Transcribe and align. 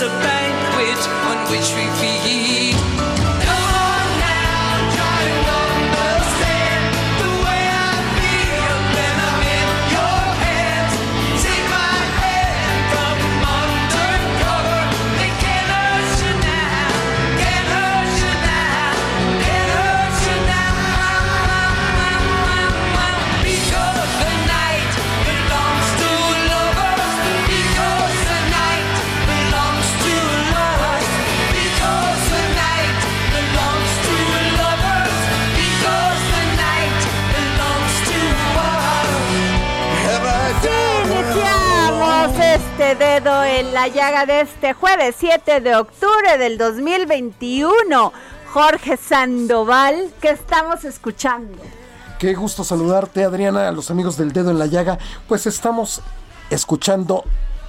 a 0.00 0.08
banquet 0.22 1.08
on 1.26 1.50
which 1.50 1.74
we 1.74 1.84
feed. 1.98 2.97
En 43.28 43.74
la 43.74 43.88
llaga 43.88 44.24
de 44.24 44.40
este 44.40 44.72
jueves 44.72 45.14
7 45.18 45.60
de 45.60 45.76
octubre 45.76 46.38
del 46.38 46.56
2021. 46.56 48.12
Jorge 48.54 48.96
Sandoval, 48.96 50.10
que 50.22 50.30
estamos 50.30 50.84
escuchando. 50.84 51.58
Qué 52.18 52.32
gusto 52.32 52.64
saludarte, 52.64 53.24
Adriana, 53.24 53.68
a 53.68 53.72
los 53.72 53.90
amigos 53.90 54.16
del 54.16 54.32
dedo 54.32 54.50
en 54.50 54.58
la 54.58 54.64
llaga. 54.64 54.98
Pues 55.28 55.46
estamos 55.46 56.00
escuchando 56.48 57.24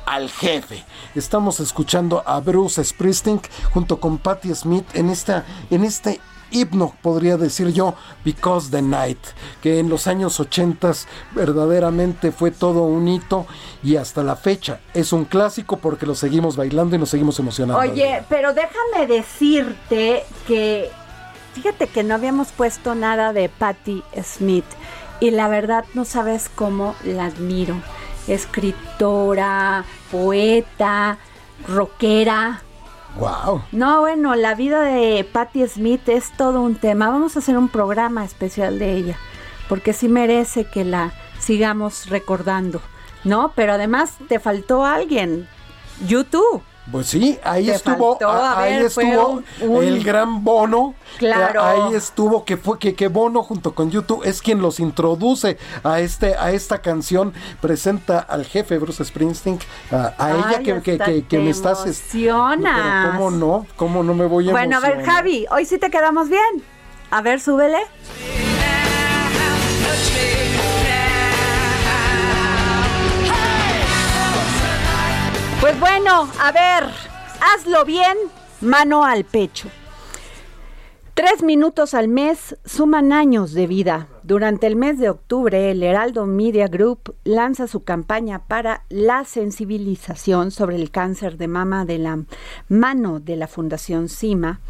al 0.05 0.29
jefe. 0.29 0.85
Estamos 1.13 1.59
escuchando 1.59 2.23
a 2.25 2.39
Bruce 2.39 2.81
Springsteen 2.81 3.41
junto 3.73 3.99
con 3.99 4.17
Patti 4.17 4.55
Smith 4.55 4.87
en 4.93 5.09
esta 5.09 5.45
en 5.69 5.83
este 5.83 6.21
himno, 6.51 6.95
podría 7.01 7.37
decir 7.37 7.69
yo, 7.69 7.95
Because 8.23 8.69
the 8.69 8.81
Night, 8.81 9.19
que 9.61 9.79
en 9.79 9.89
los 9.89 10.07
años 10.07 10.39
80 10.39 10.91
verdaderamente 11.31 12.31
fue 12.31 12.51
todo 12.51 12.83
un 12.83 13.07
hito 13.07 13.45
y 13.83 13.95
hasta 13.95 14.23
la 14.23 14.35
fecha 14.35 14.79
es 14.93 15.13
un 15.13 15.25
clásico 15.25 15.77
porque 15.77 16.05
lo 16.05 16.15
seguimos 16.15 16.55
bailando 16.55 16.95
y 16.95 16.99
nos 16.99 17.09
seguimos 17.09 17.39
emocionando. 17.39 17.81
Oye, 17.81 18.23
pero 18.29 18.53
déjame 18.53 19.07
decirte 19.07 20.23
que 20.47 20.89
fíjate 21.53 21.88
que 21.88 22.03
no 22.03 22.15
habíamos 22.15 22.51
puesto 22.51 22.95
nada 22.95 23.33
de 23.33 23.49
Patti 23.49 24.03
Smith 24.23 24.65
y 25.19 25.31
la 25.31 25.47
verdad 25.47 25.85
no 25.93 26.05
sabes 26.05 26.49
cómo 26.53 26.95
la 27.03 27.25
admiro. 27.25 27.75
Escritora, 28.27 29.85
poeta, 30.11 31.17
rockera. 31.67 32.61
Wow. 33.17 33.63
No, 33.71 34.01
bueno, 34.01 34.35
la 34.35 34.55
vida 34.55 34.81
de 34.83 35.23
Patti 35.23 35.67
Smith 35.67 36.07
es 36.07 36.31
todo 36.37 36.61
un 36.61 36.75
tema. 36.75 37.09
Vamos 37.09 37.35
a 37.35 37.39
hacer 37.39 37.57
un 37.57 37.69
programa 37.69 38.23
especial 38.23 38.79
de 38.79 38.93
ella, 38.93 39.17
porque 39.67 39.93
sí 39.93 40.07
merece 40.07 40.65
que 40.65 40.85
la 40.85 41.13
sigamos 41.39 42.09
recordando, 42.09 42.81
¿no? 43.23 43.53
Pero 43.55 43.73
además 43.73 44.17
te 44.27 44.39
faltó 44.39 44.85
alguien, 44.85 45.47
YouTube. 46.05 46.61
Pues 46.91 47.07
sí, 47.07 47.38
ahí 47.44 47.67
Te 47.67 47.75
estuvo, 47.75 48.17
faltó, 48.17 48.29
a- 48.29 48.53
a 48.53 48.61
ahí 48.63 48.73
ver, 48.77 48.85
estuvo 48.85 49.44
un- 49.61 49.83
el 49.83 50.03
gran 50.03 50.44
Bono. 50.44 50.95
Claro. 51.17 51.63
Ahí 51.63 51.94
estuvo 51.95 52.45
que 52.45 52.57
fue 52.57 52.79
que, 52.79 52.95
que 52.95 53.07
Bono 53.09 53.44
junto 53.44 53.75
con 53.75 53.91
YouTube 53.91 54.23
es 54.25 54.41
quien 54.41 54.61
los 54.61 54.79
introduce 54.79 55.57
a 55.83 56.00
este 56.00 56.35
a 56.35 56.51
esta 56.51 56.81
canción, 56.81 57.33
presenta 57.61 58.19
al 58.19 58.45
jefe 58.45 58.77
Bruce 58.79 59.03
Springsteen, 59.05 59.59
a, 59.91 60.13
a 60.17 60.31
ella 60.31 60.59
que, 60.59 60.81
que, 60.81 61.25
que- 61.27 61.39
me 61.39 61.50
estás 61.51 61.85
es- 61.85 62.01
emocionas. 62.16 63.06
Pero 63.06 63.11
cómo 63.17 63.31
no, 63.31 63.66
cómo 63.75 64.03
no 64.03 64.13
me 64.13 64.25
voy 64.25 64.50
a 64.50 64.51
Bueno, 64.51 64.77
a 64.77 64.79
ver? 64.79 65.06
Javi, 65.06 65.45
hoy 65.51 65.66
sí 65.66 65.77
te 65.77 65.89
quedamos 65.89 66.29
bien. 66.29 66.63
A 67.11 67.21
ver, 67.21 67.39
súbele. 67.39 67.77
Pues 67.77 68.48
bueno, 75.79 76.29
a 76.40 76.51
ver, 76.51 76.90
hazlo 77.41 77.85
bien, 77.85 78.17
mano 78.62 79.06
al 79.06 79.23
pecho. 79.23 79.69
Tres 81.13 81.44
minutos 81.44 81.94
al 81.94 82.07
mes 82.07 82.57
suman 82.66 83.12
años 83.12 83.53
de 83.53 83.67
vida. 83.67 84.07
Durante 84.23 84.68
el 84.68 84.75
mes 84.75 85.00
de 85.00 85.09
octubre, 85.09 85.72
el 85.72 85.84
Heraldo 85.84 86.25
Media 86.25 86.68
Group 86.68 87.16
lanza 87.23 87.68
su 87.68 87.84
campaña 87.84 88.39
para 88.39 88.84
la 88.89 89.25
sensibilización 89.25 90.51
sobre 90.51 90.78
el 90.78 90.91
cáncer 90.91 91.38
de 91.38 91.47
mama 91.47 91.85
de 91.85 91.97
la 92.00 92.23
mano 92.69 93.19
de 93.19 93.35
la 93.35 93.47
Fundación 93.47 94.07
CIMA 94.07 94.62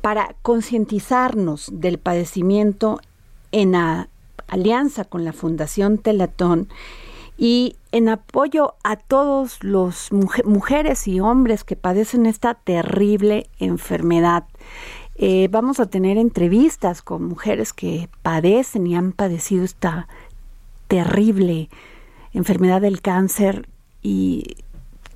para 0.00 0.36
concientizarnos 0.42 1.68
del 1.72 1.98
padecimiento 1.98 3.00
en 3.52 3.74
alianza 4.48 5.04
con 5.04 5.24
la 5.24 5.32
Fundación 5.32 5.98
Telatón 5.98 6.68
y 7.36 7.76
en 7.94 8.08
apoyo 8.08 8.74
a 8.82 8.96
todos 8.96 9.62
los 9.62 10.10
muje- 10.10 10.42
mujeres 10.44 11.06
y 11.06 11.20
hombres 11.20 11.62
que 11.62 11.76
padecen 11.76 12.26
esta 12.26 12.54
terrible 12.54 13.48
enfermedad. 13.60 14.44
Eh, 15.14 15.46
vamos 15.48 15.78
a 15.78 15.86
tener 15.86 16.18
entrevistas 16.18 17.02
con 17.02 17.24
mujeres 17.24 17.72
que 17.72 18.08
padecen 18.22 18.88
y 18.88 18.96
han 18.96 19.12
padecido 19.12 19.62
esta 19.64 20.08
terrible 20.88 21.68
enfermedad 22.32 22.80
del 22.80 23.00
cáncer 23.00 23.68
y 24.02 24.56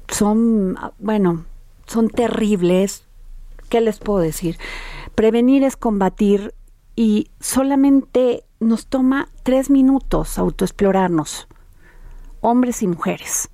son, 0.09 0.77
bueno, 1.01 1.45
son 1.87 2.09
terribles. 2.09 3.05
¿Qué 3.69 3.81
les 3.81 3.99
puedo 3.99 4.21
decir? 4.21 4.57
Prevenir 5.17 5.65
es 5.65 5.77
combatir 5.77 6.55
y 6.95 7.27
solamente 7.41 8.45
nos 8.61 8.87
toma 8.87 9.29
tres 9.43 9.69
minutos 9.69 10.39
autoexplorarnos, 10.39 11.49
hombres 12.41 12.83
y 12.83 12.87
mujeres. 12.87 13.49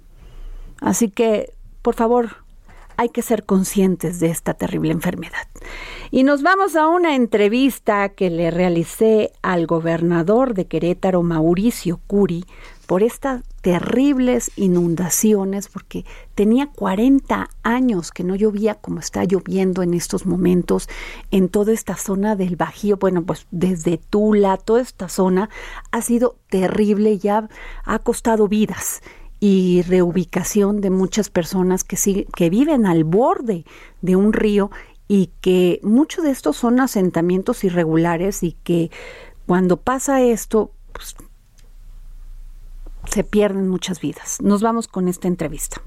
Así 0.81 1.09
que, 1.09 1.53
por 1.83 1.95
favor, 1.95 2.45
hay 2.97 3.09
que 3.09 3.23
ser 3.23 3.45
conscientes 3.45 4.21
de 4.21 4.29
esta 4.29 4.55
terrible 4.55 4.93
enfermedad. 4.93 5.49
Y 6.11 6.23
nos 6.23 6.43
vamos 6.43 6.77
a 6.77 6.87
una 6.87 7.17
entrevista 7.17 8.09
que 8.11 8.31
le 8.31 8.51
realicé 8.51 9.33
al 9.43 9.67
gobernador 9.67 10.55
de 10.55 10.67
Querétaro, 10.67 11.23
Mauricio 11.23 12.01
Curi, 12.07 12.45
por 12.85 13.03
estas 13.03 13.43
terribles 13.61 14.51
inundaciones, 14.57 15.69
porque 15.69 16.05
tenía 16.35 16.69
40 16.69 17.49
años 17.63 18.13
que 18.13 18.25
no 18.25 18.35
llovía 18.35 18.75
como 18.75 19.01
está 19.01 19.25
lloviendo 19.25 19.83
en 19.83 19.95
estos 19.95 20.27
momentos 20.27 20.89
en 21.31 21.49
toda 21.49 21.73
esta 21.73 21.97
zona 21.97 22.37
del 22.37 22.57
Bajío, 22.57 22.97
bueno, 22.97 23.25
pues 23.25 23.47
desde 23.51 23.99
Tula, 23.99 24.57
toda 24.57 24.83
esta 24.83 25.09
zona 25.09 25.51
ha 25.91 26.03
sido 26.03 26.37
terrible, 26.51 27.19
ya 27.19 27.49
ha 27.85 27.99
costado 28.01 28.49
vidas 28.49 29.03
y 29.41 29.83
reubicación 29.83 30.81
de 30.81 30.91
muchas 30.91 31.31
personas 31.31 31.85
que, 31.85 32.27
que 32.35 32.51
viven 32.51 32.87
al 32.87 33.05
borde 33.05 33.65
de 34.01 34.17
un 34.17 34.33
río 34.33 34.71
y 35.09 35.31
que 35.41 35.81
muchos 35.83 36.25
de 36.25 36.31
estos 36.31 36.57
son 36.57 36.81
asentamientos 36.81 37.65
irregulares 37.65 38.43
y 38.43 38.53
que 38.63 38.91
cuando 39.47 39.77
pasa 39.77 40.23
esto, 40.23 40.71
pues, 40.93 41.17
se 43.07 43.25
pierden 43.25 43.69
muchas 43.69 44.01
vidas. 44.01 44.39
Nos 44.41 44.63
vamos 44.63 44.89
con 44.89 45.09
esta 45.09 45.29
entrevista. 45.29 45.83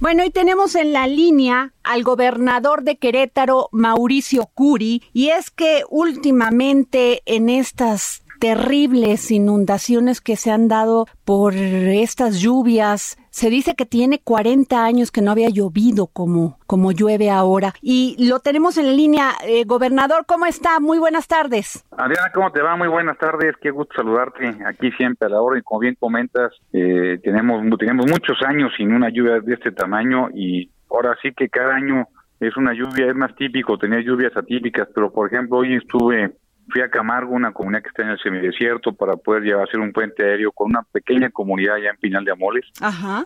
Bueno, 0.00 0.24
y 0.24 0.30
tenemos 0.30 0.76
en 0.76 0.94
la 0.94 1.06
línea 1.06 1.74
al 1.82 2.02
gobernador 2.02 2.84
de 2.84 2.96
Querétaro, 2.96 3.68
Mauricio 3.70 4.46
Curi, 4.54 5.02
y 5.12 5.28
es 5.28 5.50
que 5.50 5.82
últimamente 5.90 7.22
en 7.26 7.50
estas 7.50 8.22
terribles 8.40 9.30
inundaciones 9.30 10.20
que 10.22 10.36
se 10.36 10.50
han 10.50 10.66
dado 10.66 11.06
por 11.24 11.54
estas 11.54 12.40
lluvias. 12.40 13.18
Se 13.30 13.48
dice 13.48 13.74
que 13.76 13.86
tiene 13.86 14.20
40 14.22 14.84
años 14.84 15.10
que 15.10 15.22
no 15.22 15.30
había 15.30 15.48
llovido 15.48 16.08
como, 16.08 16.58
como 16.66 16.92
llueve 16.92 17.30
ahora. 17.30 17.72
Y 17.80 18.16
lo 18.28 18.40
tenemos 18.40 18.76
en 18.76 18.96
línea. 18.96 19.32
Eh, 19.46 19.64
gobernador, 19.64 20.24
¿cómo 20.26 20.46
está? 20.46 20.80
Muy 20.80 20.98
buenas 20.98 21.28
tardes. 21.28 21.84
Adriana, 21.92 22.32
¿cómo 22.34 22.50
te 22.50 22.60
va? 22.60 22.76
Muy 22.76 22.88
buenas 22.88 23.18
tardes. 23.18 23.54
Qué 23.62 23.70
gusto 23.70 23.94
saludarte 23.96 24.56
aquí 24.66 24.90
siempre 24.92 25.26
a 25.26 25.30
la 25.30 25.40
hora. 25.40 25.58
Y 25.58 25.62
como 25.62 25.80
bien 25.80 25.96
comentas, 25.98 26.52
eh, 26.72 27.18
tenemos, 27.22 27.62
tenemos 27.78 28.06
muchos 28.06 28.36
años 28.46 28.72
sin 28.76 28.92
una 28.92 29.10
lluvia 29.10 29.40
de 29.40 29.54
este 29.54 29.72
tamaño 29.72 30.28
y 30.34 30.70
ahora 30.90 31.16
sí 31.22 31.32
que 31.32 31.48
cada 31.48 31.74
año 31.74 32.08
es 32.40 32.56
una 32.56 32.72
lluvia, 32.72 33.06
es 33.06 33.14
más 33.14 33.34
típico 33.36 33.78
tener 33.78 34.02
lluvias 34.02 34.34
atípicas, 34.36 34.88
pero 34.94 35.12
por 35.12 35.28
ejemplo 35.28 35.58
hoy 35.58 35.76
estuve 35.76 36.32
fui 36.70 36.82
a 36.82 36.90
Camargo, 36.90 37.34
una 37.34 37.52
comunidad 37.52 37.82
que 37.82 37.88
está 37.88 38.02
en 38.02 38.10
el 38.10 38.18
semidesierto, 38.18 38.92
para 38.92 39.16
poder 39.16 39.42
llevar 39.42 39.62
a 39.62 39.64
hacer 39.64 39.80
un 39.80 39.92
puente 39.92 40.24
aéreo 40.24 40.52
con 40.52 40.70
una 40.70 40.82
pequeña 40.82 41.30
comunidad 41.30 41.76
allá 41.76 41.90
en 41.90 41.96
Pinal 41.96 42.24
de 42.24 42.32
Amoles, 42.32 42.66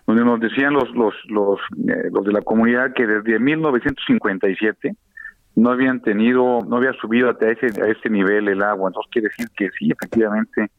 donde 0.06 0.24
nos 0.24 0.40
decían 0.40 0.72
los 0.72 0.90
los 0.94 1.14
los, 1.28 1.60
eh, 1.88 2.10
los 2.12 2.24
de 2.24 2.32
la 2.32 2.42
comunidad 2.42 2.92
que 2.94 3.06
desde 3.06 3.38
1957 3.38 4.94
no 5.56 5.70
habían 5.70 6.00
tenido, 6.00 6.60
no 6.66 6.76
había 6.76 6.92
subido 6.94 7.30
hasta 7.30 7.50
ese, 7.50 7.66
a 7.80 7.86
ese 7.86 8.10
nivel 8.10 8.48
el 8.48 8.62
agua. 8.62 8.88
Entonces 8.88 9.10
quiere 9.12 9.28
decir 9.28 9.48
que 9.56 9.70
sí, 9.78 9.90
efectivamente, 9.90 10.70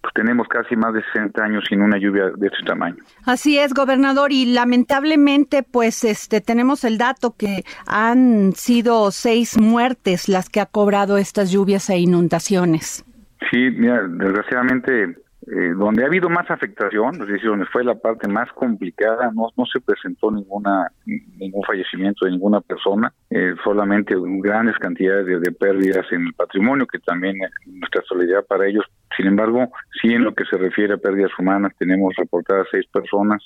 pues 0.00 0.14
tenemos 0.14 0.48
casi 0.48 0.76
más 0.76 0.92
de 0.92 1.02
60 1.12 1.42
años 1.42 1.64
sin 1.68 1.80
una 1.82 1.98
lluvia 1.98 2.30
de 2.36 2.46
este 2.46 2.62
tamaño. 2.66 2.96
Así 3.24 3.58
es, 3.58 3.72
gobernador, 3.72 4.32
y 4.32 4.46
lamentablemente, 4.46 5.62
pues, 5.62 6.04
este, 6.04 6.40
tenemos 6.40 6.84
el 6.84 6.98
dato 6.98 7.34
que 7.36 7.64
han 7.86 8.52
sido 8.52 9.10
seis 9.10 9.58
muertes 9.58 10.28
las 10.28 10.48
que 10.48 10.60
ha 10.60 10.66
cobrado 10.66 11.16
estas 11.16 11.50
lluvias 11.50 11.88
e 11.90 11.98
inundaciones. 11.98 13.04
Sí, 13.50 13.70
mira, 13.70 14.02
desgraciadamente 14.08 15.16
eh, 15.50 15.72
donde 15.76 16.02
ha 16.02 16.06
habido 16.06 16.28
más 16.28 16.50
afectación, 16.50 17.22
es 17.22 17.28
decir, 17.28 17.48
donde 17.48 17.64
fue 17.66 17.82
la 17.82 17.94
parte 17.94 18.28
más 18.28 18.52
complicada, 18.52 19.30
no, 19.34 19.48
no 19.56 19.64
se 19.66 19.80
presentó 19.80 20.30
ninguna 20.30 20.92
ningún 21.06 21.62
fallecimiento 21.64 22.26
de 22.26 22.32
ninguna 22.32 22.60
persona, 22.60 23.12
eh, 23.30 23.54
solamente 23.64 24.14
grandes 24.42 24.76
cantidades 24.78 25.40
de, 25.40 25.52
pérdidas 25.52 26.04
en 26.12 26.26
el 26.26 26.34
patrimonio, 26.34 26.86
que 26.86 26.98
también 26.98 27.38
nuestra 27.66 28.02
solidaridad 28.06 28.46
para 28.46 28.66
ellos. 28.66 28.84
Sin 29.16 29.26
embargo, 29.26 29.70
sí 30.02 30.12
en 30.12 30.24
lo 30.24 30.34
que 30.34 30.44
se 30.44 30.58
refiere 30.58 30.94
a 30.94 30.98
pérdidas 30.98 31.30
humanas, 31.38 31.72
tenemos 31.78 32.14
reportadas 32.16 32.66
seis 32.70 32.86
personas, 32.92 33.42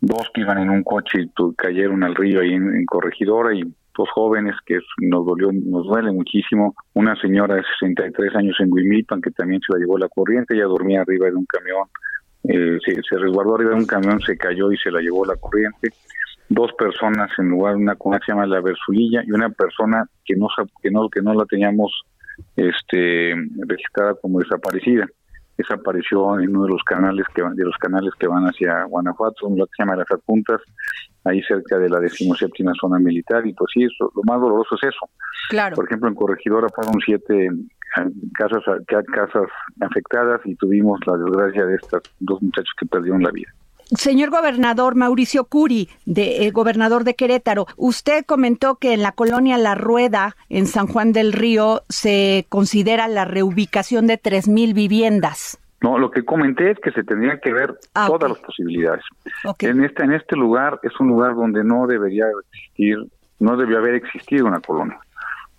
dos 0.00 0.28
que 0.34 0.40
iban 0.40 0.58
en 0.58 0.70
un 0.70 0.82
coche 0.82 1.22
y 1.22 1.54
cayeron 1.56 2.02
al 2.02 2.14
río 2.16 2.40
ahí 2.40 2.54
en 2.54 2.84
Corregidora 2.86 3.54
y 3.54 3.62
dos 3.96 4.08
jóvenes 4.10 4.54
que 4.64 4.78
nos 4.98 5.26
dolió, 5.26 5.50
nos 5.52 5.86
duele 5.86 6.12
muchísimo. 6.12 6.74
Una 6.94 7.14
señora 7.20 7.56
de 7.56 7.62
63 7.78 8.34
años 8.36 8.56
en 8.60 8.72
Huimilpan 8.72 9.20
que 9.20 9.30
también 9.30 9.60
se 9.66 9.72
la 9.72 9.78
llevó 9.78 9.98
la 9.98 10.08
corriente, 10.08 10.54
ella 10.54 10.64
dormía 10.64 11.02
arriba 11.02 11.26
de 11.26 11.36
un 11.36 11.46
camión, 11.46 11.88
eh, 12.44 12.78
se, 12.84 13.16
resguardó 13.18 13.56
arriba 13.56 13.70
de 13.70 13.76
un 13.76 13.86
camión, 13.86 14.20
se 14.20 14.36
cayó 14.36 14.70
y 14.72 14.76
se 14.78 14.90
la 14.90 15.00
llevó 15.00 15.24
la 15.24 15.36
corriente. 15.36 15.90
Dos 16.48 16.72
personas 16.78 17.30
en 17.38 17.48
lugar, 17.48 17.76
una 17.76 17.96
que 17.96 18.24
se 18.24 18.32
llama 18.32 18.46
la 18.46 18.60
Versulilla 18.60 19.22
y 19.26 19.32
una 19.32 19.48
persona 19.50 20.08
que 20.24 20.36
no 20.36 20.46
que 20.80 20.90
no 20.90 21.08
que 21.08 21.20
no 21.20 21.34
la 21.34 21.44
teníamos 21.44 22.04
este 22.54 23.34
registrada 23.66 24.14
como 24.14 24.38
desaparecida 24.38 25.08
desapareció 25.56 26.38
en 26.38 26.50
uno 26.50 26.64
de 26.64 26.70
los 26.70 26.82
canales 26.84 27.26
que 27.34 27.42
de 27.42 27.64
los 27.64 27.76
canales 27.78 28.12
que 28.18 28.28
van 28.28 28.44
hacia 28.44 28.84
Guanajuato, 28.84 29.46
un 29.46 29.56
que 29.56 29.64
se 29.76 29.82
llama 29.82 29.96
Las 29.96 30.10
Apuntas, 30.10 30.60
ahí 31.26 31.42
cerca 31.42 31.78
de 31.78 31.88
la 31.88 32.00
decimoséptima 32.00 32.72
zona 32.80 32.98
militar, 32.98 33.46
y 33.46 33.52
pues 33.52 33.70
sí, 33.74 33.84
eso, 33.84 34.10
lo 34.14 34.22
más 34.24 34.40
doloroso 34.40 34.76
es 34.76 34.88
eso. 34.88 35.08
Claro. 35.48 35.76
Por 35.76 35.86
ejemplo, 35.86 36.08
en 36.08 36.14
Corregidora 36.14 36.68
fueron 36.74 36.94
siete 37.04 37.46
eh, 37.46 37.50
casas, 38.34 38.62
casas 38.86 39.48
afectadas 39.80 40.40
y 40.44 40.54
tuvimos 40.56 41.00
la 41.06 41.16
desgracia 41.16 41.66
de 41.66 41.76
estos 41.76 42.02
dos 42.20 42.42
muchachos 42.42 42.72
que 42.78 42.86
perdieron 42.86 43.22
la 43.22 43.30
vida. 43.30 43.50
Señor 43.94 44.30
gobernador 44.30 44.96
Mauricio 44.96 45.44
Curi, 45.44 45.88
de, 46.06 46.46
eh, 46.46 46.50
gobernador 46.50 47.04
de 47.04 47.14
Querétaro, 47.14 47.66
usted 47.76 48.24
comentó 48.24 48.76
que 48.76 48.92
en 48.92 49.02
la 49.02 49.12
colonia 49.12 49.58
La 49.58 49.76
Rueda, 49.76 50.36
en 50.48 50.66
San 50.66 50.88
Juan 50.88 51.12
del 51.12 51.32
Río, 51.32 51.82
se 51.88 52.46
considera 52.48 53.06
la 53.06 53.24
reubicación 53.24 54.08
de 54.08 54.18
tres 54.18 54.48
mil 54.48 54.74
viviendas. 54.74 55.60
No, 55.82 55.98
lo 55.98 56.10
que 56.10 56.24
comenté 56.24 56.70
es 56.70 56.78
que 56.78 56.90
se 56.90 57.04
tendrían 57.04 57.38
que 57.42 57.52
ver 57.52 57.78
ah, 57.94 58.06
todas 58.06 58.30
las 58.30 58.38
posibilidades. 58.40 59.04
En 59.60 59.84
este 59.84 60.04
en 60.04 60.12
este 60.12 60.36
lugar 60.36 60.80
es 60.82 60.98
un 60.98 61.08
lugar 61.08 61.34
donde 61.34 61.62
no 61.62 61.86
debería 61.86 62.26
existir, 62.52 62.98
no 63.40 63.56
debió 63.56 63.78
haber 63.78 63.94
existido 63.94 64.46
una 64.46 64.60
colonia. 64.60 64.98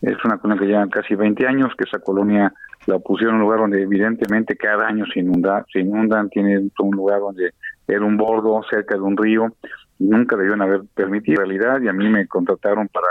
Es 0.02 0.18
una 0.25 0.38
colonia 0.38 0.62
que 0.62 0.68
lleva 0.68 0.88
casi 0.90 1.16
20 1.16 1.48
años, 1.48 1.74
que 1.78 1.86
esa 1.86 2.00
colonia 2.00 2.52
la 2.86 3.00
pusieron 3.00 3.36
en 3.36 3.42
un 3.42 3.46
lugar 3.46 3.60
donde 3.60 3.81
evidentemente 3.81 4.56
cada 4.56 4.88
año 4.88 5.06
se 5.14 5.19
inunda, 5.19 5.66
se 5.72 5.80
inundan, 5.80 6.30
tiene 6.30 6.69
un 6.80 6.92
lugar 6.96 7.19
donde 7.19 7.54
era 7.88 8.04
un 8.04 8.18
bordo 8.18 8.62
cerca 8.69 8.96
de 8.96 9.02
un 9.02 9.18
río 9.18 9.54
y 10.00 10.06
nunca 10.06 10.36
debían 10.36 10.62
haber 10.62 10.81
permitido 10.94 11.44
realidad 11.44 11.81
y 11.81 11.88
a 11.88 11.94
mí 11.94 12.08
me 12.10 12.28
contrataron 12.28 12.88
para 12.88 13.08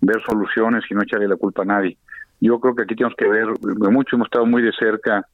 ver 0.00 0.22
soluciones 0.22 0.84
y 0.90 0.94
no 0.94 1.02
echarle 1.02 1.28
la 1.28 1.36
culpa 1.36 1.62
a 1.62 1.66
nadie. 1.66 1.98
Yo 2.40 2.58
creo 2.58 2.74
que 2.74 2.82
aquí 2.82 2.96
tenemos 2.96 3.16
que 3.16 3.28
ver 3.28 3.46
mucho, 3.90 4.16
hemos 4.16 4.26
estado 4.26 4.46
muy 4.46 4.62
de 4.62 4.72
cerca 4.72 5.26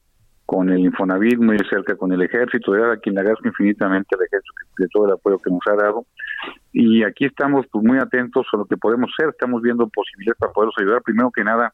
con 0.49 0.67
el 0.71 0.79
Infonavit, 0.79 1.37
muy 1.37 1.57
de 1.57 1.65
cerca 1.69 1.95
con 1.95 2.11
el 2.11 2.23
ejército, 2.23 2.71
de 2.71 2.83
a 2.83 2.97
quien 2.97 3.13
le 3.13 3.21
agradezco 3.21 3.47
infinitamente 3.47 4.15
al 4.15 4.25
ejército 4.25 4.55
de 4.79 4.87
todo 4.87 5.05
el 5.05 5.11
apoyo 5.11 5.37
que 5.37 5.51
nos 5.51 5.61
ha 5.67 5.75
dado. 5.75 6.07
Y 6.73 7.03
aquí 7.03 7.25
estamos 7.25 7.67
pues, 7.71 7.85
muy 7.85 7.99
atentos 7.99 8.47
a 8.51 8.57
lo 8.57 8.65
que 8.65 8.75
podemos 8.75 9.11
hacer, 9.13 9.29
estamos 9.29 9.61
viendo 9.61 9.87
posibilidades 9.89 10.39
para 10.39 10.51
poderlos 10.51 10.73
ayudar. 10.79 11.03
Primero 11.03 11.29
que 11.29 11.43
nada, 11.43 11.71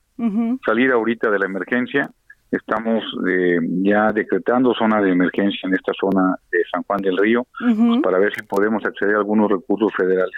salir 0.66 0.92
ahorita 0.92 1.32
de 1.32 1.40
la 1.40 1.46
emergencia, 1.46 2.12
estamos 2.52 3.02
eh, 3.26 3.60
ya 3.82 4.12
decretando 4.12 4.74
zona 4.74 5.02
de 5.02 5.10
emergencia 5.10 5.70
en 5.70 5.76
esta 5.76 5.94
zona 5.98 6.36
de 6.52 6.60
San 6.70 6.84
Juan 6.84 7.00
del 7.00 7.18
Río 7.18 7.48
pues, 7.58 8.02
para 8.04 8.20
ver 8.20 8.34
si 8.36 8.44
podemos 8.44 8.84
acceder 8.84 9.16
a 9.16 9.20
algunos 9.20 9.50
recursos 9.50 9.90
federales. 9.96 10.36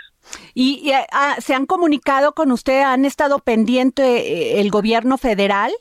¿Y, 0.54 0.92
ah, 1.12 1.38
se 1.40 1.56
han 1.56 1.66
comunicado 1.66 2.34
con 2.34 2.52
usted? 2.52 2.84
¿Han 2.84 3.04
estado 3.04 3.40
pendiente 3.40 4.04
eh, 4.04 4.62
el 4.62 4.70
gobierno 4.70 5.18
federal 5.18 5.72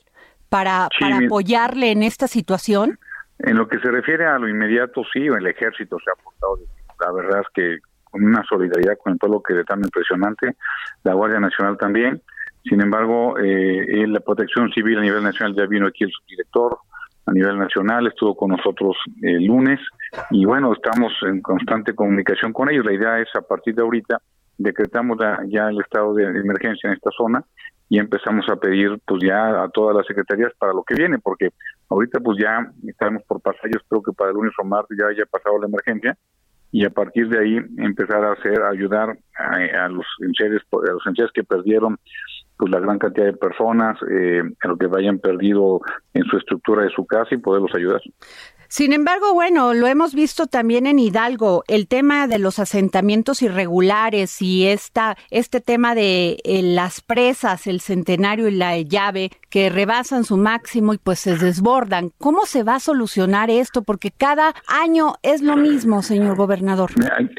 para, 0.48 0.88
para 1.00 1.18
apoyarle 1.18 1.90
en 1.90 2.02
esta 2.02 2.26
situación? 2.26 2.98
En 3.38 3.56
lo 3.56 3.68
que 3.68 3.78
se 3.80 3.90
refiere 3.90 4.26
a 4.26 4.38
lo 4.38 4.48
inmediato, 4.48 5.02
sí, 5.12 5.26
el 5.26 5.46
ejército 5.46 5.98
se 6.02 6.10
ha 6.10 6.14
aportado. 6.14 6.58
La 7.00 7.12
verdad 7.12 7.40
es 7.40 7.46
que 7.54 7.78
con 8.04 8.24
una 8.24 8.42
solidaridad 8.44 8.96
con 9.02 9.18
todo 9.18 9.32
lo 9.32 9.42
que 9.42 9.60
es 9.60 9.66
tan 9.66 9.80
impresionante, 9.80 10.56
la 11.04 11.14
Guardia 11.14 11.40
Nacional 11.40 11.76
también. 11.76 12.22
Sin 12.64 12.80
embargo, 12.80 13.38
eh, 13.38 14.06
la 14.08 14.20
protección 14.20 14.70
civil 14.72 14.98
a 14.98 15.02
nivel 15.02 15.22
nacional 15.22 15.54
ya 15.54 15.66
vino 15.66 15.86
aquí 15.86 16.04
el 16.04 16.10
subdirector, 16.10 16.78
a 17.26 17.32
nivel 17.32 17.58
nacional, 17.58 18.06
estuvo 18.06 18.36
con 18.36 18.50
nosotros 18.50 18.96
el 19.20 19.44
lunes 19.44 19.80
y 20.30 20.44
bueno, 20.44 20.72
estamos 20.72 21.12
en 21.22 21.42
constante 21.42 21.94
comunicación 21.94 22.52
con 22.52 22.70
ellos. 22.70 22.84
La 22.84 22.92
idea 22.92 23.18
es 23.20 23.28
a 23.36 23.42
partir 23.42 23.74
de 23.74 23.82
ahorita 23.82 24.20
decretamos 24.58 25.18
ya 25.48 25.68
el 25.68 25.80
estado 25.80 26.14
de 26.14 26.24
emergencia 26.24 26.88
en 26.88 26.94
esta 26.94 27.10
zona 27.10 27.44
y 27.88 27.98
empezamos 27.98 28.48
a 28.48 28.56
pedir 28.56 28.98
pues 29.06 29.22
ya 29.24 29.62
a 29.62 29.68
todas 29.68 29.96
las 29.96 30.06
secretarías 30.06 30.52
para 30.58 30.72
lo 30.72 30.82
que 30.82 30.94
viene, 30.94 31.18
porque 31.18 31.50
ahorita 31.88 32.20
pues 32.20 32.38
ya 32.40 32.70
estamos 32.86 33.22
por 33.24 33.40
pasar, 33.40 33.70
yo 33.70 33.78
espero 33.78 34.02
que 34.02 34.12
para 34.12 34.30
el 34.30 34.36
lunes 34.36 34.52
o 34.58 34.64
martes 34.64 34.98
ya 34.98 35.06
haya 35.06 35.24
pasado 35.26 35.58
la 35.58 35.66
emergencia 35.66 36.16
y 36.72 36.84
a 36.84 36.90
partir 36.90 37.28
de 37.28 37.38
ahí 37.38 37.56
empezar 37.78 38.24
a 38.24 38.32
hacer, 38.32 38.60
ayudar 38.62 39.16
a, 39.38 39.88
los 39.88 40.04
encheres, 40.20 40.62
a 40.72 40.92
los 40.92 41.06
encheres 41.06 41.30
que 41.32 41.44
perdieron 41.44 41.96
pues 42.58 42.72
la 42.72 42.80
gran 42.80 42.98
cantidad 42.98 43.26
de 43.26 43.34
personas, 43.34 43.98
eh, 44.10 44.42
a 44.62 44.68
lo 44.68 44.76
que 44.76 44.86
vayan 44.86 45.18
perdido 45.18 45.80
en 46.14 46.24
su 46.24 46.38
estructura 46.38 46.84
de 46.84 46.90
su 46.90 47.06
casa 47.06 47.34
y 47.34 47.38
poderlos 47.38 47.74
ayudar. 47.74 48.00
Sin 48.68 48.92
embargo, 48.92 49.34
bueno, 49.34 49.74
lo 49.74 49.86
hemos 49.86 50.14
visto 50.14 50.46
también 50.46 50.86
en 50.86 50.98
Hidalgo, 50.98 51.64
el 51.68 51.88
tema 51.88 52.26
de 52.26 52.38
los 52.38 52.58
asentamientos 52.58 53.42
irregulares 53.42 54.42
y 54.42 54.66
esta, 54.66 55.16
este 55.30 55.60
tema 55.60 55.94
de 55.94 56.38
eh, 56.44 56.62
las 56.62 57.00
presas, 57.00 57.66
el 57.66 57.80
centenario 57.80 58.48
y 58.48 58.54
la 58.54 58.78
llave, 58.80 59.30
que 59.50 59.70
rebasan 59.70 60.24
su 60.24 60.36
máximo 60.36 60.94
y 60.94 60.98
pues 60.98 61.20
se 61.20 61.36
desbordan. 61.36 62.10
¿Cómo 62.18 62.46
se 62.46 62.62
va 62.62 62.76
a 62.76 62.80
solucionar 62.80 63.50
esto? 63.50 63.82
Porque 63.82 64.10
cada 64.10 64.54
año 64.68 65.14
es 65.22 65.42
lo 65.42 65.56
mismo, 65.56 66.02
señor 66.02 66.36
gobernador. 66.36 66.90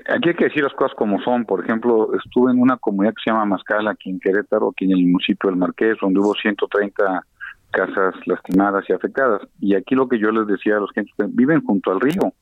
Aquí 0.09 0.29
hay 0.29 0.35
que 0.35 0.45
decir 0.45 0.63
las 0.63 0.73
cosas 0.73 0.95
como 0.97 1.21
son. 1.21 1.45
Por 1.45 1.63
ejemplo, 1.63 2.09
estuve 2.15 2.51
en 2.51 2.59
una 2.59 2.77
comunidad 2.77 3.13
que 3.13 3.21
se 3.23 3.31
llama 3.31 3.45
Mascala, 3.45 3.91
aquí 3.91 4.09
en 4.09 4.19
Querétaro, 4.19 4.69
aquí 4.69 4.85
en 4.85 4.91
el 4.91 5.05
municipio 5.05 5.49
del 5.49 5.59
Marqués, 5.59 5.97
donde 6.01 6.19
hubo 6.19 6.33
130 6.33 7.25
casas 7.77 8.15
lastimadas 8.25 8.83
y 8.89 8.93
afectadas. 8.93 9.41
Y 9.59 9.75
aquí 9.75 9.93
lo 9.93 10.07
que 10.07 10.17
yo 10.17 10.31
les 10.31 10.47
decía 10.47 10.77
a 10.77 10.79
los 10.79 10.91
que 10.91 11.03
viven 11.27 11.63
junto 11.63 11.91
al 11.91 12.01
río. 12.01 12.33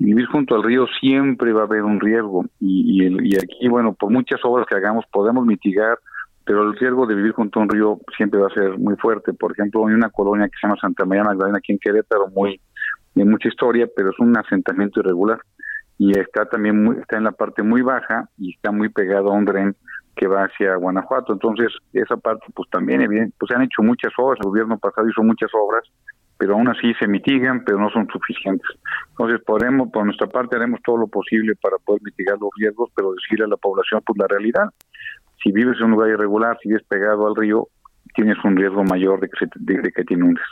Y 0.00 0.06
vivir 0.06 0.26
junto 0.26 0.56
al 0.56 0.64
río 0.64 0.86
siempre 1.00 1.52
va 1.52 1.60
a 1.60 1.64
haber 1.64 1.84
un 1.84 2.00
riesgo. 2.00 2.44
Y, 2.58 3.04
y, 3.04 3.36
aquí, 3.36 3.68
bueno, 3.68 3.94
por 3.94 4.10
muchas 4.10 4.40
obras 4.42 4.66
que 4.66 4.74
hagamos 4.74 5.04
podemos 5.12 5.46
mitigar, 5.46 5.98
pero 6.44 6.64
el 6.64 6.76
riesgo 6.76 7.06
de 7.06 7.14
vivir 7.14 7.32
junto 7.32 7.60
a 7.60 7.62
un 7.62 7.68
río 7.68 8.00
siempre 8.16 8.40
va 8.40 8.48
a 8.48 8.54
ser 8.54 8.78
muy 8.78 8.96
fuerte. 8.96 9.32
Por 9.32 9.52
ejemplo, 9.52 9.86
hay 9.86 9.94
una 9.94 10.10
colonia 10.10 10.48
que 10.48 10.56
se 10.60 10.66
llama 10.66 10.80
Santa 10.80 11.04
María 11.04 11.22
Magdalena 11.22 11.58
aquí 11.58 11.72
en 11.72 11.78
Querétaro, 11.78 12.28
muy 12.34 12.60
de 13.14 13.24
mucha 13.24 13.48
historia, 13.48 13.88
pero 13.94 14.10
es 14.10 14.18
un 14.18 14.36
asentamiento 14.36 15.00
irregular. 15.00 15.38
Y 15.98 16.18
está 16.18 16.46
también 16.46 16.82
muy, 16.82 16.96
está 16.96 17.18
en 17.18 17.24
la 17.24 17.32
parte 17.32 17.62
muy 17.62 17.82
baja 17.82 18.28
y 18.38 18.54
está 18.54 18.72
muy 18.72 18.88
pegado 18.88 19.30
a 19.30 19.34
un 19.34 19.44
dren 19.44 19.76
que 20.20 20.28
va 20.28 20.44
hacia 20.44 20.76
Guanajuato. 20.76 21.32
Entonces, 21.32 21.72
esa 21.94 22.18
parte, 22.18 22.44
pues 22.54 22.68
también, 22.68 23.32
pues 23.38 23.48
se 23.48 23.56
han 23.56 23.62
hecho 23.62 23.82
muchas 23.82 24.12
obras, 24.18 24.38
el 24.42 24.50
gobierno 24.50 24.78
pasado 24.78 25.08
hizo 25.08 25.22
muchas 25.22 25.48
obras, 25.54 25.82
pero 26.36 26.52
aún 26.52 26.68
así 26.68 26.92
se 27.00 27.08
mitigan, 27.08 27.64
pero 27.64 27.78
no 27.78 27.88
son 27.88 28.06
suficientes. 28.06 28.68
Entonces, 29.12 29.40
podemos, 29.46 29.88
por 29.90 30.04
nuestra 30.04 30.26
parte, 30.26 30.56
haremos 30.56 30.80
todo 30.84 30.98
lo 30.98 31.06
posible 31.06 31.54
para 31.56 31.78
poder 31.78 32.02
mitigar 32.02 32.36
los 32.38 32.50
riesgos, 32.58 32.90
pero 32.94 33.14
decirle 33.14 33.46
a 33.46 33.48
la 33.48 33.56
población, 33.56 34.02
pues 34.04 34.18
la 34.18 34.26
realidad. 34.28 34.68
Si 35.42 35.52
vives 35.52 35.78
en 35.78 35.84
un 35.86 35.92
lugar 35.92 36.10
irregular, 36.10 36.58
si 36.62 36.68
vives 36.68 36.84
pegado 36.86 37.26
al 37.26 37.34
río, 37.34 37.68
tienes 38.14 38.36
un 38.44 38.56
riesgo 38.56 38.84
mayor 38.84 39.20
de 39.20 39.28
que, 39.28 39.46
de, 39.56 39.92
que 39.92 40.04
te 40.04 40.14
inundes. 40.14 40.44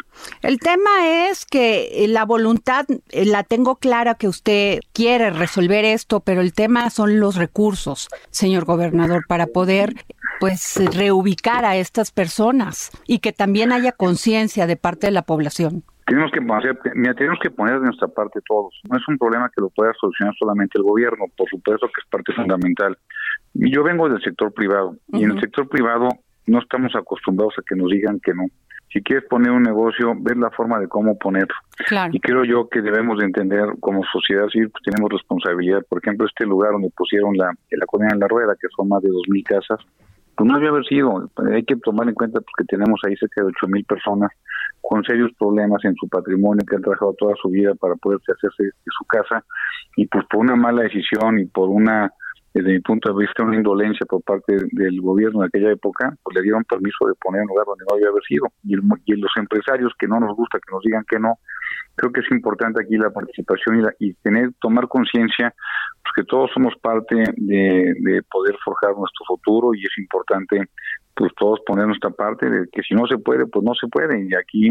El 0.42 0.58
tema 0.58 1.28
es 1.28 1.46
que 1.46 2.04
eh, 2.04 2.08
la 2.08 2.24
voluntad, 2.24 2.86
eh, 3.10 3.24
la 3.24 3.42
tengo 3.42 3.76
clara 3.76 4.14
que 4.14 4.28
usted 4.28 4.80
quiere 4.92 5.30
resolver 5.30 5.84
esto, 5.84 6.20
pero 6.20 6.40
el 6.40 6.52
tema 6.52 6.90
son 6.90 7.20
los 7.20 7.36
recursos, 7.36 8.08
señor 8.30 8.64
gobernador, 8.64 9.24
para 9.28 9.46
poder 9.46 9.94
pues 10.40 10.78
reubicar 10.96 11.64
a 11.64 11.76
estas 11.76 12.12
personas 12.12 12.90
y 13.06 13.18
que 13.18 13.32
también 13.32 13.72
haya 13.72 13.92
conciencia 13.92 14.66
de 14.66 14.76
parte 14.76 15.08
de 15.08 15.12
la 15.12 15.22
población. 15.22 15.82
Tenemos 16.06 16.30
que, 16.32 16.40
hacer, 16.40 16.78
tenemos 17.16 17.38
que 17.42 17.50
poner 17.50 17.80
de 17.80 17.86
nuestra 17.86 18.08
parte 18.08 18.40
todos. 18.48 18.80
No 18.88 18.96
es 18.96 19.06
un 19.08 19.18
problema 19.18 19.50
que 19.54 19.60
lo 19.60 19.68
pueda 19.68 19.92
solucionar 20.00 20.34
solamente 20.38 20.78
el 20.78 20.84
gobierno, 20.84 21.26
por 21.36 21.46
supuesto 21.50 21.86
que 21.86 22.00
es 22.00 22.06
parte 22.08 22.32
fundamental. 22.32 22.96
Yo 23.52 23.82
vengo 23.82 24.08
del 24.08 24.22
sector 24.22 24.52
privado 24.54 24.96
y 25.08 25.24
en 25.24 25.32
el 25.32 25.40
sector 25.40 25.68
privado 25.68 26.08
no 26.48 26.60
estamos 26.60 26.94
acostumbrados 26.94 27.54
a 27.58 27.62
que 27.62 27.76
nos 27.76 27.90
digan 27.90 28.20
que 28.20 28.34
no. 28.34 28.44
Si 28.92 29.02
quieres 29.02 29.28
poner 29.28 29.50
un 29.50 29.62
negocio, 29.62 30.14
ver 30.18 30.38
la 30.38 30.50
forma 30.50 30.80
de 30.80 30.88
cómo 30.88 31.18
ponerlo. 31.18 31.54
Y 32.10 32.20
creo 32.20 32.44
yo 32.44 32.68
que 32.68 32.80
debemos 32.80 33.18
de 33.18 33.26
entender 33.26 33.66
como 33.80 34.02
sociedad 34.04 34.48
civil, 34.48 34.70
pues 34.70 34.82
tenemos 34.82 35.10
responsabilidad. 35.10 35.82
Por 35.88 36.00
ejemplo, 36.02 36.26
este 36.26 36.46
lugar 36.46 36.72
donde 36.72 36.90
pusieron 36.96 37.36
la, 37.36 37.52
la 37.70 37.86
colonia 37.86 38.14
en 38.14 38.20
la 38.20 38.28
rueda, 38.28 38.54
que 38.58 38.68
son 38.74 38.88
más 38.88 39.02
de 39.02 39.10
2.000 39.10 39.44
casas, 39.44 39.86
pues 40.34 40.48
no 40.48 40.56
había 40.56 40.70
haber 40.70 40.84
sido. 40.86 41.28
Hay 41.52 41.64
que 41.64 41.76
tomar 41.76 42.08
en 42.08 42.14
cuenta 42.14 42.40
porque 42.40 42.64
tenemos 42.64 43.00
ahí 43.04 43.14
cerca 43.16 43.42
de 43.42 43.50
8.000 43.50 43.86
personas 43.86 44.30
con 44.80 45.04
serios 45.04 45.32
problemas 45.38 45.84
en 45.84 45.94
su 45.96 46.08
patrimonio 46.08 46.64
que 46.66 46.76
han 46.76 46.82
trabajado 46.82 47.14
toda 47.18 47.34
su 47.42 47.50
vida 47.50 47.74
para 47.74 47.94
poderse 47.96 48.32
hacerse 48.32 48.62
de 48.62 48.92
su 48.96 49.04
casa 49.04 49.44
y 49.96 50.06
pues 50.06 50.24
por 50.30 50.40
una 50.40 50.54
mala 50.54 50.82
decisión 50.82 51.38
y 51.40 51.46
por 51.46 51.68
una 51.68 52.12
desde 52.58 52.72
mi 52.72 52.80
punto 52.80 53.12
de 53.12 53.24
vista, 53.24 53.42
una 53.42 53.56
indolencia 53.56 54.04
por 54.06 54.22
parte 54.22 54.56
del 54.72 55.00
gobierno 55.00 55.40
de 55.40 55.46
aquella 55.46 55.70
época, 55.70 56.12
pues 56.22 56.36
le 56.36 56.42
dieron 56.42 56.64
permiso 56.64 57.06
de 57.06 57.14
poner 57.14 57.42
un 57.42 57.48
lugar 57.48 57.66
donde 57.66 57.84
no 57.88 57.94
había 57.94 58.08
haber 58.08 58.22
sido. 58.24 58.46
Y, 58.64 58.74
los 59.16 59.32
empresarios 59.36 59.92
que 59.98 60.06
no 60.06 60.20
nos 60.20 60.36
gusta 60.36 60.58
que 60.58 60.72
nos 60.72 60.82
digan 60.82 61.04
que 61.08 61.18
no, 61.18 61.38
creo 61.96 62.12
que 62.12 62.20
es 62.20 62.30
importante 62.30 62.82
aquí 62.82 62.96
la 62.96 63.10
participación 63.10 63.78
y, 63.78 63.82
la, 63.82 63.92
y 63.98 64.14
tener 64.14 64.50
tomar 64.60 64.88
conciencia 64.88 65.52
pues 66.02 66.12
que 66.14 66.24
todos 66.24 66.50
somos 66.52 66.74
parte 66.80 67.16
de, 67.36 67.94
de 68.00 68.22
poder 68.30 68.56
forjar 68.64 68.92
nuestro 68.96 69.24
futuro 69.26 69.74
y 69.74 69.80
es 69.80 69.98
importante 69.98 70.68
pues 71.14 71.32
todos 71.36 71.60
poner 71.66 71.86
nuestra 71.86 72.10
parte 72.10 72.48
de 72.48 72.68
que 72.70 72.82
si 72.82 72.94
no 72.94 73.06
se 73.06 73.18
puede 73.18 73.46
pues 73.46 73.64
no 73.64 73.74
se 73.74 73.88
puede 73.88 74.24
y 74.24 74.34
aquí 74.34 74.70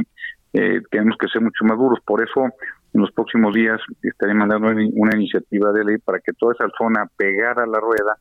eh, 0.53 0.81
tenemos 0.89 1.17
que 1.19 1.27
ser 1.27 1.41
mucho 1.41 1.65
más 1.65 1.77
duros 1.77 1.99
por 2.05 2.23
eso 2.23 2.47
en 2.93 3.01
los 3.01 3.11
próximos 3.11 3.53
días 3.53 3.79
estaré 4.01 4.33
mandando 4.33 4.67
una 4.67 5.15
iniciativa 5.15 5.71
de 5.71 5.83
ley 5.83 5.97
para 5.97 6.19
que 6.19 6.33
toda 6.33 6.53
esa 6.53 6.67
zona 6.77 7.05
pegada 7.17 7.63
a 7.63 7.67
la 7.67 7.79
rueda 7.79 8.17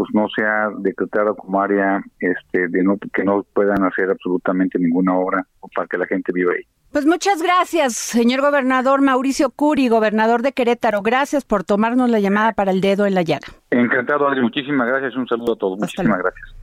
pues 0.00 0.08
no 0.14 0.28
sea 0.34 0.70
decretada 0.78 1.34
como 1.34 1.60
área 1.60 2.02
este 2.20 2.68
de 2.68 2.82
no 2.82 2.96
que 3.12 3.22
no 3.22 3.44
puedan 3.52 3.84
hacer 3.84 4.08
absolutamente 4.08 4.78
ninguna 4.78 5.14
obra 5.14 5.46
para 5.74 5.86
que 5.88 5.98
la 5.98 6.06
gente 6.06 6.32
viva 6.32 6.52
ahí. 6.52 6.62
Pues 6.90 7.06
muchas 7.06 7.42
gracias, 7.42 7.94
señor 7.94 8.40
gobernador 8.40 9.02
Mauricio 9.02 9.50
Curi, 9.50 9.88
gobernador 9.88 10.42
de 10.42 10.52
Querétaro. 10.52 11.02
Gracias 11.02 11.44
por 11.44 11.64
tomarnos 11.64 12.08
la 12.08 12.18
llamada 12.18 12.52
para 12.52 12.70
el 12.70 12.80
dedo 12.80 13.06
en 13.06 13.14
la 13.14 13.22
llaga. 13.22 13.46
Encantado, 13.70 14.26
Adri. 14.26 14.40
Muchísimas 14.40 14.88
gracias. 14.88 15.14
Un 15.16 15.28
saludo 15.28 15.52
a 15.52 15.56
todos. 15.56 15.78
muchísimas 15.78 16.18
gracias. 16.18 16.54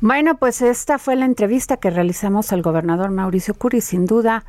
Bueno, 0.00 0.36
pues 0.36 0.62
esta 0.62 0.98
fue 0.98 1.16
la 1.16 1.24
entrevista 1.24 1.78
que 1.78 1.90
realizamos 1.90 2.52
al 2.52 2.62
gobernador 2.62 3.10
Mauricio 3.10 3.54
Curi. 3.54 3.80
Sin 3.80 4.04
duda, 4.04 4.44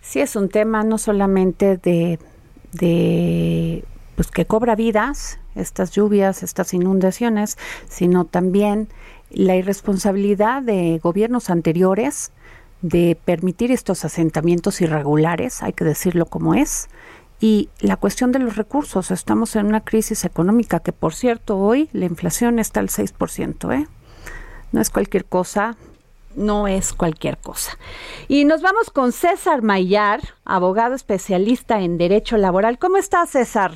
Sí, 0.00 0.20
es 0.20 0.36
un 0.36 0.48
tema 0.48 0.84
no 0.84 0.98
solamente 0.98 1.76
de, 1.76 2.18
de 2.72 3.84
pues 4.14 4.30
que 4.30 4.46
cobra 4.46 4.74
vidas, 4.74 5.38
estas 5.54 5.90
lluvias, 5.92 6.42
estas 6.42 6.74
inundaciones, 6.74 7.58
sino 7.88 8.24
también 8.24 8.88
la 9.30 9.56
irresponsabilidad 9.56 10.62
de 10.62 10.98
gobiernos 11.02 11.50
anteriores 11.50 12.32
de 12.80 13.18
permitir 13.24 13.72
estos 13.72 14.04
asentamientos 14.04 14.80
irregulares, 14.80 15.62
hay 15.62 15.72
que 15.72 15.84
decirlo 15.84 16.26
como 16.26 16.54
es, 16.54 16.88
y 17.40 17.68
la 17.80 17.96
cuestión 17.96 18.32
de 18.32 18.38
los 18.40 18.56
recursos. 18.56 19.10
Estamos 19.10 19.54
en 19.56 19.66
una 19.66 19.84
crisis 19.84 20.24
económica 20.24 20.80
que, 20.80 20.92
por 20.92 21.14
cierto, 21.14 21.58
hoy 21.58 21.88
la 21.92 22.06
inflación 22.06 22.58
está 22.58 22.80
al 22.80 22.88
6%, 22.88 23.74
¿eh? 23.74 23.86
No 24.72 24.80
es 24.80 24.90
cualquier 24.90 25.24
cosa, 25.24 25.76
no 26.38 26.68
es 26.68 26.92
cualquier 26.92 27.36
cosa. 27.36 27.72
Y 28.28 28.44
nos 28.44 28.62
vamos 28.62 28.90
con 28.90 29.12
César 29.12 29.62
Mayar, 29.62 30.20
abogado 30.44 30.94
especialista 30.94 31.80
en 31.80 31.98
Derecho 31.98 32.36
Laboral. 32.36 32.78
¿Cómo 32.78 32.96
estás, 32.96 33.30
César? 33.30 33.72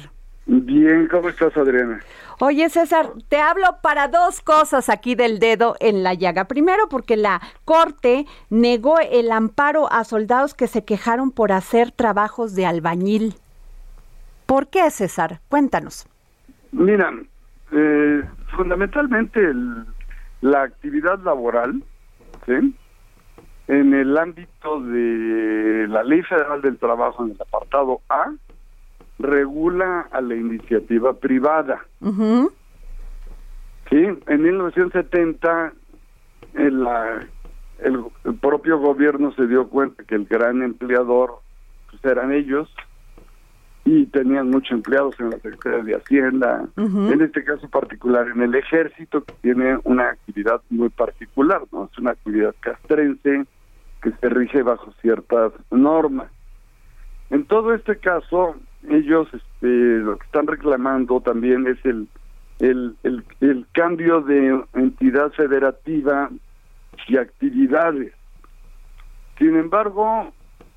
Bien, 0.46 1.06
¿cómo 1.08 1.28
estás, 1.28 1.56
Adriana? 1.56 2.00
Oye, 2.40 2.68
César, 2.70 3.12
te 3.28 3.36
hablo 3.36 3.76
para 3.82 4.08
dos 4.08 4.40
cosas 4.40 4.88
aquí 4.88 5.14
del 5.14 5.38
dedo 5.38 5.76
en 5.78 6.02
la 6.02 6.14
llaga. 6.14 6.46
Primero, 6.46 6.88
porque 6.88 7.16
la 7.16 7.40
Corte 7.64 8.26
negó 8.50 8.98
el 8.98 9.30
amparo 9.30 9.92
a 9.92 10.02
soldados 10.04 10.54
que 10.54 10.66
se 10.66 10.84
quejaron 10.84 11.30
por 11.30 11.52
hacer 11.52 11.92
trabajos 11.92 12.54
de 12.56 12.66
albañil. 12.66 13.34
¿Por 14.46 14.68
qué, 14.68 14.90
César? 14.90 15.40
Cuéntanos. 15.48 16.06
Mira, 16.72 17.12
eh, 17.70 18.22
fundamentalmente 18.56 19.40
la 20.40 20.62
actividad 20.62 21.20
laboral 21.20 21.84
en 22.46 23.94
el 23.94 24.18
ámbito 24.18 24.80
de 24.80 25.86
la 25.88 26.02
Ley 26.02 26.22
Federal 26.22 26.60
del 26.62 26.78
Trabajo, 26.78 27.24
en 27.24 27.32
el 27.32 27.40
apartado 27.40 28.00
A, 28.08 28.32
regula 29.18 30.08
a 30.10 30.20
la 30.20 30.34
iniciativa 30.34 31.14
privada. 31.14 31.84
Sí, 33.90 33.96
en 34.26 34.42
1970 34.42 35.72
el, 36.54 36.86
el, 37.78 38.34
propio 38.40 38.78
gobierno 38.78 39.32
se 39.32 39.46
dio 39.46 39.68
cuenta 39.68 40.04
que 40.04 40.14
el 40.14 40.26
gran 40.26 40.62
empleador 40.62 41.40
pues, 41.90 42.04
eran 42.04 42.32
ellos 42.32 42.68
y 43.84 44.06
tenían 44.06 44.50
muchos 44.50 44.72
empleados 44.72 45.18
en 45.18 45.30
la 45.30 45.38
Secretaría 45.38 45.82
de 45.84 45.96
Hacienda, 45.96 46.68
en 46.76 47.20
este 47.20 47.42
caso 47.42 47.68
particular 47.68 48.28
en 48.28 48.42
el 48.42 48.54
ejército, 48.54 49.24
que 49.24 49.34
tiene 49.42 49.78
una 49.84 50.10
actividad 50.10 50.60
muy 50.70 50.88
particular, 50.88 51.62
¿no? 51.72 51.88
Es 51.90 51.98
una 51.98 52.12
actividad 52.12 52.54
castrense 52.60 53.44
que 54.00 54.12
se 54.12 54.28
rige 54.28 54.62
bajo 54.62 54.92
ciertas 55.00 55.52
normas. 55.70 56.30
En 57.30 57.44
todo 57.44 57.74
este 57.74 57.96
caso, 57.96 58.54
ellos 58.88 59.26
este, 59.32 59.66
lo 59.66 60.16
que 60.16 60.26
están 60.26 60.46
reclamando 60.46 61.20
también 61.20 61.66
es 61.66 61.84
el, 61.84 62.06
el, 62.60 62.94
el, 63.02 63.24
el 63.40 63.66
cambio 63.72 64.20
de 64.20 64.62
entidad 64.74 65.32
federativa 65.32 66.30
y 67.08 67.16
actividades. 67.16 68.12
Sin 69.38 69.56
embargo, 69.56 70.32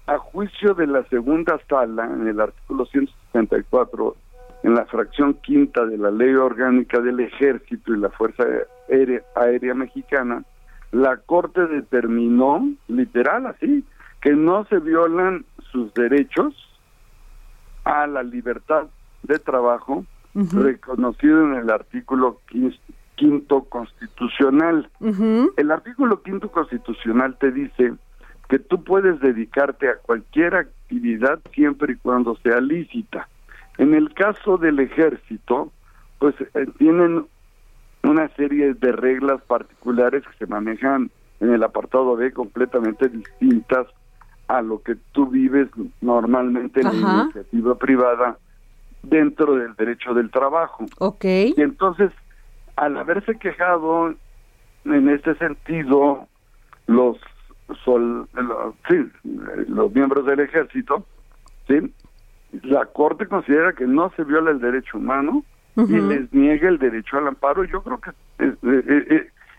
a 0.07 0.17
juicio 0.17 0.73
de 0.73 0.87
la 0.87 1.03
segunda 1.05 1.59
sala, 1.67 2.05
en 2.05 2.27
el 2.27 2.39
artículo 2.39 2.85
164, 2.85 4.15
en 4.63 4.75
la 4.75 4.85
fracción 4.85 5.35
quinta 5.35 5.85
de 5.85 5.97
la 5.97 6.11
Ley 6.11 6.33
Orgánica 6.33 6.99
del 6.99 7.19
Ejército 7.19 7.93
y 7.93 7.97
la 7.97 8.09
Fuerza 8.09 8.43
Aérea, 9.35 9.73
Mexicana, 9.73 10.43
la 10.91 11.17
Corte 11.17 11.65
determinó, 11.67 12.67
literal 12.87 13.47
así, 13.47 13.83
que 14.21 14.31
no 14.31 14.65
se 14.65 14.79
violan 14.79 15.45
sus 15.71 15.93
derechos 15.93 16.53
a 17.83 18.07
la 18.07 18.23
libertad 18.23 18.87
de 19.23 19.39
trabajo 19.39 20.05
reconocido 20.33 21.45
en 21.45 21.55
el 21.55 21.69
artículo 21.69 22.41
quinto 23.15 23.63
constitucional. 23.65 24.89
El 25.57 25.71
artículo 25.71 26.21
quinto 26.21 26.51
constitucional 26.51 27.37
te 27.37 27.51
dice 27.51 27.93
que 28.49 28.59
tú 28.59 28.83
puedes 28.83 29.19
dedicarte 29.19 29.89
a 29.89 29.97
cualquier 29.97 30.55
actividad 30.55 31.39
siempre 31.53 31.93
y 31.93 31.97
cuando 31.97 32.35
sea 32.37 32.61
lícita. 32.61 33.27
En 33.77 33.93
el 33.93 34.13
caso 34.13 34.57
del 34.57 34.79
ejército, 34.79 35.71
pues 36.19 36.35
eh, 36.39 36.67
tienen 36.77 37.25
una 38.03 38.27
serie 38.35 38.73
de 38.73 38.91
reglas 38.91 39.41
particulares 39.43 40.23
que 40.23 40.37
se 40.37 40.47
manejan 40.47 41.09
en 41.39 41.53
el 41.53 41.63
apartado 41.63 42.15
B 42.15 42.31
completamente 42.31 43.09
distintas 43.09 43.87
a 44.47 44.61
lo 44.61 44.81
que 44.81 44.95
tú 45.11 45.27
vives 45.27 45.67
normalmente 46.01 46.81
en 46.81 47.01
la 47.01 47.23
iniciativa 47.23 47.75
privada 47.77 48.37
dentro 49.03 49.55
del 49.55 49.75
derecho 49.75 50.13
del 50.13 50.29
trabajo. 50.29 50.85
Ok. 50.99 51.25
Y 51.25 51.61
entonces, 51.61 52.11
al 52.75 52.97
haberse 52.97 53.37
quejado 53.37 54.13
en 54.85 55.09
este 55.09 55.35
sentido 55.35 56.27
los, 56.87 57.17
sol, 57.83 58.27
los, 58.33 58.75
sí, 58.89 58.95
los 59.67 59.93
miembros 59.93 60.25
del 60.25 60.39
ejército, 60.41 61.05
¿sí? 61.67 61.91
la 62.63 62.85
Corte 62.85 63.27
considera 63.27 63.73
que 63.73 63.85
no 63.85 64.11
se 64.15 64.23
viola 64.23 64.51
el 64.51 64.59
derecho 64.59 64.97
humano 64.97 65.43
y 65.75 65.99
les 65.99 66.31
niega 66.33 66.69
el 66.69 66.77
derecho 66.77 67.17
al 67.17 67.27
amparo. 67.27 67.63
Yo 67.65 67.81
creo 67.81 67.99
que 67.99 68.11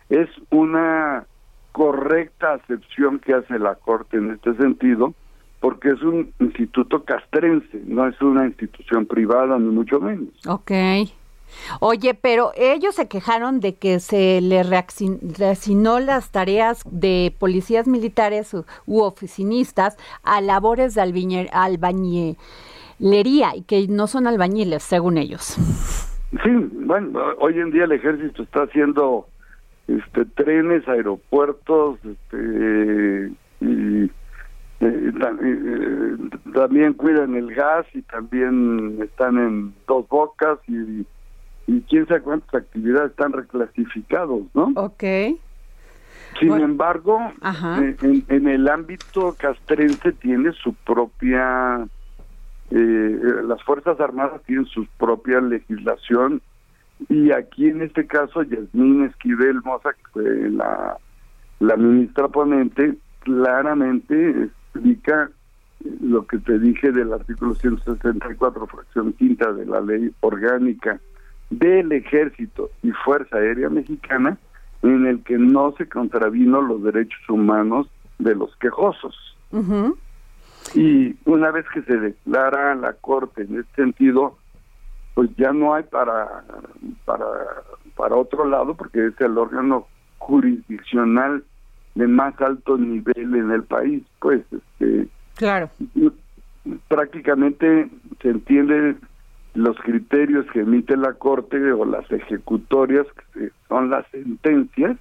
es, 0.08 0.28
una 0.50 1.24
correcta 1.72 2.54
acepción 2.54 3.18
que 3.18 3.34
hace 3.34 3.58
la 3.58 3.74
Corte 3.74 4.16
en 4.16 4.30
este 4.30 4.54
sentido, 4.54 5.14
porque 5.60 5.90
es 5.90 6.02
un 6.02 6.32
instituto 6.38 7.04
castrense, 7.04 7.82
no 7.86 8.06
es 8.06 8.20
una 8.22 8.46
institución 8.46 9.04
privada, 9.04 9.58
ni 9.58 9.68
mucho 9.68 10.00
menos. 10.00 10.28
Ok. 10.46 10.70
Oye, 11.80 12.14
pero 12.14 12.52
ellos 12.56 12.94
se 12.94 13.08
quejaron 13.08 13.60
de 13.60 13.74
que 13.74 14.00
se 14.00 14.40
le 14.40 14.62
reasignó 14.62 16.00
las 16.00 16.30
tareas 16.30 16.82
de 16.90 17.34
policías 17.38 17.86
militares 17.86 18.54
u, 18.86 19.00
oficinistas 19.00 19.96
a 20.22 20.40
labores 20.40 20.94
de 20.94 21.48
albañilería 21.52 22.36
y 23.56 23.62
que 23.62 23.86
no 23.88 24.06
son 24.06 24.26
albañiles, 24.26 24.82
según 24.82 25.18
ellos. 25.18 25.56
Sí, 26.42 26.50
bueno, 26.72 27.20
hoy 27.38 27.58
en 27.58 27.70
día 27.70 27.84
el 27.84 27.92
ejército 27.92 28.42
está 28.42 28.62
haciendo 28.64 29.28
este 29.86 30.24
trenes, 30.24 30.86
aeropuertos, 30.88 31.98
este 32.04 33.30
y 33.60 34.10
eh, 34.80 35.12
eh, 35.12 36.16
también 36.52 36.92
cuidan 36.94 37.34
el 37.34 37.54
gas 37.54 37.86
y 37.94 38.02
también 38.02 38.98
están 39.02 39.38
en 39.38 39.74
dos 39.86 40.06
bocas 40.08 40.58
y, 40.68 41.06
y 41.66 41.80
quién 41.82 42.06
sabe 42.06 42.22
cuántas 42.22 42.54
actividades 42.54 43.10
están 43.10 43.32
reclasificados, 43.32 44.42
¿no? 44.54 44.72
Ok. 44.76 45.02
Sin 46.38 46.52
embargo, 46.52 47.18
eh, 47.80 47.96
en, 48.02 48.24
en, 48.28 48.48
el 48.48 48.68
ámbito 48.68 49.34
castrense 49.38 50.12
tiene 50.12 50.52
su 50.52 50.74
propia, 50.74 51.86
las 52.70 53.62
Fuerzas 53.64 53.98
Armadas 54.00 54.42
tienen 54.44 54.66
su 54.66 54.86
propia 54.98 55.40
legislación 55.40 56.42
y 57.08 57.30
aquí 57.30 57.68
en 57.68 57.82
este 57.82 58.06
caso 58.06 58.42
Yasmín 58.42 59.04
Esquivel 59.04 59.62
Moza, 59.62 59.92
que 59.92 60.10
fue 60.12 60.50
la, 60.50 60.96
la 61.60 61.76
ministra 61.76 62.28
ponente, 62.28 62.96
claramente 63.20 64.30
explica 64.44 65.30
lo 66.00 66.26
que 66.26 66.38
te 66.38 66.58
dije 66.58 66.90
del 66.92 67.12
artículo 67.12 67.54
164, 67.54 68.66
fracción 68.66 69.12
quinta 69.14 69.52
de 69.52 69.66
la 69.66 69.80
ley 69.80 70.10
orgánica 70.20 71.00
del 71.50 71.92
ejército 71.92 72.70
y 72.82 72.90
Fuerza 72.90 73.36
Aérea 73.36 73.68
Mexicana, 73.68 74.38
en 74.82 75.06
el 75.06 75.22
que 75.22 75.38
no 75.38 75.72
se 75.78 75.88
contravino 75.88 76.62
los 76.62 76.82
derechos 76.82 77.20
humanos 77.28 77.88
de 78.18 78.34
los 78.34 78.54
quejosos. 78.56 79.14
Y 80.74 81.16
una 81.24 81.50
vez 81.50 81.64
que 81.72 81.82
se 81.82 81.96
declara 81.96 82.74
la 82.74 82.92
Corte 82.94 83.42
en 83.42 83.60
este 83.60 83.82
sentido, 83.82 84.36
pues 85.14 85.30
ya 85.36 85.52
no 85.52 85.74
hay 85.74 85.84
para, 85.84 86.44
para, 87.04 87.24
para 87.94 88.16
otro 88.16 88.46
lado, 88.46 88.74
porque 88.74 89.06
es 89.06 89.20
el 89.20 89.38
órgano 89.38 89.86
jurisdiccional 90.18 91.44
de 91.94 92.06
más 92.06 92.38
alto 92.40 92.76
nivel 92.76 93.34
en 93.34 93.50
el 93.50 93.62
país, 93.62 94.02
pues 94.20 94.42
este 94.52 95.08
claro 95.36 95.70
prácticamente 96.88 97.88
se 98.20 98.28
entiende 98.28 98.96
los 99.56 99.76
criterios 99.78 100.46
que 100.52 100.60
emite 100.60 100.96
la 100.96 101.14
corte 101.14 101.72
o 101.72 101.84
las 101.84 102.10
ejecutorias 102.10 103.06
que 103.34 103.50
son 103.68 103.90
las 103.90 104.06
sentencias 104.10 104.96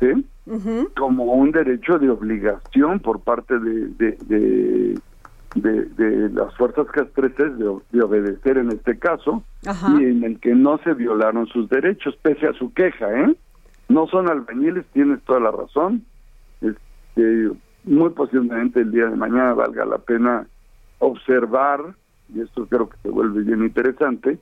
¿sí? 0.00 0.26
como 0.96 1.24
un 1.24 1.52
derecho 1.52 1.98
de 1.98 2.10
obligación 2.10 3.00
por 3.00 3.20
parte 3.20 3.58
de, 3.58 3.88
de, 3.88 4.98
de, 5.54 6.30
las 6.30 6.54
fuerzas 6.56 6.86
castreses 6.88 7.58
de, 7.58 7.78
de, 7.92 8.02
obedecer 8.02 8.58
en 8.58 8.70
este 8.70 8.98
caso 8.98 9.42
y 9.62 10.04
en 10.04 10.24
el 10.24 10.40
que 10.40 10.54
no 10.54 10.78
se 10.78 10.94
violaron 10.94 11.46
sus 11.46 11.68
derechos 11.68 12.16
pese 12.22 12.46
a 12.48 12.52
su 12.54 12.72
queja 12.72 13.12
¿eh? 13.12 13.36
no 13.88 14.06
son 14.08 14.30
albañiles, 14.30 14.86
tienes 14.92 15.22
toda 15.22 15.40
la 15.40 15.50
razón. 15.50 16.04
Este, 16.60 17.50
muy 17.84 18.10
posiblemente 18.10 18.80
el 18.80 18.90
día 18.90 19.06
de 19.06 19.16
mañana 19.16 19.54
valga 19.54 19.84
la 19.84 19.98
pena 19.98 20.46
observar, 20.98 21.94
y 22.32 22.40
esto 22.40 22.66
creo 22.66 22.88
que 22.88 22.96
se 23.02 23.08
vuelve 23.08 23.42
bien 23.42 23.62
interesante, 23.62 24.38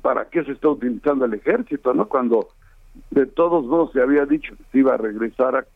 para 0.00 0.26
qué 0.26 0.44
se 0.44 0.52
está 0.52 0.68
utilizando 0.68 1.24
el 1.24 1.34
ejército, 1.34 1.92
¿no? 1.92 2.08
Cuando 2.08 2.48
de 3.10 3.26
todos 3.26 3.64
modos 3.66 3.92
se 3.92 4.00
había 4.00 4.26
dicho 4.26 4.54
que 4.56 4.64
se 4.70 4.78
iba 4.78 4.94
a 4.94 4.98
regresar 4.98 5.66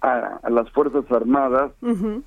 a, 0.00 0.40
a, 0.42 0.50
las 0.50 0.70
Fuerzas 0.70 1.04
Armadas 1.10 1.72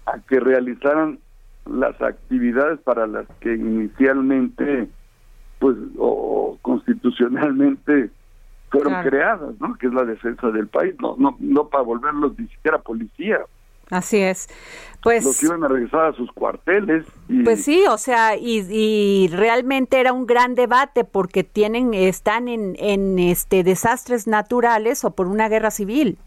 a 0.06 0.20
que 0.28 0.40
realizaran 0.40 1.20
las 1.66 2.02
actividades 2.02 2.80
para 2.82 3.08
las 3.08 3.28
que 3.40 3.54
inicialmente, 3.56 4.90
pues, 5.60 5.78
o 5.98 6.58
constitucionalmente 6.62 8.10
fueron 8.70 9.04
creadas, 9.04 9.60
¿no? 9.60 9.76
Que 9.76 9.88
es 9.88 9.94
la 9.94 10.04
defensa 10.04 10.52
del 10.52 10.68
país, 10.68 10.96
no, 11.00 11.16
no, 11.18 11.36
no 11.40 11.70
para 11.70 11.84
volverlos 11.84 12.38
ni 12.38 12.48
siquiera 12.48 12.80
policía. 12.80 13.40
Así 13.90 14.18
es. 14.18 14.48
Pues 15.02 15.24
los 15.24 15.42
iban 15.42 15.64
a 15.64 15.68
regresar 15.68 16.08
a 16.08 16.14
sus 16.14 16.32
cuarteles. 16.32 17.06
Y, 17.28 17.44
pues 17.44 17.64
sí, 17.64 17.86
o 17.90 17.98
sea, 17.98 18.36
y, 18.36 18.66
y, 18.70 19.30
realmente 19.30 20.00
era 20.00 20.12
un 20.12 20.26
gran 20.26 20.56
debate 20.56 21.06
porque 21.06 21.44
tienen, 21.44 21.94
están 21.94 22.48
en, 22.48 22.76
en 22.78 23.18
este 23.18 23.64
desastres 23.64 24.28
naturales 24.28 25.06
o 25.06 25.12
por 25.12 25.28
una 25.28 25.48
guerra 25.48 25.72
civil 25.72 26.18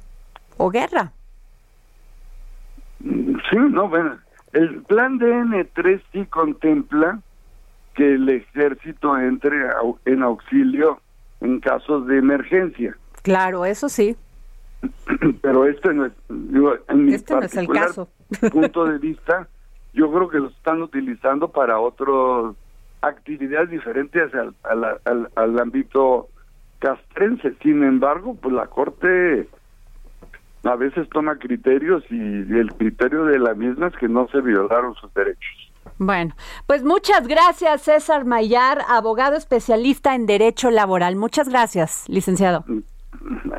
o 0.57 0.70
guerra. 0.70 1.12
Sí, 3.03 3.57
no, 3.57 3.88
bueno, 3.88 4.18
el 4.53 4.83
plan 4.83 5.18
DN3 5.18 6.03
sí 6.12 6.27
contempla 6.27 7.20
que 7.94 8.14
el 8.14 8.29
ejército 8.29 9.18
entre 9.18 9.57
en 10.07 10.22
auxilio 10.22 11.01
en 11.40 11.61
casos 11.61 12.07
de 12.07 12.18
emergencia. 12.18 12.96
Claro, 13.22 13.64
eso 13.64 13.88
sí. 13.88 14.16
Pero 15.42 15.66
este 15.66 15.92
no 15.95 16.07
es, 16.07 16.12
en 16.88 17.05
mi 17.05 17.14
este 17.14 17.38
es 17.38 17.57
el 17.57 17.68
caso. 17.68 18.09
punto 18.53 18.85
de 18.85 18.99
vista, 18.99 19.49
yo 19.92 20.11
creo 20.11 20.29
que 20.29 20.38
lo 20.38 20.49
están 20.49 20.83
utilizando 20.83 21.49
para 21.49 21.79
otras 21.79 22.57
actividades 23.03 23.71
diferentes 23.71 24.33
al, 24.35 24.55
al, 25.05 25.29
al, 25.35 25.59
ámbito 25.59 26.29
castrense. 26.79 27.55
Sin 27.62 27.83
embargo, 27.85 28.37
pues 28.40 28.55
la 28.55 28.66
Corte 28.66 29.49
a 30.64 30.77
veces 30.77 31.09
toma 31.11 31.38
criterios 31.38 32.05
y 32.11 32.16
el 32.16 32.73
criterio 32.79 33.25
de 33.25 33.38
la 33.38 33.55
misma 33.55 33.88
es 33.88 33.97
que 33.97 34.09
no 34.09 34.29
se 34.29 34.40
violaron 34.40 34.95
sus 34.95 35.12
derechos. 35.14 35.73
Bueno, 35.99 36.35
pues 36.66 36.85
muchas 36.85 37.27
gracias 37.27 37.83
César 37.83 38.25
Mayar, 38.25 38.83
abogado 38.88 39.37
especialista 39.37 40.14
en 40.14 40.27
Derecho 40.27 40.71
Laboral. 40.71 41.16
Muchas 41.16 41.49
gracias, 41.49 42.09
licenciado. 42.09 42.64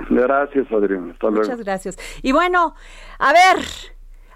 Gracias, 0.09 0.71
Adrián. 0.71 1.11
Hasta 1.11 1.27
luego. 1.27 1.43
Muchas 1.43 1.59
gracias. 1.63 1.97
Y 2.21 2.31
bueno, 2.31 2.75
a 3.19 3.33
ver, 3.33 3.65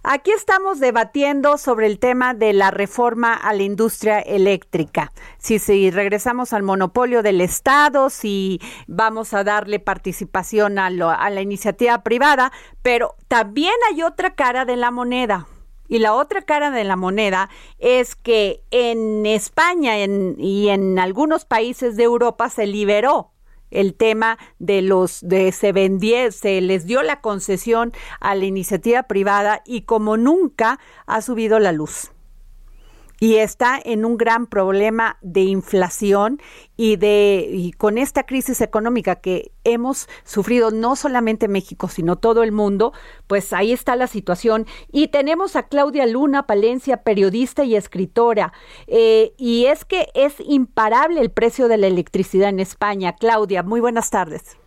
aquí 0.03 0.31
estamos 0.31 0.79
debatiendo 0.79 1.57
sobre 1.57 1.87
el 1.87 1.99
tema 1.99 2.33
de 2.33 2.53
la 2.53 2.71
reforma 2.71 3.33
a 3.33 3.53
la 3.53 3.63
industria 3.63 4.19
eléctrica. 4.19 5.11
Si, 5.37 5.59
si 5.59 5.91
regresamos 5.91 6.53
al 6.53 6.63
monopolio 6.63 7.23
del 7.23 7.41
Estado, 7.41 8.09
si 8.09 8.59
vamos 8.87 9.33
a 9.33 9.43
darle 9.43 9.79
participación 9.79 10.79
a, 10.79 10.87
a 10.87 11.29
la 11.29 11.41
iniciativa 11.41 12.03
privada, 12.03 12.51
pero 12.81 13.15
también 13.27 13.73
hay 13.91 14.03
otra 14.03 14.35
cara 14.35 14.65
de 14.65 14.77
la 14.77 14.91
moneda 14.91 15.47
y 15.87 15.99
la 15.99 16.13
otra 16.13 16.41
cara 16.41 16.71
de 16.71 16.83
la 16.83 16.95
moneda 16.95 17.49
es 17.79 18.15
que 18.15 18.61
en 18.71 19.25
España 19.25 19.97
y 19.97 20.69
en 20.69 20.99
algunos 20.99 21.45
países 21.45 21.95
de 21.95 22.03
Europa 22.03 22.49
se 22.49 22.67
liberó 22.67 23.31
el 23.71 23.93
tema 23.93 24.37
de 24.59 24.81
los 24.81 25.19
de 25.21 25.51
se 25.51 25.71
vendió, 25.71 26.31
se 26.31 26.61
les 26.61 26.85
dio 26.85 27.03
la 27.03 27.21
concesión 27.21 27.93
a 28.19 28.35
la 28.35 28.45
iniciativa 28.45 29.03
privada 29.03 29.61
y 29.65 29.81
como 29.81 30.17
nunca 30.17 30.79
ha 31.05 31.21
subido 31.21 31.59
la 31.59 31.71
luz. 31.71 32.11
Y 33.19 33.37
está 33.37 33.79
en 33.83 34.05
un 34.05 34.17
gran 34.17 34.47
problema 34.47 35.17
de 35.21 35.41
inflación 35.41 36.39
y 36.75 36.97
de 36.97 37.47
y 37.49 37.71
con 37.71 37.97
esta 37.97 38.23
crisis 38.23 38.61
económica 38.61 39.15
que 39.15 39.51
hemos 39.63 40.07
sufrido 40.23 40.71
no 40.71 40.95
solamente 40.95 41.47
México 41.47 41.87
sino 41.87 42.15
todo 42.15 42.43
el 42.43 42.51
mundo 42.51 42.93
pues 43.27 43.53
ahí 43.53 43.73
está 43.73 43.95
la 43.95 44.07
situación. 44.07 44.65
Y 44.91 45.09
tenemos 45.09 45.55
a 45.55 45.63
Claudia 45.63 46.05
Luna 46.05 46.47
Palencia 46.47 46.97
periodista 46.97 47.63
y 47.63 47.75
escritora. 47.75 48.53
Eh, 48.87 49.33
y 49.37 49.65
es 49.65 49.85
que 49.85 50.07
es 50.13 50.39
imparable 50.39 51.21
el 51.21 51.31
precio 51.31 51.67
de 51.67 51.77
la 51.77 51.87
electricidad 51.87 52.49
en 52.49 52.59
España. 52.59 53.15
Claudia 53.15 53.63
muy 53.63 53.79
buenas 53.79 54.09
tardes. 54.09 54.57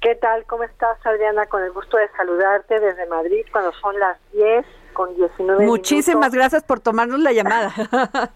¿Qué 0.00 0.16
tal? 0.16 0.44
¿Cómo 0.46 0.64
estás, 0.64 0.98
Adriana? 1.04 1.46
Con 1.46 1.62
el 1.62 1.70
gusto 1.72 1.96
de 1.96 2.08
saludarte 2.16 2.80
desde 2.80 3.06
Madrid 3.06 3.44
cuando 3.52 3.72
son 3.74 3.98
las 3.98 4.18
10 4.32 4.66
con 4.92 5.14
19 5.14 5.66
Muchísimas 5.66 6.32
gracias 6.32 6.62
por 6.64 6.80
tomarnos 6.80 7.20
la 7.20 7.32
llamada. 7.32 7.72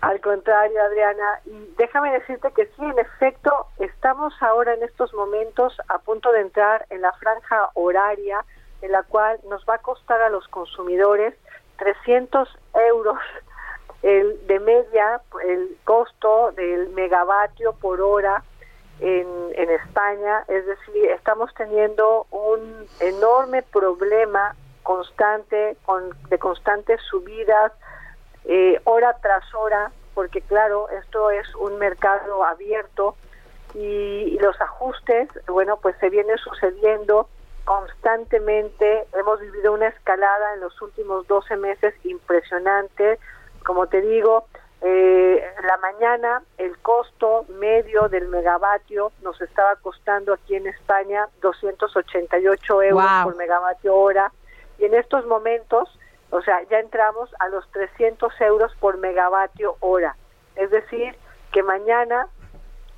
Al 0.00 0.20
contrario, 0.20 0.82
Adriana. 0.82 1.40
Y 1.46 1.74
déjame 1.78 2.12
decirte 2.12 2.50
que 2.52 2.66
sí, 2.66 2.82
en 2.84 2.98
efecto, 2.98 3.68
estamos 3.78 4.34
ahora 4.40 4.74
en 4.74 4.82
estos 4.82 5.14
momentos 5.14 5.76
a 5.88 5.98
punto 5.98 6.32
de 6.32 6.40
entrar 6.40 6.86
en 6.90 7.02
la 7.02 7.12
franja 7.12 7.70
horaria 7.74 8.44
en 8.82 8.90
la 8.90 9.04
cual 9.04 9.38
nos 9.48 9.64
va 9.64 9.76
a 9.76 9.78
costar 9.78 10.20
a 10.20 10.28
los 10.28 10.48
consumidores 10.48 11.34
300 11.76 12.48
euros 12.90 13.18
el, 14.02 14.44
de 14.48 14.58
media 14.58 15.20
el 15.44 15.76
costo 15.84 16.50
del 16.52 16.88
megavatio 16.90 17.72
por 17.74 18.00
hora 18.00 18.42
en, 19.00 19.26
en 19.54 19.70
España, 19.70 20.44
es 20.48 20.66
decir, 20.66 21.06
estamos 21.10 21.52
teniendo 21.54 22.26
un 22.30 22.86
enorme 23.00 23.62
problema 23.62 24.54
constante, 24.82 25.76
con, 25.84 26.10
de 26.28 26.38
constantes 26.38 27.00
subidas, 27.02 27.72
eh, 28.44 28.80
hora 28.84 29.16
tras 29.20 29.54
hora, 29.54 29.92
porque 30.14 30.40
claro, 30.42 30.88
esto 30.90 31.30
es 31.30 31.54
un 31.54 31.78
mercado 31.78 32.44
abierto 32.44 33.16
y, 33.74 34.38
los 34.40 34.60
ajustes, 34.60 35.28
bueno, 35.46 35.78
pues 35.78 35.96
se 35.98 36.10
vienen 36.10 36.36
sucediendo 36.38 37.28
constantemente. 37.64 39.06
Hemos 39.14 39.40
vivido 39.40 39.72
una 39.72 39.88
escalada 39.88 40.54
en 40.54 40.60
los 40.60 40.80
últimos 40.82 41.26
12 41.28 41.56
meses 41.56 41.94
impresionante. 42.04 43.18
Como 43.64 43.86
te 43.86 44.00
digo, 44.00 44.46
eh, 44.82 45.42
la 45.62 45.76
mañana 45.78 46.42
el 46.58 46.76
costo 46.78 47.46
medio 47.48 48.08
del 48.08 48.28
megavatio 48.28 49.12
nos 49.22 49.40
estaba 49.40 49.76
costando 49.76 50.34
aquí 50.34 50.56
en 50.56 50.66
España 50.66 51.28
288 51.40 52.82
euros 52.82 53.06
por 53.22 53.36
megavatio 53.36 53.94
hora 53.94 54.32
y 54.82 54.86
en 54.86 54.94
estos 54.94 55.24
momentos, 55.26 55.88
o 56.30 56.42
sea, 56.42 56.60
ya 56.64 56.80
entramos 56.80 57.30
a 57.38 57.48
los 57.48 57.70
300 57.70 58.32
euros 58.40 58.74
por 58.80 58.98
megavatio 58.98 59.76
hora. 59.78 60.16
Es 60.56 60.72
decir, 60.72 61.14
que 61.52 61.62
mañana 61.62 62.26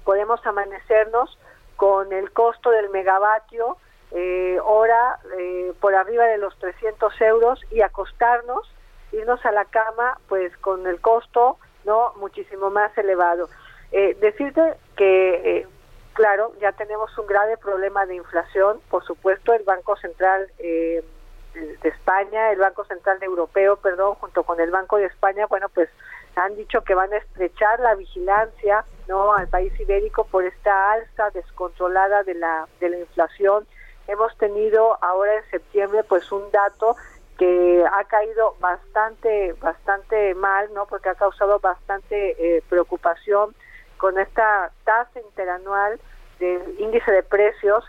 podemos 0.04 0.44
amanecernos 0.46 1.38
con 1.76 2.10
el 2.14 2.32
costo 2.32 2.70
del 2.70 2.88
megavatio 2.88 3.76
eh, 4.12 4.58
hora 4.64 5.18
eh, 5.38 5.74
por 5.78 5.94
arriba 5.94 6.24
de 6.24 6.38
los 6.38 6.56
300 6.58 7.20
euros 7.20 7.60
y 7.70 7.82
acostarnos, 7.82 8.72
irnos 9.12 9.44
a 9.44 9.52
la 9.52 9.66
cama 9.66 10.18
pues 10.26 10.56
con 10.58 10.86
el 10.86 11.02
costo 11.02 11.58
no 11.84 12.14
muchísimo 12.16 12.70
más 12.70 12.96
elevado. 12.96 13.50
Eh, 13.92 14.16
decirte 14.22 14.74
que, 14.96 15.58
eh, 15.58 15.66
claro, 16.14 16.54
ya 16.62 16.72
tenemos 16.72 17.16
un 17.18 17.26
grave 17.26 17.58
problema 17.58 18.06
de 18.06 18.14
inflación. 18.14 18.80
Por 18.88 19.04
supuesto, 19.04 19.52
el 19.52 19.64
Banco 19.64 19.96
Central 19.96 20.48
eh, 20.58 21.04
de 21.54 21.88
España, 21.88 22.50
el 22.50 22.58
Banco 22.58 22.84
Central 22.84 23.22
Europeo, 23.22 23.76
perdón, 23.76 24.14
junto 24.16 24.42
con 24.42 24.60
el 24.60 24.70
Banco 24.70 24.96
de 24.96 25.06
España, 25.06 25.46
bueno, 25.46 25.68
pues 25.68 25.88
han 26.36 26.56
dicho 26.56 26.82
que 26.82 26.94
van 26.94 27.12
a 27.12 27.18
estrechar 27.18 27.80
la 27.80 27.94
vigilancia 27.94 28.84
no 29.08 29.34
al 29.34 29.48
país 29.48 29.72
ibérico 29.78 30.24
por 30.24 30.44
esta 30.44 30.92
alza 30.92 31.30
descontrolada 31.30 32.22
de 32.24 32.34
la 32.34 32.66
de 32.80 32.88
la 32.88 32.98
inflación. 32.98 33.66
Hemos 34.06 34.36
tenido 34.38 34.98
ahora 35.02 35.36
en 35.36 35.50
septiembre 35.50 36.02
pues 36.04 36.30
un 36.32 36.50
dato 36.50 36.96
que 37.38 37.84
ha 37.90 38.04
caído 38.04 38.56
bastante 38.60 39.52
bastante 39.54 40.34
mal 40.34 40.72
no 40.74 40.86
porque 40.86 41.08
ha 41.08 41.14
causado 41.14 41.58
bastante 41.60 42.56
eh, 42.56 42.62
preocupación 42.68 43.54
con 43.96 44.18
esta 44.18 44.70
tasa 44.84 45.20
interanual 45.20 46.00
del 46.38 46.80
índice 46.80 47.10
de 47.10 47.22
precios 47.22 47.84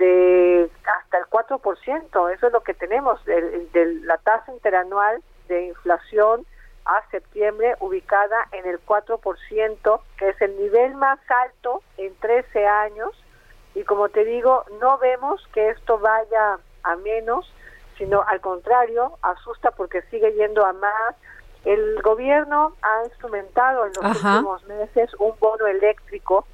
de 0.00 0.70
hasta 0.86 1.18
el 1.18 1.26
4%, 1.26 2.34
eso 2.34 2.46
es 2.46 2.52
lo 2.52 2.62
que 2.62 2.74
tenemos, 2.74 3.22
de, 3.26 4.00
la 4.02 4.16
tasa 4.18 4.50
interanual 4.50 5.22
de 5.48 5.66
inflación 5.66 6.46
a 6.86 7.02
septiembre 7.10 7.76
ubicada 7.80 8.48
en 8.52 8.66
el 8.66 8.80
4%, 8.84 10.00
que 10.16 10.28
es 10.30 10.40
el 10.40 10.56
nivel 10.56 10.94
más 10.94 11.18
alto 11.28 11.82
en 11.98 12.14
13 12.16 12.66
años, 12.66 13.10
y 13.74 13.84
como 13.84 14.08
te 14.08 14.24
digo, 14.24 14.64
no 14.80 14.96
vemos 14.98 15.46
que 15.52 15.68
esto 15.68 15.98
vaya 15.98 16.58
a 16.82 16.96
menos, 16.96 17.52
sino 17.98 18.22
al 18.26 18.40
contrario, 18.40 19.18
asusta 19.20 19.70
porque 19.72 20.00
sigue 20.10 20.32
yendo 20.32 20.64
a 20.64 20.72
más. 20.72 21.14
El 21.66 22.00
gobierno 22.00 22.74
ha 22.80 23.04
instrumentado 23.04 23.84
en 23.84 23.92
los 24.00 24.16
últimos 24.16 24.64
meses 24.64 25.10
un 25.18 25.34
bono 25.38 25.66
eléctrico 25.66 26.46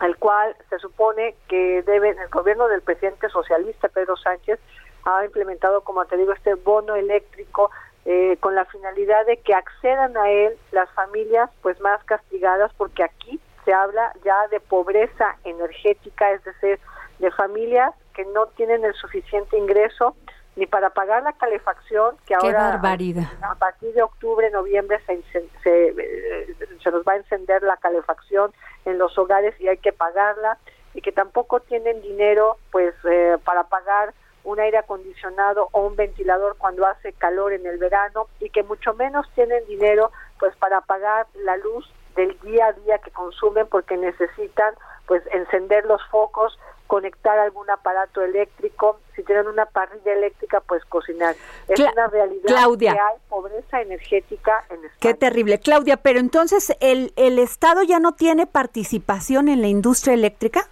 al 0.00 0.16
cual 0.16 0.56
se 0.70 0.78
supone 0.78 1.36
que 1.46 1.82
debe 1.82 2.10
el 2.10 2.28
gobierno 2.30 2.68
del 2.68 2.82
presidente 2.82 3.28
socialista 3.28 3.88
Pedro 3.88 4.16
Sánchez 4.16 4.58
ha 5.04 5.24
implementado, 5.24 5.82
como 5.82 6.04
te 6.06 6.16
digo, 6.16 6.32
este 6.32 6.54
bono 6.54 6.94
eléctrico 6.96 7.70
eh, 8.06 8.38
con 8.40 8.54
la 8.54 8.64
finalidad 8.64 9.26
de 9.26 9.36
que 9.38 9.54
accedan 9.54 10.16
a 10.16 10.30
él 10.30 10.56
las 10.72 10.90
familias 10.90 11.50
pues 11.62 11.78
más 11.80 12.02
castigadas 12.04 12.72
porque 12.78 13.04
aquí 13.04 13.38
se 13.64 13.74
habla 13.74 14.12
ya 14.24 14.48
de 14.48 14.58
pobreza 14.60 15.36
energética, 15.44 16.32
es 16.32 16.42
decir, 16.44 16.80
de 17.18 17.30
familias 17.30 17.94
que 18.14 18.24
no 18.24 18.46
tienen 18.46 18.84
el 18.84 18.94
suficiente 18.94 19.58
ingreso 19.58 20.16
ni 20.60 20.66
para 20.66 20.90
pagar 20.90 21.22
la 21.22 21.32
calefacción, 21.32 22.16
que 22.26 22.34
ahora 22.34 22.74
a 22.74 23.54
partir 23.54 23.94
de 23.94 24.02
octubre, 24.02 24.50
noviembre 24.50 25.00
se, 25.06 25.22
se, 25.32 25.88
eh, 25.96 26.54
se, 26.82 26.90
nos 26.90 27.02
va 27.02 27.14
a 27.14 27.16
encender 27.16 27.62
la 27.62 27.78
calefacción 27.78 28.52
en 28.84 28.98
los 28.98 29.16
hogares 29.16 29.58
y 29.58 29.68
hay 29.68 29.78
que 29.78 29.94
pagarla, 29.94 30.58
y 30.92 31.00
que 31.00 31.12
tampoco 31.12 31.60
tienen 31.60 32.02
dinero 32.02 32.58
pues 32.70 32.94
eh, 33.10 33.38
para 33.42 33.64
pagar 33.64 34.12
un 34.44 34.60
aire 34.60 34.76
acondicionado 34.76 35.70
o 35.72 35.86
un 35.86 35.96
ventilador 35.96 36.56
cuando 36.58 36.84
hace 36.84 37.14
calor 37.14 37.54
en 37.54 37.64
el 37.64 37.78
verano 37.78 38.26
y 38.38 38.50
que 38.50 38.62
mucho 38.62 38.92
menos 38.92 39.26
tienen 39.34 39.66
dinero 39.66 40.12
pues 40.38 40.54
para 40.56 40.82
pagar 40.82 41.26
la 41.42 41.56
luz 41.56 41.90
del 42.16 42.38
día 42.40 42.66
a 42.66 42.72
día 42.72 42.98
que 42.98 43.10
consumen 43.12 43.66
porque 43.66 43.96
necesitan 43.96 44.74
pues 45.10 45.24
encender 45.32 45.84
los 45.86 46.00
focos 46.06 46.56
conectar 46.86 47.36
algún 47.40 47.68
aparato 47.68 48.22
eléctrico, 48.22 49.00
si 49.16 49.24
tienen 49.24 49.48
una 49.48 49.66
parrilla 49.66 50.12
eléctrica, 50.12 50.60
pues 50.60 50.84
cocinar. 50.84 51.34
Es 51.66 51.80
una 51.80 52.06
realidad 52.06 52.46
Claudia. 52.46 52.92
que 52.92 52.98
hay 53.00 53.16
pobreza 53.28 53.80
energética 53.80 54.64
en 54.70 54.84
España. 54.84 54.98
Qué 55.00 55.14
terrible. 55.14 55.58
Claudia, 55.58 55.96
pero 55.96 56.20
entonces, 56.20 56.76
¿el, 56.78 57.12
¿el 57.16 57.40
Estado 57.40 57.82
ya 57.82 57.98
no 57.98 58.12
tiene 58.12 58.46
participación 58.46 59.48
en 59.48 59.62
la 59.62 59.66
industria 59.66 60.14
eléctrica? 60.14 60.68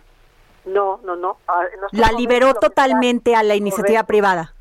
No, 0.64 1.00
no, 1.02 1.16
no. 1.16 1.38
Ah, 1.48 1.64
la 1.90 2.12
liberó 2.12 2.54
totalmente 2.54 3.34
a 3.34 3.42
la 3.42 3.56
iniciativa 3.56 4.04
privada. 4.04 4.54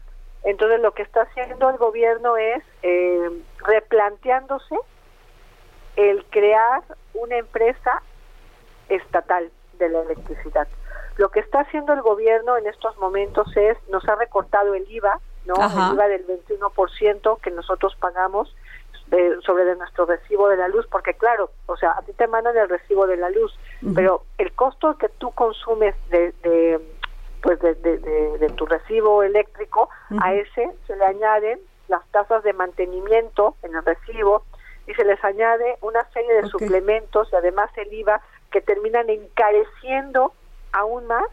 Entonces, 0.43 0.79
lo 0.79 0.91
que 0.93 1.03
está 1.03 1.21
haciendo 1.21 1.69
el 1.69 1.77
gobierno 1.77 2.35
es 2.37 2.63
eh, 2.81 3.29
replanteándose 3.59 4.75
el 5.97 6.25
crear 6.25 6.81
una 7.13 7.37
empresa 7.37 8.01
estatal 8.89 9.51
de 9.77 9.89
la 9.89 10.01
electricidad. 10.01 10.67
Lo 11.17 11.29
que 11.29 11.39
está 11.39 11.61
haciendo 11.61 11.93
el 11.93 12.01
gobierno 12.01 12.57
en 12.57 12.67
estos 12.67 12.97
momentos 12.97 13.47
es, 13.57 13.77
nos 13.89 14.07
ha 14.07 14.15
recortado 14.15 14.75
el 14.75 14.89
IVA, 14.89 15.19
¿no? 15.45 15.55
El 15.55 15.93
IVA 15.93 16.07
del 16.07 16.27
21% 16.27 17.41
que 17.41 17.51
nosotros 17.51 17.95
pagamos 17.99 18.53
sobre 19.45 19.63
de 19.63 19.75
nuestro 19.75 20.05
recibo 20.05 20.49
de 20.49 20.57
la 20.57 20.67
luz, 20.67 20.85
porque 20.91 21.13
claro, 21.13 21.49
o 21.65 21.77
sea, 21.77 21.91
a 21.91 22.01
ti 22.01 22.11
te 22.13 22.27
mandan 22.27 22.57
el 22.57 22.67
recibo 22.67 23.07
de 23.07 23.17
la 23.17 23.29
luz, 23.29 23.57
pero 23.95 24.23
el 24.37 24.51
costo 24.51 24.97
que 24.97 25.07
tú 25.09 25.31
consumes 25.31 25.95
de, 26.09 26.33
de 26.43 26.79
pues 27.41 27.59
de, 27.61 27.75
de, 27.75 28.49
tu 28.57 28.65
recibo 28.65 29.23
eléctrico, 29.23 29.89
a 30.19 30.33
ese 30.33 30.71
se 30.85 30.95
le 30.95 31.05
añaden 31.05 31.59
las 31.87 32.05
tasas 32.07 32.43
de 32.43 32.51
mantenimiento 32.51 33.55
en 33.63 33.75
el 33.75 33.85
recibo 33.85 34.43
y 34.87 34.93
se 34.93 35.05
les 35.05 35.23
añade 35.23 35.77
una 35.81 36.03
serie 36.11 36.33
de 36.41 36.47
suplementos 36.47 37.29
y 37.31 37.35
además 37.35 37.69
el 37.77 37.93
IVA 37.93 38.21
que 38.57 38.61
terminan 38.61 39.07
encareciendo 39.09 40.33
aún 40.71 41.05
más 41.05 41.25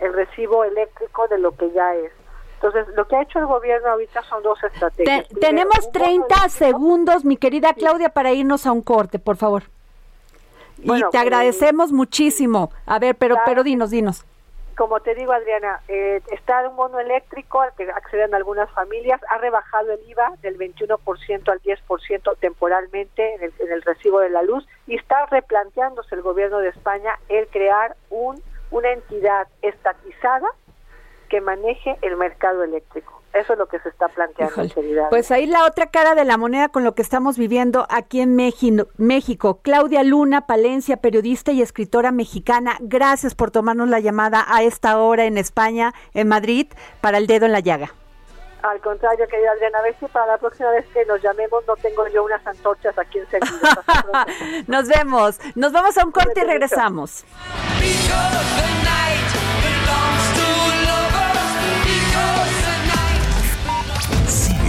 el 0.00 0.12
recibo 0.14 0.64
eléctrico 0.64 1.28
de 1.28 1.38
lo 1.38 1.54
que 1.54 1.70
ya 1.72 1.94
es. 1.94 2.10
Entonces, 2.54 2.86
lo 2.96 3.06
que 3.06 3.16
ha 3.16 3.22
hecho 3.22 3.40
el 3.40 3.46
gobierno 3.46 3.90
ahorita 3.90 4.22
son 4.22 4.42
dos 4.42 4.62
estrategias. 4.62 5.28
tenemos 5.40 5.90
30 5.92 6.48
segundos, 6.48 7.24
mi 7.24 7.36
querida 7.36 7.74
Claudia, 7.74 8.08
para 8.08 8.32
irnos 8.32 8.66
a 8.66 8.72
un 8.72 8.82
corte, 8.82 9.18
por 9.18 9.36
favor. 9.36 9.64
y 10.78 11.02
te 11.10 11.18
agradecemos 11.18 11.92
muchísimo. 11.92 12.70
A 12.86 12.98
ver, 12.98 13.16
pero, 13.16 13.36
pero 13.44 13.62
dinos, 13.64 13.90
dinos. 13.90 14.24
Como 14.76 15.00
te 15.00 15.14
digo, 15.14 15.32
Adriana, 15.32 15.80
eh, 15.88 16.20
está 16.30 16.68
un 16.68 16.76
bono 16.76 16.98
eléctrico 16.98 17.60
al 17.60 17.74
que 17.74 17.90
acceden 17.90 18.34
algunas 18.34 18.70
familias, 18.70 19.20
ha 19.28 19.38
rebajado 19.38 19.92
el 19.92 20.00
IVA 20.08 20.34
del 20.42 20.58
21% 20.58 21.48
al 21.48 21.60
10% 21.62 22.36
temporalmente 22.38 23.34
en 23.34 23.42
el, 23.42 23.52
en 23.58 23.72
el 23.72 23.82
recibo 23.82 24.20
de 24.20 24.30
la 24.30 24.42
luz 24.42 24.66
y 24.86 24.96
está 24.96 25.26
replanteándose 25.26 26.14
el 26.14 26.22
gobierno 26.22 26.58
de 26.58 26.68
España 26.68 27.18
el 27.28 27.46
crear 27.48 27.96
un 28.10 28.42
una 28.72 28.90
entidad 28.90 29.46
estatizada 29.60 30.48
que 31.28 31.40
maneje 31.40 31.96
el 32.02 32.16
mercado 32.16 32.64
eléctrico. 32.64 33.21
Eso 33.34 33.54
es 33.54 33.58
lo 33.58 33.66
que 33.66 33.78
se 33.80 33.88
está 33.88 34.08
planteando, 34.08 34.62
Híjole. 34.62 35.02
Pues 35.08 35.30
ahí 35.30 35.46
la 35.46 35.64
otra 35.64 35.86
cara 35.86 36.14
de 36.14 36.24
la 36.24 36.36
moneda 36.36 36.68
con 36.68 36.84
lo 36.84 36.94
que 36.94 37.00
estamos 37.00 37.38
viviendo 37.38 37.86
aquí 37.88 38.20
en 38.20 38.36
México, 38.36 38.88
México. 38.98 39.60
Claudia 39.62 40.02
Luna 40.02 40.46
Palencia, 40.46 40.98
periodista 40.98 41.50
y 41.52 41.62
escritora 41.62 42.12
mexicana, 42.12 42.76
gracias 42.80 43.34
por 43.34 43.50
tomarnos 43.50 43.88
la 43.88 44.00
llamada 44.00 44.44
a 44.48 44.62
esta 44.62 44.98
hora 44.98 45.24
en 45.24 45.38
España, 45.38 45.94
en 46.12 46.28
Madrid, 46.28 46.66
para 47.00 47.18
el 47.18 47.26
dedo 47.26 47.46
en 47.46 47.52
la 47.52 47.60
llaga. 47.60 47.94
Al 48.62 48.80
contrario, 48.80 49.26
querida 49.28 49.50
Adriana, 49.50 49.78
a 49.78 49.82
ver 49.82 49.96
si 49.98 50.06
para 50.06 50.26
la 50.26 50.38
próxima 50.38 50.70
vez 50.70 50.86
que 50.92 51.04
nos 51.06 51.20
llamemos 51.20 51.64
no 51.66 51.74
tengo 51.76 52.06
yo 52.08 52.22
unas 52.24 52.46
antorchas 52.46 52.96
aquí 52.96 53.18
encendidas. 53.18 53.78
nos 54.68 54.88
vemos, 54.88 55.40
nos 55.56 55.72
vamos 55.72 55.98
a 55.98 56.04
un 56.04 56.12
corte 56.12 56.40
y 56.40 56.44
regresamos. 56.44 57.24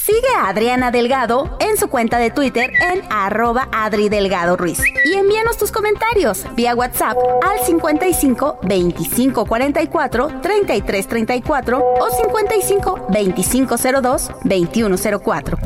Sigue 0.00 0.28
a 0.36 0.48
Adriana 0.48 0.90
Delgado 0.90 1.56
en 1.60 1.78
su 1.78 1.88
cuenta 1.88 2.18
de 2.18 2.30
Twitter 2.30 2.70
en 2.92 3.02
arroba 3.10 3.68
Adri 3.72 4.08
Delgado 4.08 4.56
Ruiz. 4.56 4.80
Y 5.04 5.14
envíanos 5.14 5.56
tus 5.56 5.72
comentarios 5.72 6.44
vía 6.54 6.74
WhatsApp 6.74 7.16
al 7.42 7.64
55 7.64 8.58
25 8.62 9.46
44 9.46 10.40
33 10.42 11.06
34 11.06 11.78
o 11.78 12.10
55 12.10 13.06
25 13.08 13.76
02 14.02 14.30
21 14.44 14.96
04. 15.24 15.58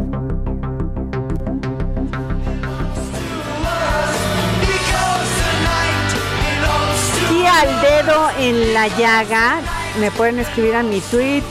Y 7.32 7.46
al 7.46 7.80
dedo 7.80 8.30
en 8.38 8.74
la 8.74 8.88
llaga, 8.88 9.60
me 9.98 10.10
pueden 10.12 10.38
escribir 10.38 10.76
a 10.76 10.82
mi 10.82 11.00
tweet 11.00 11.42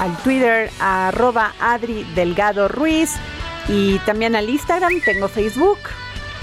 al 0.00 0.16
Twitter 0.22 0.70
arroba 0.80 1.52
Adri 1.60 2.04
Delgado 2.14 2.68
Ruiz 2.68 3.16
y 3.68 3.98
también 4.00 4.34
al 4.34 4.48
Instagram, 4.48 5.00
tengo 5.04 5.28
Facebook, 5.28 5.78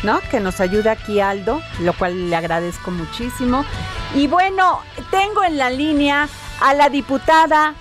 ¿no? 0.03 0.19
Que 0.29 0.39
nos 0.39 0.61
ayuda 0.61 0.91
aquí 0.91 1.19
Aldo, 1.19 1.61
lo 1.81 1.93
cual 1.93 2.29
le 2.29 2.35
agradezco 2.35 2.91
muchísimo. 2.91 3.65
Y 4.13 4.27
bueno, 4.27 4.79
tengo 5.09 5.43
en 5.43 5.57
la 5.57 5.71
línea 5.71 6.29
a 6.61 6.73
la 6.75 6.89
diputada 6.89 7.73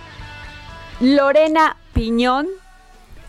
Lorena 1.01 1.77
Piñón, 1.93 2.49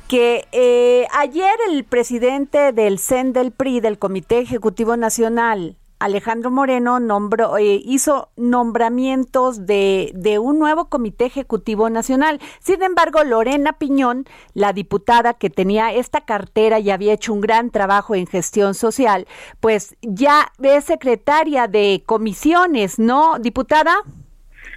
que 0.08 0.48
eh, 0.54 1.06
ayer 1.14 1.54
el 1.70 1.84
presidente 1.84 2.72
del 2.72 2.98
CEN 2.98 3.34
del 3.34 3.52
PRI, 3.52 3.82
del 3.82 4.00
Comité 4.00 4.40
Ejecutivo 4.40 4.96
Nacional, 4.96 5.76
Alejandro 6.00 6.52
Moreno 6.52 7.00
nombró, 7.00 7.58
eh, 7.58 7.82
hizo 7.84 8.30
nombramientos 8.38 9.66
de, 9.66 10.12
de, 10.14 10.38
un 10.38 10.60
nuevo 10.60 10.90
comité 10.90 11.26
ejecutivo 11.26 11.90
nacional. 11.90 12.40
Sin 12.60 12.84
embargo, 12.84 13.24
Lorena 13.24 13.74
Piñón, 13.74 14.26
la 14.54 14.74
diputada 14.74 15.34
que 15.34 15.50
tenía 15.50 15.92
esta 15.92 16.22
cartera 16.22 16.80
y 16.80 16.92
había 16.92 17.14
hecho 17.14 17.34
un 17.34 17.42
gran 17.42 17.72
trabajo 17.72 18.14
en 18.14 18.28
gestión 18.28 18.76
social, 18.76 19.26
pues 19.60 19.98
ya 20.02 20.52
es 20.62 20.86
secretaria 20.86 21.68
de 21.68 22.04
comisiones, 22.06 23.00
¿no, 23.00 23.40
diputada? 23.40 23.96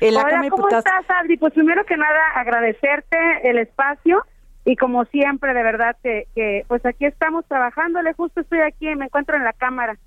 Hola, 0.01 0.49
¿cómo 0.49 0.69
estás, 0.69 1.05
Adri? 1.09 1.37
Pues 1.37 1.53
primero 1.53 1.85
que 1.85 1.97
nada, 1.99 2.21
agradecerte 2.35 3.19
el 3.45 3.59
espacio 3.59 4.25
y 4.65 4.77
como 4.77 5.05
siempre, 5.07 5.53
de 5.53 5.63
verdad 5.63 5.97
que, 6.03 6.27
que 6.35 6.65
pues 6.69 6.85
aquí 6.87 7.05
estamos 7.05 7.45
trabajándole, 7.47 8.15
justo 8.15 8.41
estoy 8.41 8.61
aquí, 8.61 8.87
me 8.95 9.07
encuentro 9.07 9.37
en 9.37 9.45
la 9.45 9.53
cámara 9.53 9.99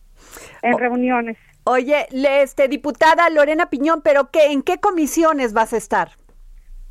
en 0.62 0.78
reuniones. 0.78 1.38
Oye, 1.66 2.08
este 2.12 2.68
diputada 2.68 3.30
Lorena 3.30 3.70
Piñón, 3.70 4.02
pero 4.04 4.30
qué, 4.32 4.52
¿en 4.52 4.64
qué 4.64 4.80
comisiones 4.80 5.54
vas 5.54 5.74
a 5.74 5.78
estar? 5.78 6.10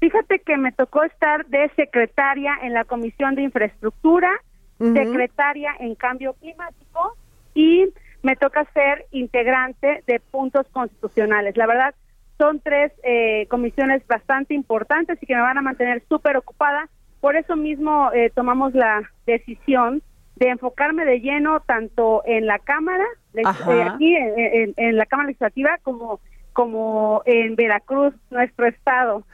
Fíjate 0.00 0.40
que 0.40 0.56
me 0.56 0.72
tocó 0.72 1.04
estar 1.04 1.46
de 1.46 1.70
secretaria 1.76 2.54
en 2.62 2.72
la 2.72 2.84
Comisión 2.84 3.34
de 3.34 3.42
Infraestructura, 3.42 4.30
secretaria 4.78 5.76
en 5.78 5.94
Cambio 5.94 6.32
Climático 6.40 7.16
y 7.54 7.92
me 8.22 8.34
toca 8.34 8.64
ser 8.72 9.06
integrante 9.12 10.02
de 10.06 10.18
puntos 10.18 10.66
constitucionales. 10.72 11.56
La 11.56 11.66
verdad, 11.66 11.94
son 12.38 12.58
tres 12.58 12.92
eh, 13.04 13.46
comisiones 13.48 14.04
bastante 14.08 14.54
importantes 14.54 15.22
y 15.22 15.26
que 15.26 15.36
me 15.36 15.40
van 15.40 15.58
a 15.58 15.62
mantener 15.62 16.02
súper 16.08 16.36
ocupada. 16.36 16.88
Por 17.20 17.36
eso 17.36 17.54
mismo 17.54 18.10
eh, 18.12 18.32
tomamos 18.34 18.74
la 18.74 19.08
decisión 19.26 20.02
de 20.42 20.48
enfocarme 20.48 21.04
de 21.04 21.20
lleno 21.20 21.60
tanto 21.60 22.22
en 22.26 22.46
la 22.46 22.58
Cámara, 22.58 23.04
eh, 23.34 23.42
aquí 23.46 24.16
en, 24.16 24.96
la 24.96 25.06
Cámara 25.06 25.28
Legislativa, 25.28 25.78
como, 25.82 26.18
como 26.52 27.22
en 27.26 27.54
Veracruz, 27.54 28.12
nuestro 28.30 28.66
estado. 28.66 29.24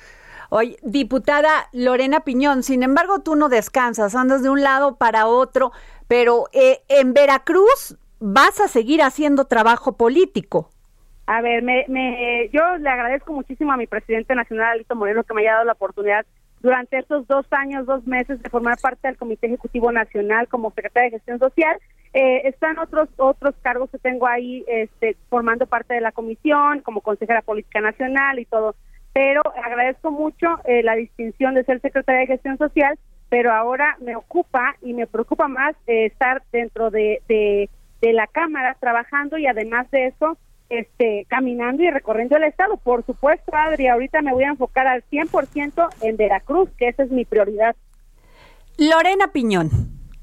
Oye, 0.51 0.77
diputada 0.83 1.49
Lorena 1.73 2.21
Piñón, 2.21 2.63
sin 2.63 2.83
embargo, 2.83 3.21
tú 3.21 3.37
no 3.37 3.49
descansas, 3.49 4.15
andas 4.15 4.43
de 4.43 4.51
un 4.51 4.63
lado 4.63 4.97
para 4.97 5.27
otro, 5.27 5.73
pero 6.09 6.45
eh, 6.53 6.81
en 6.89 7.15
Veracruz 7.15 7.97
vas 8.21 8.61
a 8.61 8.69
seguir 8.69 9.01
haciendo 9.01 9.47
trabajo 9.47 9.97
político. 9.97 10.69
A 11.27 11.41
ver, 11.41 11.63
me, 11.63 11.87
me, 11.89 12.51
yo 12.53 12.77
le 12.77 12.89
agradezco 12.89 13.33
muchísimo 13.33 13.73
a 13.73 13.79
mi 13.79 13.87
presidente 13.87 14.35
nacional, 14.35 14.73
Alito 14.73 14.95
Moreno, 14.95 15.25
que 15.25 15.33
me 15.33 15.41
haya 15.41 15.53
dado 15.53 15.65
la 15.65 15.73
oportunidad 15.73 16.27
durante 16.61 16.99
estos 16.99 17.27
dos 17.27 17.47
años, 17.51 17.87
dos 17.87 18.07
meses 18.07 18.43
de 18.43 18.51
formar 18.51 18.79
parte 18.81 19.09
del 19.09 19.17
Comité 19.17 19.47
Ejecutivo 19.47 19.93
Nacional 19.93 20.49
como 20.49 20.71
secretaria 20.73 21.11
de 21.11 21.17
Gestión 21.17 21.39
Social. 21.39 21.79
Eh, 22.15 22.49
están 22.49 22.79
otros 22.79 23.09
otros 23.17 23.55
cargos 23.63 23.91
que 23.91 23.99
tengo 23.99 24.27
ahí 24.27 24.65
este, 24.67 25.17
formando 25.29 25.67
parte 25.67 25.95
de 25.95 26.01
la 26.01 26.13
comisión, 26.13 26.81
como 26.81 27.01
consejera 27.01 27.43
política 27.43 27.81
nacional 27.81 28.39
y 28.39 28.45
todo. 28.45 28.75
Pero 29.13 29.43
agradezco 29.65 30.11
mucho 30.11 30.59
eh, 30.65 30.83
la 30.83 30.95
distinción 30.95 31.55
de 31.55 31.65
ser 31.65 31.81
secretaria 31.81 32.23
de 32.23 32.27
Gestión 32.27 32.59
Social, 32.59 32.99
pero 33.29 33.53
ahora 33.53 33.97
me 34.01 34.17
ocupa 34.17 34.77
y 34.83 34.95
me 34.95 35.07
preocupa 35.07 35.49
más 35.49 35.77
eh, 35.87 36.07
estar 36.07 36.43
dentro 36.53 36.91
de, 36.91 37.23
de, 37.29 37.69
de 38.01 38.13
la 38.13 38.27
Cámara 38.27 38.77
trabajando 38.81 39.39
y 39.39 39.47
además 39.47 39.91
de 39.91 40.07
eso, 40.07 40.39
este, 40.69 41.27
caminando 41.29 41.83
y 41.83 41.91
recorriendo 41.91 42.37
el 42.37 42.45
estado. 42.45 42.77
Por 42.77 43.05
supuesto, 43.05 43.55
Adri, 43.55 43.89
ahorita 43.89 44.23
me 44.23 44.33
voy 44.33 44.45
a 44.45 44.49
enfocar 44.49 44.87
al 44.87 45.05
100% 45.11 45.89
en 46.03 46.17
Veracruz, 46.17 46.71
que 46.77 46.89
esa 46.89 47.03
es 47.03 47.11
mi 47.11 47.25
prioridad. 47.25 47.77
Lorena 48.77 49.33
Piñón, 49.33 49.71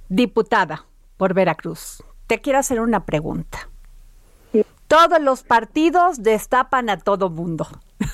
diputada 0.07 0.85
por 1.17 1.33
Veracruz, 1.33 2.03
te 2.27 2.39
quiero 2.41 2.59
hacer 2.59 2.79
una 2.79 3.05
pregunta. 3.05 3.69
Todos 4.87 5.19
los 5.19 5.41
partidos 5.43 6.21
destapan 6.21 6.89
a 6.89 6.97
todo 6.97 7.29
mundo. 7.29 7.67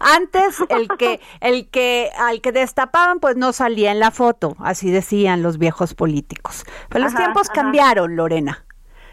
Antes 0.00 0.58
el 0.70 0.88
que 0.98 1.20
el 1.40 1.68
que 1.68 2.10
al 2.16 2.40
que 2.40 2.50
destapaban 2.50 3.20
pues 3.20 3.36
no 3.36 3.52
salía 3.52 3.92
en 3.92 4.00
la 4.00 4.10
foto, 4.10 4.56
así 4.58 4.90
decían 4.90 5.42
los 5.42 5.58
viejos 5.58 5.94
políticos. 5.94 6.64
Pero 6.88 7.04
los 7.04 7.14
tiempos 7.14 7.50
cambiaron, 7.50 8.16
Lorena. 8.16 8.64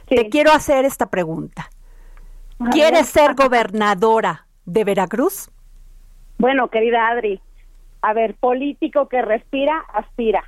Te 0.08 0.30
quiero 0.30 0.52
hacer 0.52 0.86
esta 0.86 1.10
pregunta. 1.10 1.70
¿Quieres 2.70 3.08
ser 3.08 3.34
gobernadora 3.34 4.46
de 4.66 4.84
Veracruz? 4.84 5.50
Bueno, 6.38 6.68
querida 6.70 7.08
Adri, 7.08 7.42
a 8.02 8.14
ver, 8.14 8.36
político 8.36 9.08
que 9.08 9.22
respira, 9.22 9.84
aspira. 9.94 10.44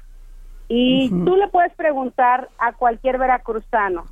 Y 0.67 1.09
tú 1.09 1.35
le 1.35 1.47
puedes 1.49 1.73
preguntar 1.75 2.49
a 2.57 2.73
cualquier 2.73 3.17
veracruzano, 3.17 4.05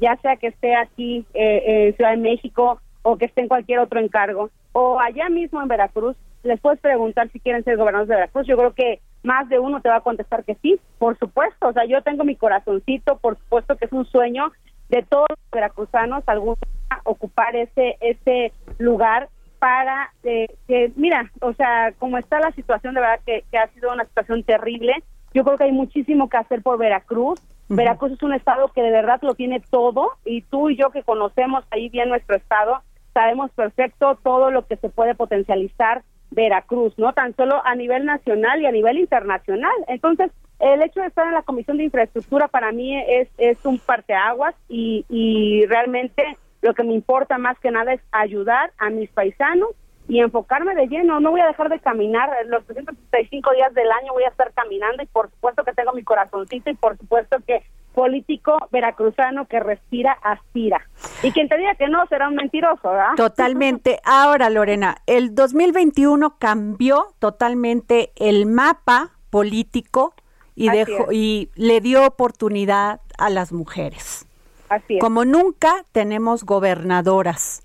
ya 0.00 0.16
sea 0.16 0.36
que 0.36 0.48
esté 0.48 0.76
aquí 0.76 1.26
eh, 1.34 1.88
en 1.88 1.96
Ciudad 1.96 2.10
de 2.10 2.18
México 2.18 2.80
o 3.02 3.16
que 3.16 3.24
esté 3.24 3.42
en 3.42 3.48
cualquier 3.48 3.80
otro 3.80 4.00
encargo, 4.00 4.50
o 4.72 5.00
allá 5.00 5.28
mismo 5.28 5.60
en 5.62 5.68
Veracruz, 5.68 6.16
les 6.42 6.60
puedes 6.60 6.80
preguntar 6.80 7.30
si 7.30 7.40
quieren 7.40 7.64
ser 7.64 7.76
gobernadores 7.76 8.08
de 8.08 8.16
Veracruz. 8.16 8.46
Yo 8.46 8.56
creo 8.56 8.74
que 8.74 9.00
más 9.22 9.48
de 9.48 9.58
uno 9.58 9.80
te 9.80 9.88
va 9.88 9.96
a 9.96 10.00
contestar 10.00 10.44
que 10.44 10.56
sí, 10.56 10.78
por 10.98 11.18
supuesto. 11.18 11.68
O 11.68 11.72
sea, 11.72 11.86
yo 11.86 12.02
tengo 12.02 12.24
mi 12.24 12.36
corazoncito, 12.36 13.18
por 13.18 13.36
supuesto 13.38 13.76
que 13.76 13.86
es 13.86 13.92
un 13.92 14.04
sueño 14.04 14.52
de 14.88 15.02
todos 15.02 15.26
los 15.28 15.38
veracruzanos 15.52 16.22
algún 16.26 16.54
día 16.54 17.00
ocupar 17.04 17.56
ese 17.56 17.96
ese 18.00 18.52
lugar 18.78 19.28
para 19.64 20.12
eh, 20.24 20.48
que, 20.68 20.92
mira, 20.94 21.30
o 21.40 21.54
sea, 21.54 21.92
como 21.98 22.18
está 22.18 22.38
la 22.38 22.52
situación, 22.52 22.92
de 22.92 23.00
verdad 23.00 23.20
que, 23.24 23.44
que 23.50 23.56
ha 23.56 23.66
sido 23.68 23.92
una 23.94 24.04
situación 24.04 24.42
terrible, 24.42 24.92
yo 25.32 25.42
creo 25.42 25.56
que 25.56 25.64
hay 25.64 25.72
muchísimo 25.72 26.28
que 26.28 26.36
hacer 26.36 26.62
por 26.62 26.76
Veracruz. 26.76 27.40
Veracruz 27.70 28.12
es 28.12 28.22
un 28.22 28.34
estado 28.34 28.68
que 28.68 28.82
de 28.82 28.90
verdad 28.90 29.20
lo 29.22 29.34
tiene 29.34 29.60
todo 29.70 30.10
y 30.24 30.42
tú 30.42 30.68
y 30.68 30.76
yo 30.76 30.90
que 30.90 31.02
conocemos 31.02 31.64
ahí 31.70 31.88
bien 31.88 32.10
nuestro 32.10 32.36
estado, 32.36 32.82
sabemos 33.14 33.50
perfecto 33.52 34.18
todo 34.22 34.50
lo 34.50 34.66
que 34.66 34.76
se 34.76 34.90
puede 34.90 35.14
potencializar 35.14 36.02
Veracruz, 36.30 36.92
¿no? 36.98 37.14
Tan 37.14 37.34
solo 37.34 37.64
a 37.64 37.74
nivel 37.74 38.04
nacional 38.04 38.60
y 38.60 38.66
a 38.66 38.72
nivel 38.72 38.98
internacional. 38.98 39.72
Entonces, 39.88 40.30
el 40.60 40.82
hecho 40.82 41.00
de 41.00 41.08
estar 41.08 41.26
en 41.26 41.34
la 41.34 41.42
Comisión 41.42 41.76
de 41.76 41.84
Infraestructura 41.84 42.48
para 42.48 42.72
mí 42.72 42.96
es, 42.96 43.28
es 43.38 43.64
un 43.64 43.78
parteaguas 43.78 44.54
y, 44.68 45.04
y 45.08 45.66
realmente 45.66 46.36
lo 46.62 46.74
que 46.74 46.84
me 46.84 46.94
importa 46.94 47.38
más 47.38 47.58
que 47.58 47.70
nada 47.70 47.92
es 47.92 48.00
ayudar 48.12 48.72
a 48.78 48.88
mis 48.90 49.10
paisanos 49.10 49.70
y 50.08 50.20
enfocarme 50.20 50.74
de 50.74 50.86
lleno. 50.86 51.20
No 51.20 51.30
voy 51.30 51.40
a 51.40 51.46
dejar 51.46 51.68
de 51.68 51.78
caminar. 51.78 52.30
Los 52.46 52.64
365 52.64 53.52
días 53.52 53.74
del 53.74 53.90
año 53.90 54.12
voy 54.12 54.24
a 54.24 54.28
estar 54.28 54.52
caminando 54.52 55.02
y 55.02 55.06
por 55.06 55.30
supuesto 55.30 55.64
que 55.64 55.72
tengo 55.72 55.92
mi 55.92 56.02
corazoncito 56.02 56.70
y 56.70 56.74
por 56.74 56.96
supuesto 56.96 57.38
que 57.46 57.62
político 57.94 58.56
veracruzano 58.72 59.46
que 59.46 59.60
respira, 59.60 60.12
aspira. 60.22 60.86
Y 61.22 61.30
quien 61.30 61.48
te 61.48 61.56
diga 61.56 61.74
que 61.76 61.88
no 61.88 62.04
será 62.06 62.28
un 62.28 62.34
mentiroso, 62.34 62.90
¿verdad? 62.90 63.14
Totalmente. 63.16 64.00
Ahora, 64.04 64.50
Lorena, 64.50 64.96
el 65.06 65.34
2021 65.34 66.38
cambió 66.38 67.14
totalmente 67.20 68.12
el 68.16 68.46
mapa 68.46 69.12
político 69.30 70.14
y 70.54 70.68
Así 70.68 70.78
dejó 70.78 71.10
es. 71.10 71.16
y 71.16 71.50
le 71.54 71.80
dio 71.80 72.06
oportunidad 72.06 73.00
a 73.18 73.30
las 73.30 73.52
mujeres. 73.52 74.26
Así 74.68 74.96
es. 74.96 75.00
Como 75.00 75.24
nunca 75.24 75.84
tenemos 75.92 76.44
gobernadoras. 76.44 77.62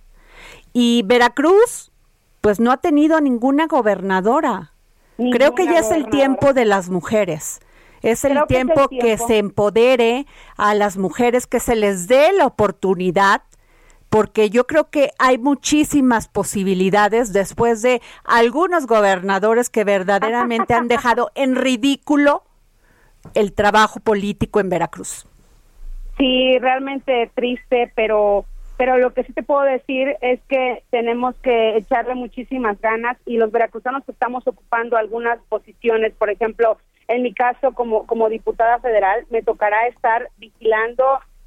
Y 0.74 1.04
Veracruz, 1.06 1.92
pues 2.42 2.60
no 2.60 2.72
ha 2.72 2.78
tenido 2.78 3.22
ninguna 3.22 3.68
gobernadora. 3.68 4.74
Creo 5.32 5.54
que 5.54 5.66
ya 5.66 5.80
es 5.80 5.92
el 5.92 6.10
tiempo 6.10 6.54
de 6.54 6.66
las 6.66 6.90
mujeres. 6.90 7.60
Es 8.02 8.24
el 8.24 8.32
Creo 8.32 8.48
que 8.48 8.54
es 8.54 8.60
el 8.62 8.66
tiempo 8.68 8.90
que 8.90 9.18
se 9.18 9.38
empodere 9.38 10.26
a 10.56 10.74
las 10.74 10.98
mujeres, 10.98 11.48
que 11.48 11.60
se 11.60 11.76
les 11.76 12.08
dé 12.08 12.32
la 12.32 12.46
oportunidad, 12.46 13.42
porque 14.10 14.50
yo 14.50 14.66
creo 14.66 14.90
que 14.90 15.12
hay 15.20 15.38
muchísimas 15.38 16.30
posibilidades 16.30 17.34
después 17.34 17.82
de 17.82 18.02
algunos 18.24 18.88
gobernadores 18.88 19.70
que 19.70 19.84
verdaderamente 19.84 20.74
han 20.74 20.88
dejado 20.88 21.32
en 21.36 21.56
ridículo 21.56 22.44
el 23.34 23.54
trabajo 23.54 24.00
político 24.00 24.60
en 24.60 24.70
Veracruz. 24.70 25.26
Sí, 26.18 26.58
realmente 26.60 27.32
triste, 27.34 27.92
pero 27.96 28.46
pero 28.78 28.98
lo 28.98 29.14
que 29.14 29.26
sí 29.26 29.34
te 29.34 29.44
puedo 29.44 29.62
decir 29.64 30.16
es 30.22 30.40
que 30.48 30.84
tenemos 30.90 31.36
que 31.44 31.76
echarle 31.76 32.16
muchísimas 32.16 32.80
ganas 32.80 33.18
y 33.26 33.36
los 33.36 33.52
veracruzanos 33.52 34.08
estamos 34.08 34.48
ocupando 34.48 34.96
algunas 34.96 35.38
posiciones, 35.50 36.14
por 36.14 36.30
ejemplo, 36.30 36.78
en 37.10 37.24
mi 37.24 37.34
caso 37.34 37.74
como 37.74 38.08
como 38.08 38.30
diputada 38.30 38.80
federal, 38.80 39.26
me 39.30 39.44
tocará 39.44 39.88
estar 39.88 40.30
vigilando 40.38 41.04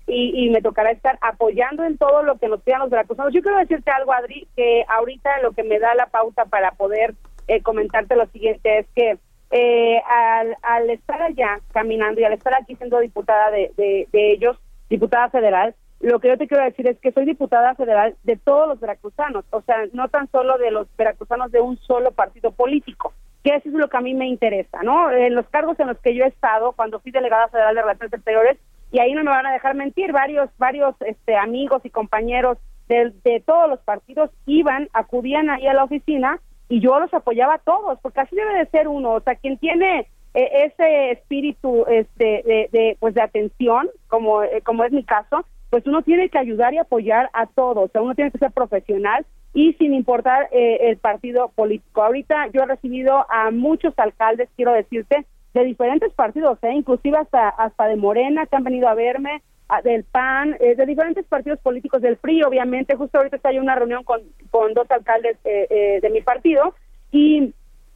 y, 0.06 0.44
y 0.46 0.50
me 0.50 0.60
tocará 0.60 0.90
estar 0.90 1.18
apoyando 1.22 1.84
en 1.84 1.96
todo 1.96 2.22
lo 2.22 2.36
que 2.36 2.48
nos 2.48 2.60
pidan 2.62 2.80
los 2.80 2.90
veracruzanos. 2.90 3.32
Yo 3.32 3.40
quiero 3.40 3.58
decirte 3.58 3.90
algo, 3.90 4.12
Adri, 4.12 4.46
que 4.54 4.84
ahorita 4.88 5.40
lo 5.40 5.52
que 5.52 5.62
me 5.62 5.78
da 5.78 5.94
la 5.94 6.06
pauta 6.06 6.44
para 6.44 6.72
poder 6.72 7.14
eh, 7.48 7.62
comentarte 7.62 8.16
lo 8.16 8.26
siguiente 8.26 8.80
es 8.80 8.86
que 8.94 9.18
eh, 9.52 10.02
al, 10.08 10.56
al 10.62 10.90
estar 10.90 11.22
allá 11.22 11.60
caminando 11.72 12.20
y 12.20 12.24
al 12.24 12.32
estar 12.32 12.54
aquí 12.54 12.74
siendo 12.76 12.98
diputada 12.98 13.50
de, 13.50 13.70
de, 13.76 14.08
de 14.10 14.32
ellos, 14.32 14.58
diputada 14.88 15.28
federal, 15.28 15.74
lo 16.00 16.18
que 16.18 16.28
yo 16.28 16.38
te 16.38 16.48
quiero 16.48 16.64
decir 16.64 16.88
es 16.88 16.98
que 16.98 17.12
soy 17.12 17.26
diputada 17.26 17.74
federal 17.74 18.16
de 18.24 18.36
todos 18.36 18.66
los 18.66 18.80
veracruzanos, 18.80 19.44
o 19.50 19.60
sea, 19.62 19.76
no 19.92 20.08
tan 20.08 20.28
solo 20.30 20.58
de 20.58 20.70
los 20.70 20.88
veracruzanos 20.96 21.52
de 21.52 21.60
un 21.60 21.76
solo 21.76 22.10
partido 22.12 22.50
político, 22.50 23.12
que 23.44 23.54
eso 23.54 23.68
es 23.68 23.74
lo 23.74 23.88
que 23.88 23.96
a 23.98 24.00
mí 24.00 24.14
me 24.14 24.26
interesa, 24.26 24.82
¿no? 24.82 25.10
En 25.12 25.34
los 25.34 25.46
cargos 25.48 25.78
en 25.78 25.88
los 25.88 25.98
que 25.98 26.14
yo 26.14 26.24
he 26.24 26.28
estado, 26.28 26.72
cuando 26.72 26.98
fui 27.00 27.12
delegada 27.12 27.48
federal 27.48 27.74
de 27.74 27.82
Relaciones 27.82 28.12
Exteriores, 28.14 28.58
y 28.90 28.98
ahí 29.00 29.12
no 29.12 29.22
me 29.22 29.30
van 29.30 29.46
a 29.46 29.52
dejar 29.52 29.74
mentir, 29.74 30.12
varios, 30.12 30.50
varios 30.58 30.94
este, 31.00 31.36
amigos 31.36 31.82
y 31.84 31.90
compañeros 31.90 32.58
de, 32.88 33.12
de 33.22 33.40
todos 33.40 33.68
los 33.68 33.80
partidos 33.80 34.30
iban, 34.46 34.88
acudían 34.92 35.50
ahí 35.50 35.66
a 35.66 35.74
la 35.74 35.84
oficina 35.84 36.40
y 36.72 36.80
yo 36.80 36.98
los 36.98 37.12
apoyaba 37.12 37.56
a 37.56 37.58
todos, 37.58 37.98
porque 38.00 38.20
así 38.20 38.34
debe 38.34 38.54
de 38.54 38.64
ser 38.70 38.88
uno, 38.88 39.12
o 39.12 39.20
sea, 39.20 39.34
quien 39.34 39.58
tiene 39.58 40.06
eh, 40.32 40.70
ese 40.72 41.10
espíritu 41.10 41.84
este, 41.86 42.42
de, 42.46 42.70
de, 42.72 42.96
pues 42.98 43.12
de 43.12 43.20
atención, 43.20 43.90
como, 44.08 44.42
eh, 44.42 44.62
como 44.64 44.82
es 44.82 44.90
mi 44.90 45.04
caso, 45.04 45.44
pues 45.68 45.86
uno 45.86 46.00
tiene 46.00 46.30
que 46.30 46.38
ayudar 46.38 46.72
y 46.72 46.78
apoyar 46.78 47.28
a 47.34 47.44
todos, 47.44 47.84
o 47.84 47.88
sea, 47.88 48.00
uno 48.00 48.14
tiene 48.14 48.30
que 48.30 48.38
ser 48.38 48.52
profesional 48.52 49.26
y 49.52 49.74
sin 49.74 49.92
importar 49.92 50.48
eh, 50.50 50.78
el 50.88 50.96
partido 50.96 51.50
político. 51.54 52.02
Ahorita 52.04 52.46
yo 52.54 52.62
he 52.62 52.66
recibido 52.66 53.26
a 53.30 53.50
muchos 53.50 53.92
alcaldes, 53.98 54.48
quiero 54.56 54.72
decirte, 54.72 55.26
de 55.52 55.64
diferentes 55.64 56.10
partidos, 56.14 56.58
eh, 56.62 56.72
inclusive 56.72 57.18
hasta 57.18 57.50
hasta 57.50 57.84
de 57.84 57.96
Morena 57.96 58.46
que 58.46 58.56
han 58.56 58.64
venido 58.64 58.88
a 58.88 58.94
verme, 58.94 59.42
del 59.84 60.04
PAN, 60.04 60.56
eh, 60.60 60.74
de 60.74 60.86
diferentes 60.86 61.24
partidos 61.26 61.58
políticos, 61.60 62.02
del 62.02 62.16
PRI, 62.16 62.42
obviamente. 62.42 62.96
Justo 62.96 63.18
ahorita 63.18 63.36
está 63.36 63.48
hay 63.48 63.58
una 63.58 63.74
reunión 63.74 64.04
con, 64.04 64.20
con 64.50 64.74
dos 64.74 64.90
alcaldes 64.90 65.36
eh, 65.44 65.66
eh, 65.70 65.98
de 66.00 66.10
mi 66.10 66.20
partido. 66.20 66.74
Y 67.10 67.54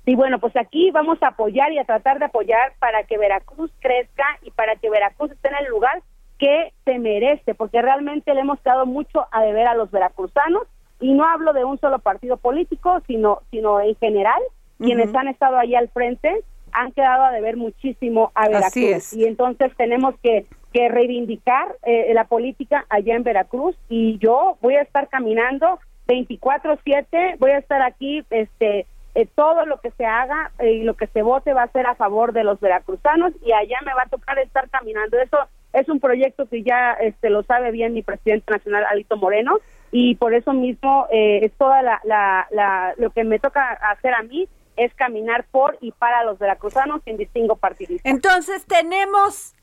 y 0.09 0.15
bueno, 0.15 0.39
pues 0.39 0.57
aquí 0.57 0.93
vamos 0.93 1.21
a 1.21 1.29
apoyar 1.29 1.73
y 1.73 1.79
a 1.81 1.85
tratar 1.85 2.21
de 2.21 2.27
apoyar 2.27 2.75
para 2.79 3.03
que 3.03 3.19
Veracruz 3.19 3.73
crezca 3.81 4.25
y 4.43 4.53
para 4.53 4.77
que 4.77 4.89
Veracruz 4.89 5.33
esté 5.33 5.49
en 5.49 5.57
el 5.57 5.67
lugar 5.67 6.01
que 6.39 6.73
se 6.85 7.01
merece, 7.01 7.57
porque 7.57 7.83
realmente 7.83 8.33
le 8.33 8.43
hemos 8.43 8.63
dado 8.63 8.87
mucho 8.87 9.27
a 9.33 9.43
deber 9.43 9.67
a 9.67 9.75
los 9.75 9.91
veracruzanos. 9.91 10.63
Y 11.01 11.13
no 11.13 11.27
hablo 11.27 11.53
de 11.53 11.65
un 11.65 11.79
solo 11.81 11.99
partido 11.99 12.37
político, 12.37 13.03
sino 13.09 13.41
sino 13.51 13.81
en 13.81 13.97
general, 13.97 14.41
quienes 14.79 15.13
han 15.15 15.29
estado 15.29 15.59
ahí 15.59 15.75
al 15.75 15.89
frente 15.89 16.45
han 16.77 16.93
quedado 16.93 17.25
a 17.25 17.33
deber 17.33 17.57
muchísimo 17.57 18.31
a 18.35 18.49
Veracruz 18.49 18.67
Así 18.67 18.89
es. 18.93 19.13
y 19.15 19.25
entonces 19.25 19.73
tenemos 19.77 20.15
que 20.23 20.47
que 20.73 20.89
reivindicar 20.91 21.75
eh, 21.85 22.13
la 22.13 22.25
política 22.25 22.85
allá 22.91 23.15
en 23.17 23.23
Veracruz 23.23 23.75
y 23.89 24.19
yo 24.19 24.59
voy 24.61 24.75
a 24.75 24.83
estar 24.83 25.09
caminando 25.09 25.79
24/7, 26.07 27.37
voy 27.39 27.51
a 27.53 27.59
estar 27.59 27.83
aquí 27.83 28.23
este 28.31 28.87
eh, 29.15 29.27
todo 29.35 29.65
lo 29.65 29.81
que 29.81 29.91
se 29.93 30.05
haga 30.05 30.51
eh, 30.59 30.73
y 30.73 30.83
lo 30.83 30.93
que 30.95 31.07
se 31.07 31.23
vote 31.23 31.55
va 31.55 31.63
a 31.63 31.69
ser 31.73 31.87
a 31.87 31.95
favor 31.95 32.33
de 32.35 32.45
los 32.45 32.61
veracruzanos 32.61 33.33
y 33.45 33.53
allá 33.53 33.79
me 33.87 33.95
va 33.95 34.03
a 34.05 34.09
tocar 34.11 34.39
estar 34.39 34.69
caminando. 34.69 35.19
Eso 35.19 35.39
es 35.73 35.89
un 35.89 36.01
proyecto 36.01 36.47
que 36.47 36.63
ya 36.63 36.93
este 37.01 37.31
lo 37.31 37.43
sabe 37.43 37.71
bien 37.71 37.95
mi 37.95 38.03
presidente 38.03 38.53
nacional 38.53 38.85
Alito 38.91 39.17
Moreno 39.17 39.57
y 39.91 40.17
por 40.17 40.35
eso 40.35 40.53
mismo 40.53 41.07
eh, 41.11 41.41
es 41.45 41.53
toda 41.55 41.81
la, 41.81 42.01
la, 42.05 42.47
la- 42.51 42.93
lo 42.99 43.09
que 43.11 43.25
me 43.25 43.39
toca 43.39 43.71
hacer 43.91 44.13
a 44.13 44.23
mí 44.23 44.47
es 44.77 44.95
caminar 44.95 45.47
por 45.51 45.79
y 45.81 45.93
para 45.93 46.25
los 46.25 46.39
veracruzanos 46.39 47.03
sin 47.05 47.17
distingo 47.17 47.57
partidista. 47.57 48.09
Entonces 48.09 48.65
tenemos 48.67 49.55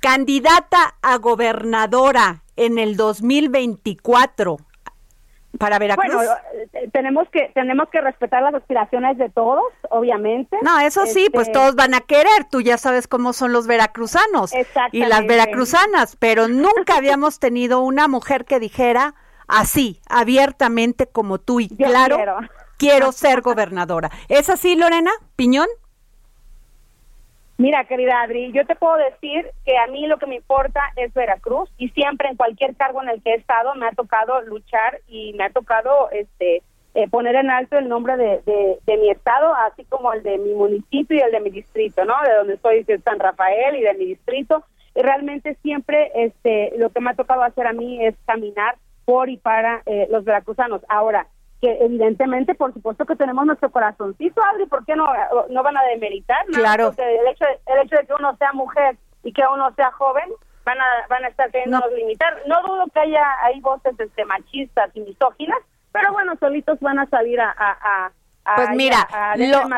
candidata 0.00 0.96
a 1.02 1.16
gobernadora 1.18 2.42
en 2.56 2.78
el 2.78 2.96
2024 2.96 4.58
para 5.58 5.78
Veracruz. 5.78 6.14
Bueno, 6.14 6.32
eh, 6.72 6.88
tenemos 6.92 7.28
que 7.30 7.50
tenemos 7.54 7.88
que 7.88 8.00
respetar 8.00 8.42
las 8.42 8.54
aspiraciones 8.54 9.16
de 9.18 9.28
todos, 9.30 9.64
obviamente. 9.90 10.56
no, 10.62 10.78
eso 10.78 11.06
sí, 11.06 11.24
Este, 11.24 11.30
pues 11.30 11.52
todos 11.52 11.74
van 11.74 11.94
a 11.94 12.00
querer, 12.00 12.44
tú 12.50 12.60
ya 12.60 12.76
sabes 12.78 13.08
cómo 13.08 13.32
son 13.32 13.52
los 13.52 13.66
veracruzanos 13.66 14.52
y 14.92 15.04
las 15.04 15.26
veracruzanas, 15.26 16.16
pero 16.16 16.48
nunca 16.48 16.96
habíamos 16.96 17.38
tenido 17.40 17.80
una 17.80 18.08
mujer 18.08 18.44
que 18.44 18.60
dijera 18.60 19.14
así, 19.46 20.00
abiertamente 20.08 21.06
como 21.06 21.38
tú 21.38 21.60
y 21.60 21.68
Yo 21.68 21.86
claro, 21.86 22.16
quiero. 22.16 22.38
Quiero 22.78 23.12
ser 23.12 23.42
gobernadora. 23.42 24.10
¿Es 24.28 24.48
así, 24.48 24.76
Lorena 24.76 25.10
Piñón? 25.36 25.68
Mira, 27.58 27.84
querida 27.84 28.22
Adri, 28.22 28.52
yo 28.52 28.64
te 28.66 28.76
puedo 28.76 28.96
decir 28.96 29.50
que 29.64 29.76
a 29.76 29.88
mí 29.88 30.06
lo 30.06 30.18
que 30.18 30.26
me 30.26 30.36
importa 30.36 30.80
es 30.94 31.12
Veracruz 31.12 31.68
y 31.76 31.88
siempre 31.88 32.28
en 32.28 32.36
cualquier 32.36 32.76
cargo 32.76 33.02
en 33.02 33.08
el 33.08 33.20
que 33.20 33.32
he 33.32 33.34
estado 33.34 33.74
me 33.74 33.86
ha 33.86 33.90
tocado 33.90 34.40
luchar 34.42 35.00
y 35.08 35.32
me 35.32 35.44
ha 35.44 35.50
tocado 35.50 36.08
este 36.12 36.62
eh, 36.94 37.08
poner 37.08 37.34
en 37.34 37.50
alto 37.50 37.76
el 37.76 37.88
nombre 37.88 38.16
de, 38.16 38.42
de, 38.46 38.78
de 38.86 38.96
mi 38.96 39.10
estado, 39.10 39.54
así 39.54 39.84
como 39.84 40.12
el 40.12 40.22
de 40.22 40.38
mi 40.38 40.54
municipio 40.54 41.16
y 41.16 41.20
el 41.20 41.32
de 41.32 41.40
mi 41.40 41.50
distrito, 41.50 42.04
¿no? 42.04 42.14
De 42.24 42.34
donde 42.34 42.54
estoy, 42.54 42.84
es 42.86 43.02
San 43.02 43.18
Rafael 43.18 43.76
y 43.76 43.82
de 43.82 43.94
mi 43.94 44.06
distrito. 44.06 44.64
Y 44.94 45.02
realmente 45.02 45.56
siempre 45.62 46.10
este 46.14 46.72
lo 46.76 46.90
que 46.90 47.00
me 47.00 47.10
ha 47.10 47.14
tocado 47.14 47.42
hacer 47.42 47.66
a 47.66 47.72
mí 47.72 48.04
es 48.04 48.14
caminar 48.24 48.76
por 49.04 49.28
y 49.30 49.36
para 49.36 49.82
eh, 49.86 50.06
los 50.10 50.24
veracruzanos. 50.24 50.82
Ahora, 50.88 51.26
que 51.60 51.84
evidentemente, 51.84 52.54
por 52.54 52.72
supuesto 52.72 53.04
que 53.04 53.16
tenemos 53.16 53.44
nuestro 53.46 53.70
corazoncito, 53.70 54.40
Adri, 54.44 54.66
¿por 54.66 54.84
qué 54.84 54.94
no, 54.94 55.06
no 55.50 55.62
van 55.62 55.76
a 55.76 55.82
demeritar? 55.84 56.46
Claro. 56.46 56.86
Porque 56.88 57.02
el 57.20 57.26
hecho, 57.28 57.44
de, 57.44 57.58
el 57.72 57.86
hecho 57.86 57.96
de 57.96 58.06
que 58.06 58.14
uno 58.14 58.36
sea 58.36 58.52
mujer 58.52 58.96
y 59.24 59.32
que 59.32 59.42
uno 59.52 59.72
sea 59.74 59.90
joven, 59.92 60.28
van 60.64 60.78
a, 60.80 60.84
van 61.08 61.24
a 61.24 61.28
estar 61.28 61.50
queriendo 61.50 61.80
limitar. 61.96 62.42
No 62.46 62.60
dudo 62.62 62.84
que 62.92 63.00
haya 63.00 63.24
ahí 63.42 63.58
voces 63.60 63.98
este, 63.98 64.24
machistas 64.24 64.90
y 64.94 65.00
misóginas, 65.00 65.58
pero 65.92 66.12
bueno, 66.12 66.34
solitos 66.38 66.78
van 66.80 66.98
a 66.98 67.06
salir 67.06 67.40
a 67.40 67.50
a- 67.58 68.12
Pues 68.56 68.68
mira, 68.76 69.06
a, 69.10 69.32
a 69.32 69.36
lo- 69.36 69.68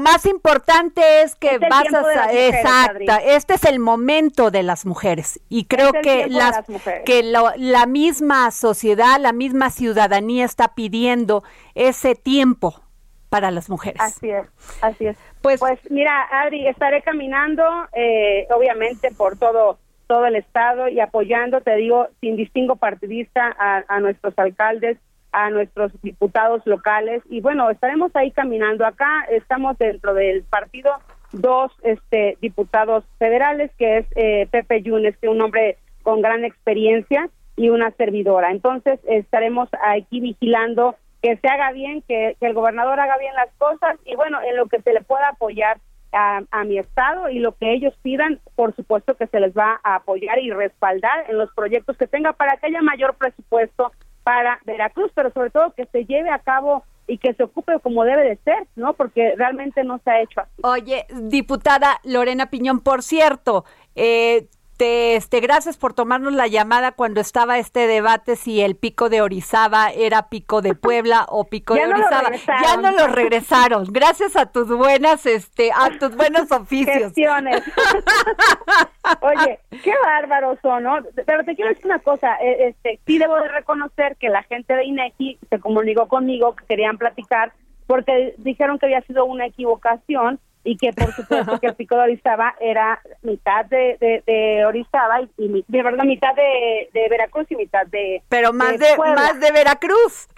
más 0.00 0.26
importante 0.26 1.22
es 1.22 1.34
que 1.36 1.54
Es 1.56 1.60
vas 1.60 1.92
a 1.94 2.32
exacta, 2.32 3.18
este 3.18 3.54
es 3.54 3.64
el 3.64 3.78
momento 3.78 4.50
de 4.50 4.62
las 4.62 4.86
mujeres 4.86 5.40
y 5.48 5.64
creo 5.66 5.92
que 5.92 6.26
las 6.28 6.68
las 6.68 7.02
que 7.04 7.22
lo- 7.22 7.52
la 7.56 7.86
misma 7.86 8.50
sociedad, 8.50 9.18
la 9.20 9.32
misma 9.32 9.70
ciudadanía 9.70 10.44
está 10.44 10.74
pidiendo 10.74 11.42
ese 11.74 12.14
tiempo 12.14 12.80
para 13.28 13.50
las 13.50 13.68
mujeres. 13.68 14.00
Así 14.00 14.30
es, 14.30 14.46
así 14.80 15.06
es. 15.06 15.16
Pues, 15.42 15.60
mira, 15.90 16.22
Adri, 16.30 16.66
estaré 16.68 17.02
caminando, 17.02 17.64
eh, 17.92 18.46
obviamente, 18.50 19.10
por 19.10 19.36
todo 19.38 19.78
todo 20.06 20.26
el 20.26 20.36
estado 20.36 20.88
y 20.88 21.00
apoyando, 21.00 21.62
te 21.62 21.74
digo, 21.76 22.08
sin 22.20 22.36
distingo 22.36 22.76
partidista 22.76 23.56
a, 23.58 23.84
a 23.88 24.00
nuestros 24.00 24.34
alcaldes, 24.38 24.98
a 25.34 25.50
nuestros 25.50 25.92
diputados 26.00 26.62
locales 26.64 27.22
y 27.28 27.40
bueno, 27.40 27.68
estaremos 27.68 28.14
ahí 28.14 28.30
caminando. 28.30 28.86
Acá 28.86 29.26
estamos 29.30 29.76
dentro 29.78 30.14
del 30.14 30.44
partido 30.44 30.92
dos 31.32 31.72
este 31.82 32.38
diputados 32.40 33.04
federales, 33.18 33.72
que 33.76 33.98
es 33.98 34.06
eh, 34.14 34.46
Pepe 34.50 34.82
Yunes, 34.82 35.16
que 35.18 35.26
es 35.26 35.32
un 35.32 35.42
hombre 35.42 35.76
con 36.04 36.22
gran 36.22 36.44
experiencia 36.44 37.28
y 37.56 37.68
una 37.68 37.90
servidora. 37.92 38.52
Entonces 38.52 39.00
estaremos 39.08 39.68
aquí 39.82 40.20
vigilando 40.20 40.94
que 41.20 41.36
se 41.36 41.48
haga 41.48 41.72
bien, 41.72 42.02
que, 42.02 42.36
el 42.40 42.54
gobernador 42.54 43.00
haga 43.00 43.18
bien 43.18 43.34
las 43.34 43.52
cosas 43.58 43.96
y 44.04 44.14
bueno, 44.14 44.40
en 44.40 44.56
lo 44.56 44.66
que 44.66 44.80
se 44.82 44.92
le 44.92 45.00
pueda 45.02 45.30
apoyar 45.30 45.78
a 46.16 46.62
mi 46.62 46.78
estado 46.78 47.28
y 47.28 47.40
lo 47.40 47.56
que 47.56 47.72
ellos 47.72 47.92
pidan, 48.02 48.38
por 48.54 48.72
supuesto 48.76 49.16
que 49.16 49.26
se 49.26 49.40
les 49.40 49.52
va 49.52 49.80
a 49.82 49.96
apoyar 49.96 50.38
y 50.38 50.52
respaldar 50.52 51.28
en 51.28 51.38
los 51.38 51.52
proyectos 51.54 51.96
que 51.96 52.06
tenga 52.06 52.32
para 52.34 52.56
que 52.56 52.66
haya 52.66 52.82
mayor 52.82 53.16
presupuesto 53.16 53.90
para 54.24 54.58
Veracruz, 54.64 55.12
pero 55.14 55.30
sobre 55.30 55.50
todo 55.50 55.74
que 55.74 55.86
se 55.86 56.04
lleve 56.06 56.30
a 56.30 56.40
cabo 56.40 56.82
y 57.06 57.18
que 57.18 57.34
se 57.34 57.44
ocupe 57.44 57.78
como 57.80 58.04
debe 58.04 58.24
de 58.24 58.36
ser, 58.38 58.66
¿no? 58.76 58.94
Porque 58.94 59.34
realmente 59.36 59.84
no 59.84 60.00
se 60.02 60.10
ha 60.10 60.22
hecho 60.22 60.40
así. 60.40 60.62
Oye, 60.62 61.06
diputada 61.10 62.00
Lorena 62.02 62.46
Piñón, 62.46 62.80
por 62.80 63.02
cierto, 63.02 63.64
eh, 63.94 64.48
te, 64.76 65.16
este, 65.16 65.40
gracias 65.40 65.76
por 65.76 65.94
tomarnos 65.94 66.32
la 66.32 66.46
llamada 66.46 66.92
cuando 66.92 67.20
estaba 67.20 67.58
este 67.58 67.86
debate 67.86 68.36
si 68.36 68.60
el 68.60 68.76
pico 68.76 69.08
de 69.08 69.22
Orizaba 69.22 69.90
era 69.90 70.28
pico 70.28 70.62
de 70.62 70.74
Puebla 70.74 71.26
o 71.28 71.44
pico 71.44 71.76
Ya 71.76 71.86
de 71.86 71.94
Orizaba. 71.94 72.30
ya 72.62 72.76
no 72.76 72.90
lo 72.92 73.08
regresaron. 73.08 73.86
Gracias 73.90 74.36
a 74.36 74.46
tus 74.46 74.68
buenas, 74.68 75.26
este, 75.26 75.70
a 75.72 75.90
tus 75.98 76.14
buenos 76.16 76.50
oficios. 76.52 77.12
Oye, 79.20 79.58
qué 79.82 79.92
bárbaros 80.04 80.58
son, 80.62 80.82
¿no? 80.82 80.98
Pero 81.26 81.44
te 81.44 81.54
quiero 81.54 81.70
decir 81.70 81.86
una 81.86 81.98
cosa, 81.98 82.36
eh, 82.40 82.68
este, 82.68 83.00
sí 83.06 83.18
debo 83.18 83.36
de 83.36 83.48
reconocer 83.48 84.16
que 84.16 84.28
la 84.28 84.42
gente 84.44 84.74
de 84.74 84.84
INEGI 84.84 85.38
se 85.48 85.60
comunicó 85.60 86.08
conmigo 86.08 86.56
que 86.56 86.64
querían 86.66 86.98
platicar 86.98 87.52
porque 87.86 88.34
dijeron 88.38 88.78
que 88.78 88.86
había 88.86 89.02
sido 89.02 89.24
una 89.24 89.46
equivocación 89.46 90.40
y 90.64 90.76
que 90.78 90.92
por 90.92 91.12
supuesto 91.12 91.60
que 91.60 91.66
el 91.68 91.74
pico 91.74 91.94
de 91.96 92.02
Orizaba 92.02 92.54
era 92.58 93.00
mitad 93.22 93.64
de, 93.66 93.96
de, 94.00 94.22
de 94.26 94.64
Orizaba 94.64 95.20
y, 95.20 95.28
y 95.38 95.48
mi- 95.48 95.64
de 95.68 95.82
verdad 95.82 96.04
mitad 96.04 96.34
de, 96.34 96.88
de 96.92 97.08
Veracruz 97.08 97.46
y 97.50 97.56
mitad 97.56 97.86
de 97.86 98.22
Pero 98.28 98.52
más 98.52 98.78
de, 98.78 98.96
más 98.96 99.38
de 99.40 99.52
Veracruz. 99.52 100.28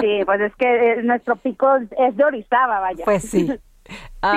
Sí, 0.00 0.22
pues 0.24 0.40
es 0.40 0.56
que 0.56 0.92
eh, 0.92 1.02
nuestro 1.02 1.36
pico 1.36 1.68
es 1.76 2.16
de 2.16 2.24
Orizaba, 2.24 2.80
vaya. 2.80 3.04
Pues 3.04 3.22
sí. 3.30 3.48
Ah. 3.50 3.56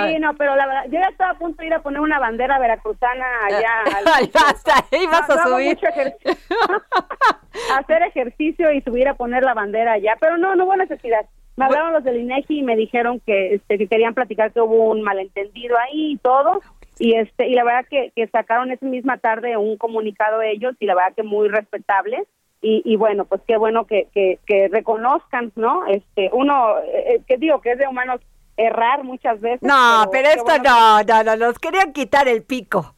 Sí, 0.07 0.17
no, 0.19 0.33
pero 0.35 0.55
la 0.55 0.65
verdad, 0.65 0.85
yo 0.85 0.99
ya 0.99 1.09
estaba 1.09 1.31
a 1.31 1.37
punto 1.37 1.61
de 1.61 1.67
ir 1.67 1.73
a 1.75 1.81
poner 1.83 1.99
una 1.99 2.17
bandera 2.17 2.57
veracruzana 2.57 3.25
allá. 3.45 3.69
al- 3.97 4.31
Hasta 4.33 4.73
ahí 4.91 5.05
vas 5.05 5.29
No, 5.29 5.35
a 5.35 5.43
subir. 5.43 5.77
ejercicio. 5.79 6.31
hacer 7.77 8.01
ejercicio 8.03 8.71
y 8.71 8.81
subir 8.81 9.07
a 9.07 9.13
poner 9.13 9.43
la 9.43 9.53
bandera 9.53 9.93
allá, 9.93 10.15
pero 10.19 10.37
no, 10.37 10.55
no 10.55 10.65
hubo 10.65 10.75
necesidad. 10.75 11.25
Me 11.55 11.65
hablaron 11.65 11.93
los 11.93 12.03
del 12.03 12.21
INEGI 12.21 12.59
y 12.59 12.63
me 12.63 12.75
dijeron 12.75 13.19
que, 13.19 13.55
este, 13.55 13.77
que 13.77 13.87
querían 13.87 14.13
platicar 14.13 14.51
que 14.51 14.61
hubo 14.61 14.89
un 14.89 15.01
malentendido 15.01 15.77
ahí 15.77 16.13
y 16.13 16.17
todo. 16.17 16.61
Y 16.99 17.15
este 17.15 17.47
y 17.47 17.53
la 17.53 17.63
verdad 17.63 17.85
que, 17.89 18.11
que 18.15 18.27
sacaron 18.27 18.71
esa 18.71 18.85
misma 18.85 19.17
tarde 19.17 19.57
un 19.57 19.77
comunicado 19.77 20.41
ellos 20.41 20.75
y 20.79 20.85
la 20.85 20.95
verdad 20.95 21.13
que 21.15 21.23
muy 21.23 21.47
respetable. 21.49 22.23
Y, 22.61 22.81
y 22.85 22.95
bueno, 22.95 23.25
pues 23.25 23.41
qué 23.45 23.57
bueno 23.57 23.85
que, 23.85 24.07
que, 24.13 24.39
que 24.45 24.69
reconozcan, 24.69 25.51
¿no? 25.55 25.85
Este, 25.85 26.29
uno, 26.31 26.77
eh, 26.79 27.21
que 27.27 27.37
digo 27.37 27.59
que 27.59 27.73
es 27.73 27.77
de 27.77 27.87
humanos 27.87 28.21
errar 28.55 29.03
muchas 29.03 29.39
veces. 29.41 29.61
No, 29.61 30.05
pero 30.11 30.29
esto 30.29 30.43
bueno 30.43 30.63
no, 30.63 31.03
no, 31.03 31.23
no, 31.23 31.35
nos 31.35 31.59
querían 31.59 31.91
quitar 31.91 32.27
el 32.27 32.43
pico. 32.43 32.92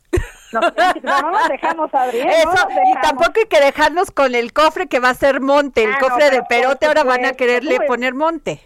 No, 0.62 1.22
no 1.22 1.32
nos 1.32 1.49
dejamos, 1.49 1.93
Adri, 1.93 2.20
¿eh? 2.20 2.28
Eso, 2.30 2.49
No 2.49 2.53
nos 2.53 2.89
y 2.89 2.93
tampoco 3.01 3.32
hay 3.38 3.45
que 3.47 3.60
dejarnos 3.60 4.12
con 4.12 4.36
el 4.36 4.53
cofre 4.53 4.88
que 4.88 4.99
va 4.99 5.10
a 5.10 5.14
ser 5.14 5.41
monte, 5.41 5.84
el 5.84 5.91
Ah, 5.93 5.97
no, 6.01 6.08
cofre 6.08 6.30
de 6.30 6.43
perote, 6.43 6.86
ahora 6.86 7.03
van 7.03 7.26
a 7.26 7.34
quererle 7.34 7.78
Uy. 7.80 7.88
poner 7.88 8.14
monte. 8.14 8.60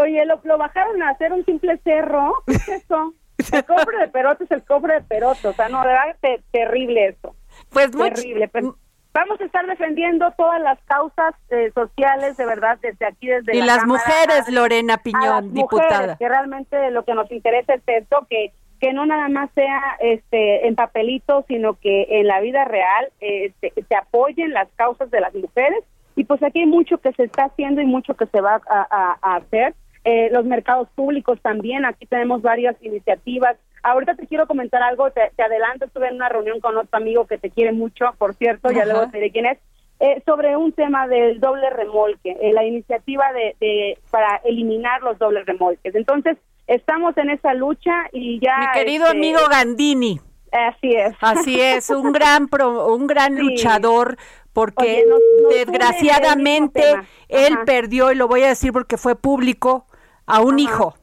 Oye, 0.00 0.24
lo, 0.24 0.40
lo 0.44 0.56
bajaron 0.58 1.02
a 1.02 1.10
hacer 1.10 1.32
un 1.32 1.44
simple 1.44 1.78
cerro. 1.84 2.32
¿Qué 2.46 2.54
es 2.54 2.68
eso? 2.68 3.14
El 3.52 3.64
cofre 3.64 3.98
de 3.98 4.08
perote 4.08 4.44
es 4.44 4.50
el 4.52 4.62
cofre 4.64 4.94
de 4.94 5.00
perote. 5.02 5.48
O 5.48 5.52
sea, 5.52 5.68
no, 5.68 5.80
de 5.82 5.88
verdad, 5.88 6.16
te- 6.20 6.42
terrible 6.52 7.08
eso. 7.08 7.34
Pues 7.70 7.90
terrible. 7.90 8.46
Pero 8.48 8.76
vamos 9.12 9.40
a 9.40 9.44
estar 9.44 9.66
defendiendo 9.66 10.30
todas 10.36 10.60
las 10.62 10.78
causas 10.84 11.34
eh, 11.50 11.70
sociales, 11.74 12.36
de 12.36 12.46
verdad, 12.46 12.78
desde 12.80 13.04
aquí, 13.04 13.26
desde 13.26 13.56
Y 13.56 13.60
la 13.60 13.66
las 13.66 13.78
Cámara, 13.80 14.04
mujeres, 14.04 14.48
Lorena 14.48 14.94
a 14.94 14.96
las 14.96 15.02
Piñón, 15.02 15.44
mujeres, 15.48 15.54
diputada. 15.54 16.16
que 16.16 16.28
realmente 16.28 16.90
lo 16.92 17.04
que 17.04 17.14
nos 17.14 17.30
interesa 17.32 17.74
es 17.74 17.82
esto, 17.86 18.26
que 18.30 18.52
que 18.82 18.92
no 18.92 19.06
nada 19.06 19.28
más 19.28 19.48
sea 19.54 19.80
este 20.00 20.66
en 20.66 20.74
papelitos, 20.74 21.44
sino 21.46 21.74
que 21.74 22.06
en 22.18 22.26
la 22.26 22.40
vida 22.40 22.64
real 22.64 23.10
este, 23.20 23.72
se 23.88 23.94
apoyen 23.94 24.52
las 24.52 24.68
causas 24.74 25.08
de 25.12 25.20
las 25.20 25.32
mujeres. 25.34 25.84
Y 26.16 26.24
pues 26.24 26.42
aquí 26.42 26.58
hay 26.58 26.66
mucho 26.66 26.98
que 26.98 27.12
se 27.12 27.22
está 27.22 27.44
haciendo 27.44 27.80
y 27.80 27.86
mucho 27.86 28.14
que 28.14 28.26
se 28.26 28.40
va 28.40 28.60
a, 28.68 28.86
a- 28.90 29.18
a 29.22 29.36
hacer. 29.36 29.74
Eh, 30.04 30.30
los 30.32 30.44
mercados 30.44 30.88
públicos 30.96 31.38
también, 31.40 31.84
aquí 31.84 32.06
tenemos 32.06 32.42
varias 32.42 32.74
iniciativas. 32.82 33.56
Ahorita 33.84 34.16
te 34.16 34.26
quiero 34.26 34.48
comentar 34.48 34.82
algo, 34.82 35.12
te, 35.12 35.30
te 35.36 35.42
adelanto, 35.44 35.84
estuve 35.84 36.08
en 36.08 36.16
una 36.16 36.28
reunión 36.28 36.58
con 36.58 36.76
otro 36.76 36.96
amigo 36.98 37.24
que 37.28 37.38
te 37.38 37.50
quiere 37.50 37.70
mucho, 37.70 38.06
por 38.18 38.34
cierto, 38.34 38.72
ya 38.72 38.82
Ajá. 38.82 38.92
luego 38.92 39.10
te 39.12 39.18
diré 39.18 39.30
quién 39.30 39.46
es, 39.46 39.58
eh, 40.00 40.20
sobre 40.26 40.56
un 40.56 40.72
tema 40.72 41.06
del 41.06 41.38
doble 41.38 41.70
remolque, 41.70 42.36
eh, 42.40 42.52
la 42.52 42.64
iniciativa 42.64 43.32
de, 43.32 43.54
de 43.60 43.98
para 44.10 44.40
eliminar 44.44 45.02
los 45.02 45.18
dobles 45.18 45.46
remolques. 45.46 45.94
Entonces, 45.94 46.36
estamos 46.74 47.16
en 47.16 47.30
esa 47.30 47.54
lucha 47.54 47.92
y 48.12 48.40
ya... 48.40 48.56
Mi 48.58 48.66
querido 48.80 49.06
este, 49.06 49.16
amigo 49.18 49.38
Gandini. 49.50 50.20
Así 50.52 50.92
es. 50.94 51.14
Así 51.20 51.60
es, 51.60 51.90
un 51.90 52.12
gran 52.12 52.48
pro- 52.48 52.94
un 52.94 53.06
gran 53.06 53.36
Sí. 53.36 53.42
luchador 53.42 54.16
porque 54.52 54.82
Oye, 54.84 55.04
nos- 55.08 55.20
nos 55.42 55.54
desgraciadamente 55.54 56.82
él 57.28 57.52
Ajá. 57.54 57.64
perdió 57.64 58.12
y 58.12 58.16
lo 58.16 58.28
voy 58.28 58.42
a 58.42 58.48
decir 58.48 58.72
porque 58.72 58.96
fue 58.96 59.14
público 59.16 59.86
a 60.26 60.40
un 60.40 60.58
hijo. 60.58 60.94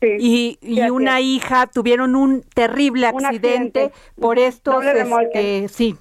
Y, 0.00 0.58
y 0.62 0.74
Sí, 0.76 0.80
así 0.80 0.90
una 0.90 1.20
hija 1.20 1.66
tuvieron 1.66 2.14
un 2.14 2.42
terrible 2.54 3.10
Un 3.12 3.26
accidente, 3.26 3.86
accidente. 3.86 3.92
por 4.20 4.36
remolque. 4.38 5.64
este, 5.64 5.68
sí, 5.68 5.96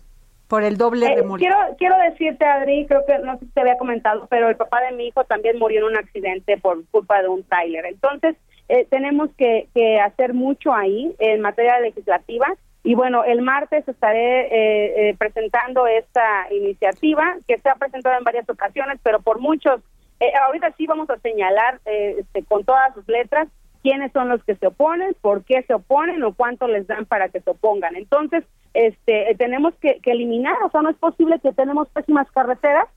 por 0.48 0.62
el 0.64 0.78
doble 0.78 1.08
Eh, 1.08 1.16
remolque. 1.16 1.46
quiero, 1.48 1.58
quiero 1.80 1.96
decirte, 2.12 2.46
Adri, 2.46 2.86
creo 2.86 3.02
que 3.08 3.18
no 3.26 3.40
sé 3.40 3.46
si 3.46 3.52
te 3.54 3.62
había 3.62 3.76
comentado, 3.80 4.28
pero 4.30 4.50
el 4.50 4.56
papá 4.56 4.82
de 4.82 4.96
mi 4.96 5.08
hijo 5.08 5.24
también 5.24 5.58
murió 5.58 5.80
en 5.80 5.86
un 5.94 5.98
accidente 5.98 6.58
por 6.60 6.86
culpa 6.92 7.24
de 7.24 7.28
un 7.28 7.44
tráiler. 7.44 7.88
Entonces, 7.88 8.36
eh, 8.70 8.86
tenemos 8.90 9.30
que, 9.38 9.68
que 9.74 10.00
hacer 10.00 10.34
mucho 10.34 10.74
ahí 10.74 11.16
en 11.20 11.42
materia 11.42 11.80
legislativa. 11.80 12.48
Y 12.84 12.96
bueno, 12.96 13.24
el 13.26 13.42
martes 13.42 13.86
estaré 13.88 14.48
eh, 14.48 15.10
eh, 15.10 15.16
presentando 15.18 15.88
esta 15.88 16.48
iniciativa 16.52 17.36
que 17.48 17.58
se 17.60 17.70
ha 17.70 17.76
presentado 17.76 18.18
en 18.18 18.24
varias 18.24 18.50
ocasiones, 18.50 19.00
pero 19.04 19.20
por 19.20 19.40
muchos, 19.40 19.82
eh, 20.20 20.32
ahorita 20.46 20.72
sí 20.78 20.88
vamos 20.88 21.10
a 21.10 21.18
señalar 21.18 21.82
eh, 21.86 22.16
este, 22.20 22.44
con 22.44 22.64
todas 22.64 22.94
sus 22.94 23.06
letras 23.08 23.50
quiénes 23.84 24.12
son 24.12 24.30
los 24.30 24.44
que 24.44 24.56
se 24.56 24.68
oponen, 24.68 25.16
por 25.22 25.44
qué 25.44 25.64
se 25.64 25.74
oponen 25.74 26.24
o 26.24 26.34
cuánto 26.34 26.68
les 26.68 26.88
dan 26.88 27.06
para 27.06 27.30
que 27.30 27.42
se 27.42 27.50
opongan. 27.50 27.96
Entonces, 27.96 28.44
este, 28.74 29.32
eh, 29.32 29.36
tenemos 29.36 29.74
que, 29.76 30.00
que 30.02 30.12
eliminar, 30.12 30.56
o 30.64 30.70
sea, 30.70 30.82
no 30.82 30.90
es 30.90 30.98
posible 30.98 31.40
que 31.40 31.54
tenemos 31.54 31.90
pésimas 31.90 32.30
carreteras 32.32 32.88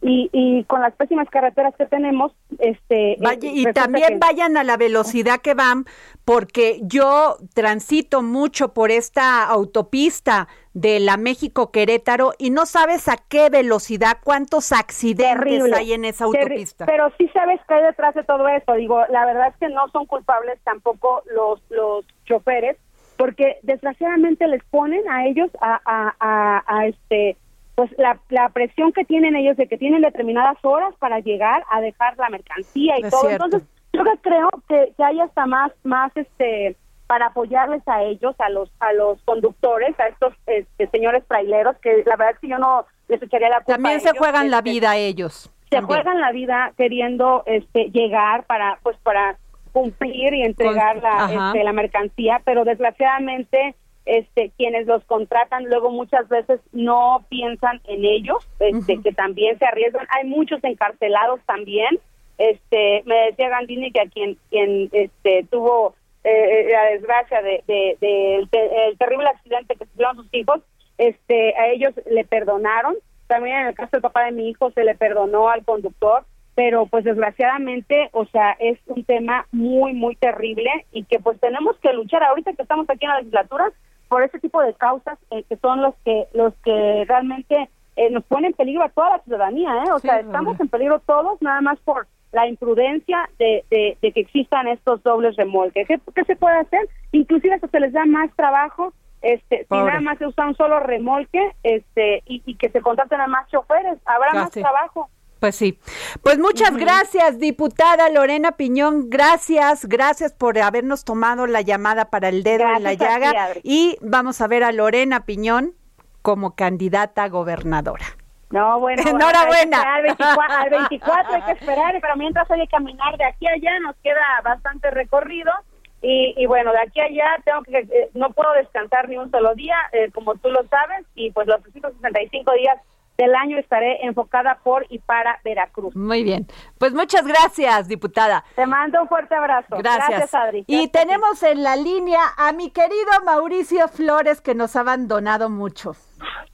y, 0.00 0.30
y 0.32 0.62
con 0.64 0.80
las 0.80 0.94
pésimas 0.94 1.28
carreteras 1.28 1.74
que 1.76 1.86
tenemos, 1.86 2.32
este, 2.60 3.16
Vaya- 3.20 3.48
eh, 3.48 3.52
y 3.52 3.64
también 3.72 4.08
que- 4.08 4.18
vayan 4.18 4.56
a 4.56 4.62
la 4.62 4.76
velocidad 4.76 5.40
que 5.40 5.54
van, 5.54 5.86
porque 6.24 6.78
yo 6.82 7.36
transito 7.54 8.22
mucho 8.22 8.72
por 8.74 8.90
esta 8.92 9.44
autopista 9.44 10.46
de 10.72 11.00
la 11.00 11.16
México 11.16 11.72
Querétaro 11.72 12.32
y 12.38 12.50
no 12.50 12.64
sabes 12.66 13.08
a 13.08 13.16
qué 13.16 13.50
velocidad, 13.50 14.18
cuántos 14.22 14.70
accidentes 14.70 15.38
Terrible. 15.44 15.74
hay 15.76 15.92
en 15.94 16.04
esa 16.04 16.24
autopista. 16.26 16.86
Pero 16.86 17.10
sí 17.18 17.28
sabes 17.32 17.60
que 17.66 17.74
hay 17.74 17.82
detrás 17.82 18.14
de 18.14 18.22
todo 18.22 18.46
esto. 18.48 18.74
Digo, 18.74 19.00
la 19.10 19.26
verdad 19.26 19.48
es 19.48 19.56
que 19.56 19.68
no 19.68 19.88
son 19.88 20.06
culpables 20.06 20.60
tampoco 20.64 21.22
los 21.34 21.60
los 21.70 22.04
choferes, 22.24 22.76
porque 23.16 23.56
desgraciadamente 23.62 24.46
les 24.46 24.62
ponen 24.70 25.02
a 25.10 25.26
ellos 25.26 25.50
a, 25.60 25.80
a, 25.84 26.14
a, 26.20 26.62
a, 26.68 26.86
este 26.86 27.36
pues 27.78 27.96
la, 27.96 28.18
la 28.30 28.48
presión 28.48 28.90
que 28.90 29.04
tienen 29.04 29.36
ellos 29.36 29.56
de 29.56 29.68
que 29.68 29.78
tienen 29.78 30.02
determinadas 30.02 30.56
horas 30.64 30.92
para 30.98 31.20
llegar 31.20 31.62
a 31.70 31.80
dejar 31.80 32.16
la 32.18 32.28
mercancía 32.28 32.98
y 32.98 33.02
Es 33.04 33.10
todo. 33.10 33.20
cierto. 33.28 33.44
Entonces, 33.44 33.68
yo 33.92 34.02
que 34.02 34.18
creo 34.20 34.48
que, 34.68 34.92
que 34.96 35.04
hay 35.04 35.20
hasta 35.20 35.46
más, 35.46 35.70
más 35.84 36.10
este 36.16 36.74
para 37.06 37.26
apoyarles 37.26 37.86
a 37.86 38.02
ellos, 38.02 38.34
a 38.40 38.48
los 38.48 38.68
a 38.80 38.92
los 38.94 39.22
conductores, 39.22 39.94
a 40.00 40.08
estos 40.08 40.34
este, 40.46 40.88
señores 40.88 41.22
traileros, 41.28 41.76
que 41.78 42.02
la 42.04 42.16
verdad 42.16 42.34
es 42.34 42.40
que 42.40 42.48
yo 42.48 42.58
no 42.58 42.84
les 43.06 43.22
echaría 43.22 43.48
la 43.48 43.58
culpa. 43.60 43.74
También 43.74 44.00
se 44.00 44.08
ellos, 44.08 44.18
juegan 44.18 44.50
la 44.50 44.58
este, 44.58 44.70
vida 44.70 44.96
ellos. 44.96 45.34
se 45.70 45.76
también. 45.76 45.86
juegan 46.02 46.20
la 46.20 46.32
vida 46.32 46.72
queriendo 46.76 47.44
este 47.46 47.90
llegar 47.92 48.44
para 48.46 48.80
pues 48.82 48.96
para 49.04 49.38
cumplir 49.72 50.34
y 50.34 50.42
entregar 50.42 51.00
Con- 51.00 51.04
la, 51.04 51.48
este, 51.52 51.62
la 51.62 51.72
mercancía 51.72 52.42
pero 52.44 52.64
desgraciadamente 52.64 53.76
este 54.08 54.50
quienes 54.56 54.86
los 54.86 55.04
contratan 55.04 55.64
luego 55.66 55.90
muchas 55.90 56.28
veces 56.28 56.60
no 56.72 57.24
piensan 57.28 57.80
en 57.86 58.04
ellos 58.04 58.38
este 58.58 59.00
que 59.02 59.12
también 59.12 59.58
se 59.58 59.66
arriesgan. 59.66 60.06
Hay 60.10 60.26
muchos 60.28 60.62
encarcelados 60.64 61.40
también. 61.46 61.98
Este 62.38 63.02
me 63.06 63.16
decía 63.26 63.48
Gandini 63.48 63.90
que 63.92 64.00
a 64.00 64.06
quien 64.06 64.36
quien 64.50 64.88
este 64.92 65.44
tuvo 65.50 65.94
eh, 66.24 66.68
la 66.70 66.84
desgracia 66.90 67.42
de, 67.42 67.62
de- 67.66 67.96
de- 68.00 68.36
el, 68.36 68.48
te- 68.48 68.88
el 68.88 68.98
terrible 68.98 69.28
accidente 69.28 69.74
que 69.76 69.86
sufrieron 69.86 70.16
sus 70.16 70.28
hijos 70.32 70.60
este 70.98 71.54
a 71.56 71.68
ellos 71.68 71.94
le 72.10 72.24
perdonaron. 72.24 72.94
También 73.26 73.56
en 73.58 73.66
el 73.68 73.74
caso 73.74 73.90
del 73.92 74.02
papá 74.02 74.24
de 74.24 74.32
mi 74.32 74.48
hijo 74.48 74.70
se 74.72 74.84
le 74.84 74.94
perdonó 74.94 75.48
al 75.48 75.64
conductor 75.64 76.24
pero 76.54 76.86
pues 76.86 77.04
desgraciadamente 77.04 78.08
o 78.12 78.24
sea 78.26 78.56
es 78.58 78.78
un 78.86 79.04
tema 79.04 79.46
muy 79.52 79.92
muy 79.92 80.16
terrible 80.16 80.68
y 80.90 81.04
que 81.04 81.20
pues 81.20 81.38
tenemos 81.38 81.76
que 81.78 81.92
luchar 81.92 82.22
ahorita 82.24 82.52
que 82.54 82.62
estamos 82.62 82.90
aquí 82.90 83.04
en 83.04 83.10
la 83.10 83.18
legislatura 83.18 83.70
por 84.08 84.22
ese 84.22 84.38
tipo 84.38 84.60
de 84.62 84.74
causas 84.74 85.18
eh, 85.30 85.44
que 85.44 85.56
son 85.56 85.82
los 85.82 85.94
que 86.04 86.26
los 86.32 86.54
que 86.64 87.04
realmente 87.06 87.68
eh, 87.96 88.10
nos 88.10 88.24
ponen 88.24 88.46
en 88.46 88.52
peligro 88.54 88.84
a 88.84 88.88
toda 88.88 89.10
la 89.10 89.18
ciudadanía 89.20 89.70
eh 89.84 89.92
o 89.92 89.98
Sí, 89.98 90.08
sea 90.08 90.20
es 90.20 90.26
estamos 90.26 90.58
en 90.60 90.68
peligro 90.68 91.00
todos 91.00 91.40
nada 91.42 91.60
más 91.60 91.78
por 91.80 92.06
la 92.32 92.46
imprudencia 92.46 93.28
de, 93.38 93.64
de, 93.70 93.96
de 94.02 94.12
que 94.12 94.20
existan 94.20 94.68
estos 94.68 95.02
dobles 95.02 95.36
remolques. 95.36 95.86
¿Qué, 95.88 95.98
qué 96.14 96.24
se 96.24 96.36
puede 96.36 96.58
hacer? 96.58 96.88
Inclusive 97.12 97.54
hasta 97.54 97.68
se 97.68 97.80
les 97.80 97.92
da 97.92 98.04
más 98.04 98.30
trabajo, 98.36 98.92
este, 99.22 99.66
si 99.68 99.74
nada 99.74 100.00
más 100.00 100.18
se 100.18 100.26
usa 100.26 100.46
un 100.46 100.54
solo 100.54 100.78
remolque, 100.80 101.40
este, 101.62 102.22
y, 102.26 102.42
y 102.44 102.54
que 102.56 102.68
se 102.68 102.82
contraten 102.82 103.20
a 103.20 103.26
más 103.26 103.48
choferes, 103.48 103.98
habrá 104.04 104.34
más 104.34 104.50
trabajo. 104.50 105.08
Pues 105.40 105.54
sí. 105.54 105.78
Pues 106.22 106.38
muchas 106.38 106.76
gracias, 106.76 107.38
diputada 107.38 108.08
Lorena 108.08 108.52
Piñón. 108.52 109.08
Gracias, 109.08 109.86
gracias 109.86 110.32
por 110.32 110.58
habernos 110.58 111.04
tomado 111.04 111.46
la 111.46 111.60
llamada 111.60 112.10
para 112.10 112.28
el 112.28 112.42
dedo 112.42 112.64
en 112.76 112.82
la 112.82 112.90
ti, 112.90 112.96
llaga. 112.96 113.52
Y 113.62 113.96
vamos 114.00 114.40
a 114.40 114.48
ver 114.48 114.64
a 114.64 114.72
Lorena 114.72 115.24
Piñón 115.26 115.74
como 116.22 116.56
candidata 116.56 117.24
a 117.24 117.28
gobernadora. 117.28 118.04
No, 118.50 118.80
bueno, 118.80 119.02
Enhorabuena. 119.06 119.94
Al 119.94 120.02
24, 120.02 120.56
al 120.56 120.70
24 120.88 121.34
hay 121.34 121.42
que 121.42 121.52
esperar, 121.52 121.98
pero 122.00 122.16
mientras 122.16 122.50
hay 122.50 122.60
que 122.60 122.68
caminar 122.68 123.16
de 123.16 123.24
aquí 123.24 123.46
a 123.46 123.52
allá, 123.52 123.78
nos 123.80 123.96
queda 123.96 124.40
bastante 124.42 124.90
recorrido. 124.90 125.52
Y, 126.00 126.34
y 126.36 126.46
bueno, 126.46 126.72
de 126.72 126.80
aquí 126.80 127.00
a 127.00 127.04
allá 127.04 127.42
tengo 127.44 127.62
que, 127.62 127.78
eh, 127.78 128.10
no 128.14 128.30
puedo 128.30 128.52
descansar 128.54 129.08
ni 129.08 129.18
un 129.18 129.30
solo 129.30 129.54
día, 129.54 129.76
eh, 129.92 130.10
como 130.12 130.34
tú 130.36 130.48
lo 130.48 130.62
sabes, 130.68 131.04
y 131.14 131.30
pues 131.32 131.46
los 131.46 131.60
365 131.62 132.52
días 132.52 132.78
del 133.18 133.34
año 133.34 133.58
estaré 133.58 134.06
enfocada 134.06 134.60
por 134.62 134.86
y 134.88 135.00
para 135.00 135.40
Veracruz. 135.44 135.94
Muy 135.96 136.22
bien. 136.22 136.46
Pues 136.78 136.94
muchas 136.94 137.26
gracias, 137.26 137.88
diputada. 137.88 138.44
Te 138.54 138.64
mando 138.64 139.02
un 139.02 139.08
fuerte 139.08 139.34
abrazo. 139.34 139.76
Gracias. 139.78 140.32
Adri. 140.32 140.64
Y 140.68 140.86
Gracias. 140.86 140.92
tenemos 140.92 141.42
en 141.42 141.64
la 141.64 141.74
línea 141.74 142.20
a 142.36 142.52
mi 142.52 142.70
querido 142.70 143.10
Mauricio 143.24 143.88
Flores 143.88 144.40
que 144.40 144.54
nos 144.54 144.76
ha 144.76 144.80
abandonado 144.80 145.50
mucho. 145.50 145.96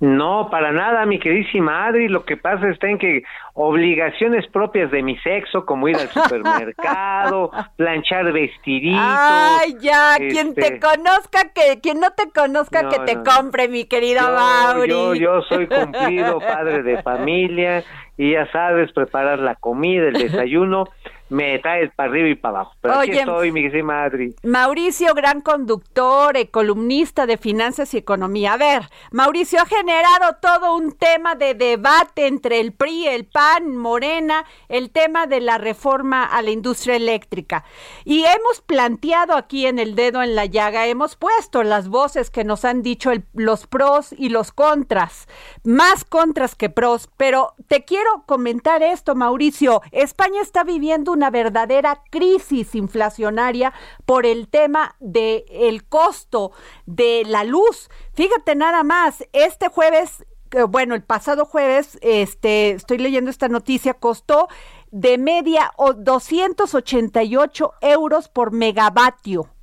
No, 0.00 0.48
para 0.50 0.72
nada, 0.72 1.06
mi 1.06 1.18
queridísima 1.18 1.86
Adri. 1.86 2.08
Lo 2.08 2.24
que 2.24 2.36
pasa 2.36 2.68
está 2.68 2.88
en 2.88 2.98
que 2.98 3.22
obligaciones 3.54 4.46
propias 4.48 4.90
de 4.90 5.02
mi 5.02 5.16
sexo, 5.18 5.64
como 5.64 5.88
ir 5.88 5.96
al 5.96 6.08
supermercado, 6.10 7.50
planchar 7.76 8.32
vestiditos. 8.32 9.00
Ay, 9.02 9.76
ya, 9.80 10.16
quien 10.18 10.48
este, 10.48 10.62
te 10.72 10.80
conozca, 10.80 11.52
que 11.54 11.80
quien 11.80 12.00
no 12.00 12.10
te 12.12 12.30
conozca, 12.30 12.82
No, 12.82 12.90
que 12.90 12.98
te 13.00 13.14
no, 13.14 13.22
no. 13.22 13.30
compre, 13.30 13.68
mi 13.68 13.84
querido 13.84 14.20
yo, 14.20 14.32
Mauri. 14.34 14.90
yo, 14.90 15.14
yo 15.14 15.42
soy 15.42 15.66
cumplido 15.66 16.38
padre 16.40 16.82
de 16.82 17.02
familia 17.02 17.82
y 18.16 18.32
ya 18.32 18.50
sabes 18.52 18.92
preparar 18.92 19.38
la 19.38 19.54
comida, 19.56 20.08
el 20.08 20.14
desayuno, 20.14 20.88
me 21.28 21.58
traes 21.58 21.90
para 21.94 22.10
arriba 22.10 22.28
y 22.28 22.34
para 22.34 22.58
abajo. 22.60 22.74
Pero 22.80 22.94
aquí 22.94 23.10
Oye, 23.10 23.20
estoy, 23.20 23.52
mi 23.52 23.66
Adri. 23.90 24.34
Mauricio, 24.42 25.14
gran 25.14 25.40
conductor, 25.40 26.36
eh, 26.36 26.50
columnista 26.50 27.26
de 27.26 27.38
finanzas 27.38 27.94
y 27.94 27.98
economía. 27.98 28.54
A 28.54 28.56
ver, 28.56 28.82
Mauricio 29.10 29.60
ha 29.60 29.66
generado 29.66 30.36
todo 30.40 30.76
un 30.76 30.92
tema 30.92 31.34
de 31.34 31.54
debate 31.54 32.26
entre 32.26 32.60
el 32.60 32.72
PRI, 32.72 33.08
el 33.08 33.24
PAN, 33.24 33.76
Morena, 33.76 34.44
el 34.68 34.90
tema 34.90 35.26
de 35.26 35.40
la 35.40 35.58
reforma 35.58 36.24
a 36.24 36.42
la 36.42 36.50
industria 36.50 36.96
eléctrica. 36.96 37.64
Y 38.04 38.24
hemos 38.24 38.60
planteado 38.60 39.34
aquí 39.34 39.66
en 39.66 39.78
el 39.78 39.94
dedo 39.94 40.22
en 40.22 40.34
la 40.34 40.44
llaga, 40.44 40.86
hemos 40.86 41.16
puesto 41.16 41.62
las 41.62 41.88
voces 41.88 42.30
que 42.30 42.44
nos 42.44 42.64
han 42.64 42.82
dicho 42.82 43.10
el- 43.10 43.24
los 43.32 43.66
pros 43.66 44.12
y 44.16 44.28
los 44.28 44.52
contras, 44.52 45.26
más 45.64 46.04
contras 46.04 46.54
que 46.54 46.68
pros, 46.68 47.08
pero 47.16 47.54
te 47.68 47.84
quiero 47.84 48.24
comentar 48.26 48.82
esto, 48.82 49.14
Mauricio. 49.14 49.80
España 49.90 50.40
está 50.42 50.64
viviendo 50.64 51.13
una 51.14 51.30
verdadera 51.30 52.02
crisis 52.10 52.74
inflacionaria 52.74 53.72
por 54.04 54.26
el 54.26 54.48
tema 54.48 54.96
del 55.00 55.44
el 55.48 55.84
costo 55.84 56.52
de 56.84 57.22
la 57.26 57.44
luz. 57.44 57.88
Fíjate 58.12 58.54
nada 58.54 58.82
más, 58.82 59.24
este 59.32 59.68
jueves 59.68 60.24
eh, 60.50 60.62
bueno, 60.62 60.94
el 60.94 61.02
pasado 61.02 61.46
jueves, 61.46 61.98
este, 62.00 62.72
estoy 62.72 62.98
leyendo 62.98 63.30
esta 63.30 63.48
noticia, 63.48 63.94
costó 63.94 64.48
de 64.92 65.18
media 65.18 65.72
o 65.76 65.94
288 65.94 67.72
euros 67.80 68.28
por 68.28 68.52
megavatio 68.52 69.53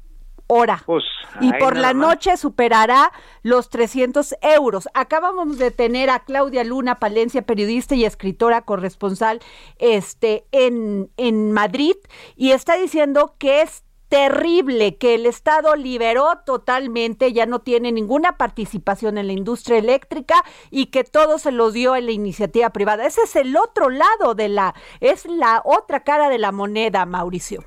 hora. 0.52 0.84
Pues, 0.86 1.04
y 1.40 1.54
por 1.54 1.78
la 1.78 1.94
más. 1.94 2.08
noche 2.08 2.36
superará 2.36 3.12
los 3.42 3.70
300 3.70 4.36
euros. 4.42 4.90
Acabamos 4.94 5.58
de 5.58 5.72
tener 5.72 6.10
a 6.10 6.20
Claudia 6.20 6.66
Luna 6.66 7.00
Palencia, 7.00 7.44
periodista 7.44 7.96
y 7.96 8.04
escritora 8.04 8.64
corresponsal 8.64 9.40
este, 9.80 10.46
en, 10.52 11.10
en 11.16 11.54
Madrid, 11.54 11.96
y 12.36 12.52
está 12.52 12.76
diciendo 12.76 13.36
que 13.38 13.62
es 13.62 13.84
terrible 14.10 14.98
que 14.98 15.16
el 15.16 15.26
Estado 15.26 15.78
liberó 15.78 16.40
totalmente, 16.46 17.32
ya 17.32 17.46
no 17.46 17.60
tiene 17.60 17.94
ninguna 17.94 18.36
participación 18.36 19.18
en 19.18 19.28
la 19.28 19.34
industria 19.34 19.78
eléctrica 19.78 20.44
y 20.70 20.88
que 20.88 21.06
todo 21.06 21.40
se 21.40 21.54
lo 21.54 21.72
dio 21.72 21.96
en 21.96 22.08
la 22.08 22.12
iniciativa 22.12 22.72
privada. 22.72 23.06
Ese 23.06 23.22
es 23.22 23.38
el 23.38 23.56
otro 23.56 23.90
lado 23.90 24.36
de 24.36 24.50
la, 24.50 24.76
es 25.00 25.26
la 25.26 25.62
otra 25.64 26.04
cara 26.04 26.28
de 26.28 26.40
la 26.40 26.52
moneda, 26.52 27.06
Mauricio. 27.06 27.64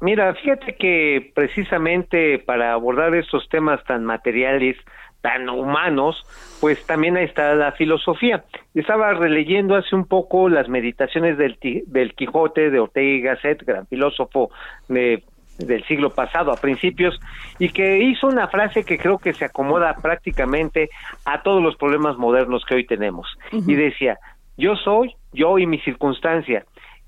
Mira, 0.00 0.34
fíjate 0.34 0.76
que 0.76 1.32
precisamente 1.34 2.38
para 2.40 2.72
abordar 2.74 3.14
estos 3.14 3.48
temas 3.48 3.82
tan 3.84 4.04
materiales, 4.04 4.76
tan 5.22 5.48
humanos, 5.48 6.26
pues 6.58 6.78
también 6.86 7.16
ahí 7.16 7.24
está 7.24 7.54
la 7.54 7.72
filosofía. 7.72 8.44
Estaba 8.74 9.14
releyendo 9.14 9.74
hace 9.74 9.94
un 9.96 10.06
poco 10.06 10.48
las 10.50 10.68
meditaciones 10.68 11.38
del, 11.38 11.58
del 11.86 12.14
Quijote 12.14 12.70
de 12.70 12.78
Ortega 12.80 13.06
y 13.06 13.20
Gasset, 13.22 13.62
gran 13.64 13.86
filósofo 13.86 14.50
de- 14.88 15.24
del 15.58 15.82
siglo 15.86 16.14
pasado, 16.14 16.52
a 16.52 16.60
principios, 16.60 17.18
y 17.58 17.72
que 17.72 17.98
hizo 18.00 18.26
una 18.26 18.48
frase 18.48 18.84
que 18.84 18.98
creo 18.98 19.18
que 19.18 19.32
se 19.34 19.46
acomoda 19.46 19.98
prácticamente 20.02 20.90
a 21.24 21.42
todos 21.42 21.62
los 21.62 21.76
problemas 21.76 22.18
modernos 22.18 22.62
que 22.66 22.74
hoy 22.74 22.86
tenemos. 22.86 23.26
Y 23.66 23.74
decía, 23.74 24.18
yo 24.58 24.76
soy 24.76 25.14
yo 25.32 25.58
y 25.58 25.66
mi 25.66 25.78
circunstancia, 25.80 26.66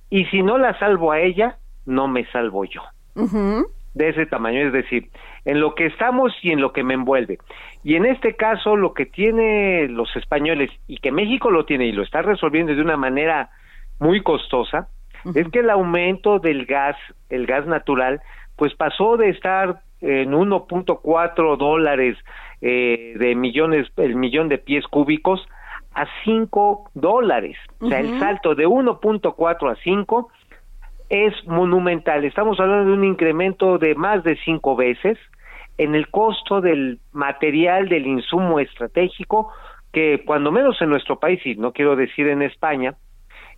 y 0.09 0.25
si 0.27 0.43
no 0.43 0.57
la 0.57 0.79
salvo 0.79 1.13
a 1.13 1.21
ella, 1.21 1.59
no 1.89 2.07
me 2.07 2.25
salvo 2.27 2.65
yo 2.65 2.83
de 3.95 4.11
ese 4.11 4.27
tamaño, 4.27 4.61
es 4.61 4.73
decir, 4.73 5.11
en 5.45 5.61
lo 5.61 5.75
que 5.75 5.87
estamos 5.87 6.33
y 6.43 6.53
en 6.53 6.61
lo 6.61 6.73
que 6.73 6.85
me 6.85 6.95
envuelve. 6.95 7.39
Y 7.83 7.97
en 7.97 8.07
este 8.07 8.37
caso, 8.37 8.77
lo 8.77 8.95
que 8.95 9.07
tiene 9.07 9.89
los 9.89 10.15
españoles 10.15 10.71
y 10.87 10.99
que 10.99 11.11
México 11.11 11.51
lo 11.51 11.65
tiene 11.65 11.87
y 11.87 11.93
lo 11.93 12.03
está 12.03 12.23
resolviendo 12.23 12.75
de 12.75 12.81
una 12.81 12.97
manera 12.97 13.51
muy 13.99 14.23
costosa, 14.23 14.89
es 15.35 15.49
que 15.49 15.59
el 15.59 15.71
aumento 15.71 16.39
del 16.39 16.65
gas, 16.65 16.97
el 17.29 17.45
gas 17.47 17.67
natural, 17.67 18.21
pues 18.57 18.75
pasó 18.75 19.17
de 19.17 19.31
estar 19.31 19.81
en 20.01 20.33
1.4 20.33 21.57
dólares 21.57 22.17
eh, 22.61 23.15
de 23.19 23.35
millones, 23.35 23.89
el 23.97 24.15
millón 24.15 24.49
de 24.49 24.59
pies 24.59 24.87
cúbicos, 24.87 25.45
a 25.93 26.07
5 26.25 26.91
dólares. 26.95 27.57
O 27.81 27.89
sea, 27.89 27.99
el 27.99 28.19
salto 28.21 28.55
de 28.55 28.69
1.4 28.69 29.73
a 29.73 29.77
5 29.83 30.29
es 31.09 31.35
monumental. 31.47 32.25
Estamos 32.25 32.59
hablando 32.61 32.91
de 32.91 32.97
un 32.97 33.05
incremento 33.05 33.79
de 33.79 33.95
más 33.95 34.23
de 34.25 34.37
cinco 34.45 34.77
veces 34.77 35.19
en 35.79 35.95
el 35.95 36.09
costo 36.09 36.61
del 36.61 36.99
material, 37.13 37.89
del 37.89 38.07
insumo 38.07 38.61
estratégico, 38.61 39.53
que 39.93 40.23
cuando 40.27 40.53
menos 40.53 40.81
en 40.83 40.91
nuestro 40.91 41.19
país, 41.19 41.41
y 41.47 41.55
no 41.55 41.73
quiero 41.73 41.97
decir 41.97 42.29
en 42.29 42.43
España, 42.43 42.95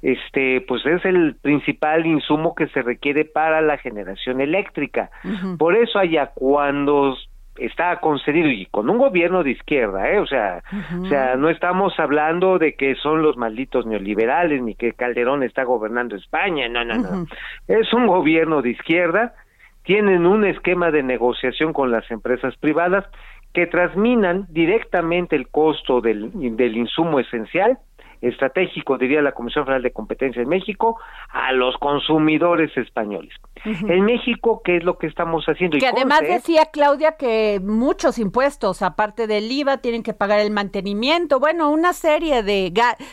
este, 0.03 0.62
pues 0.62 0.84
es 0.86 1.05
el 1.05 1.36
principal 1.36 2.07
insumo 2.07 2.55
que 2.55 2.68
se 2.68 2.82
requiere 2.82 3.24
para 3.24 3.61
la 3.61 3.78
generación 3.78 4.40
eléctrica. 4.40 5.11
Por 5.59 5.76
eso 5.76 5.98
allá 5.98 6.30
cuando 6.34 7.16
está 7.61 7.96
concedido 7.96 8.48
y 8.48 8.66
con 8.66 8.88
un 8.88 8.98
gobierno 8.98 9.42
de 9.42 9.50
izquierda, 9.52 10.11
¿eh? 10.11 10.18
O 10.18 10.26
sea, 10.26 10.62
o 11.00 11.06
sea, 11.06 11.36
no 11.36 11.48
estamos 11.50 11.98
hablando 11.98 12.58
de 12.58 12.74
que 12.74 12.94
son 12.96 13.22
los 13.22 13.36
malditos 13.36 13.86
neoliberales 13.86 14.62
ni 14.62 14.74
que 14.74 14.92
Calderón 14.92 15.42
está 15.42 15.64
gobernando 15.64 16.16
España, 16.16 16.68
no, 16.68 16.84
no, 16.84 16.94
no. 16.96 17.26
Es 17.68 17.92
un 17.92 18.06
gobierno 18.06 18.62
de 18.62 18.70
izquierda, 18.70 19.34
tienen 19.82 20.26
un 20.26 20.44
esquema 20.44 20.90
de 20.90 21.02
negociación 21.02 21.72
con 21.72 21.90
las 21.90 22.11
empresas 22.11 22.56
privadas 22.56 23.04
que 23.52 23.66
transminan 23.66 24.46
directamente 24.48 25.34
el 25.34 25.48
costo 25.48 26.00
del, 26.00 26.30
del 26.56 26.76
insumo 26.76 27.18
esencial 27.18 27.78
estratégico, 28.21 28.99
diría 28.99 29.23
la 29.23 29.33
Comisión 29.33 29.64
Federal 29.64 29.83
de 29.83 29.93
Competencia 29.93 30.43
en 30.43 30.49
México, 30.49 30.99
a 31.31 31.53
los 31.53 31.77
consumidores 31.79 32.77
españoles. 32.77 33.33
En 33.64 34.05
México, 34.05 34.62
¿qué 34.64 34.77
es 34.77 34.85
lo 34.85 34.99
que 34.99 35.07
estamos 35.07 35.45
haciendo? 35.47 35.79
Que 35.79 35.87
además 35.87 36.21
decía 36.23 36.66
Claudia 36.73 37.16
que 37.18 37.61
muchos 37.62 38.18
impuestos, 38.18 38.83
aparte 38.83 39.27
del 39.27 39.51
IVA, 39.51 39.79
tienen 39.79 40.03
que 40.03 40.14
pagar 40.14 40.41
el 40.41 40.51
mantenimiento, 40.51 41.41
bueno, 41.41 41.71
una 41.71 41.93
serie 41.93 42.43
de, 42.43 42.73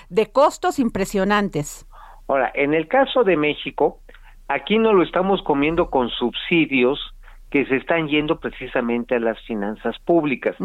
de 0.09 0.31
costos 0.31 0.79
impresionantes. 0.79 1.85
Ahora, 2.27 2.51
en 2.53 2.73
el 2.73 2.87
caso 2.87 3.23
de 3.23 3.37
México, 3.37 3.99
aquí 4.47 4.77
no 4.77 4.93
lo 4.93 5.03
estamos 5.03 5.41
comiendo 5.43 5.89
con 5.89 6.09
subsidios, 6.09 6.99
que 7.49 7.65
se 7.65 7.77
están 7.77 8.07
yendo 8.07 8.39
precisamente 8.39 9.15
a 9.15 9.19
las 9.19 9.39
finanzas 9.45 9.97
públicas. 9.99 10.55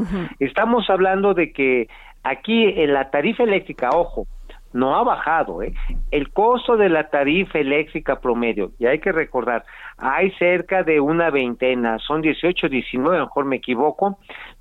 Estamos 0.40 0.90
hablando 0.90 1.34
de 1.34 1.52
que 1.52 1.88
aquí 2.22 2.64
en 2.64 2.92
la 2.92 3.10
tarifa 3.10 3.44
eléctrica, 3.44 3.90
ojo, 3.90 4.26
no 4.72 4.96
ha 4.96 5.02
bajado, 5.04 5.62
¿eh? 5.62 5.74
El 6.10 6.30
costo 6.30 6.76
de 6.76 6.88
la 6.88 7.10
tarifa 7.10 7.58
eléctrica 7.58 8.20
promedio, 8.20 8.72
y 8.78 8.86
hay 8.86 9.00
que 9.00 9.12
recordar, 9.12 9.64
hay 9.98 10.30
cerca 10.32 10.82
de 10.82 10.98
una 10.98 11.30
veintena, 11.30 11.98
son 11.98 12.22
18, 12.22 12.68
19, 12.68 13.16
a 13.16 13.20
lo 13.20 13.26
mejor 13.26 13.44
me 13.44 13.56
equivoco, 13.56 14.18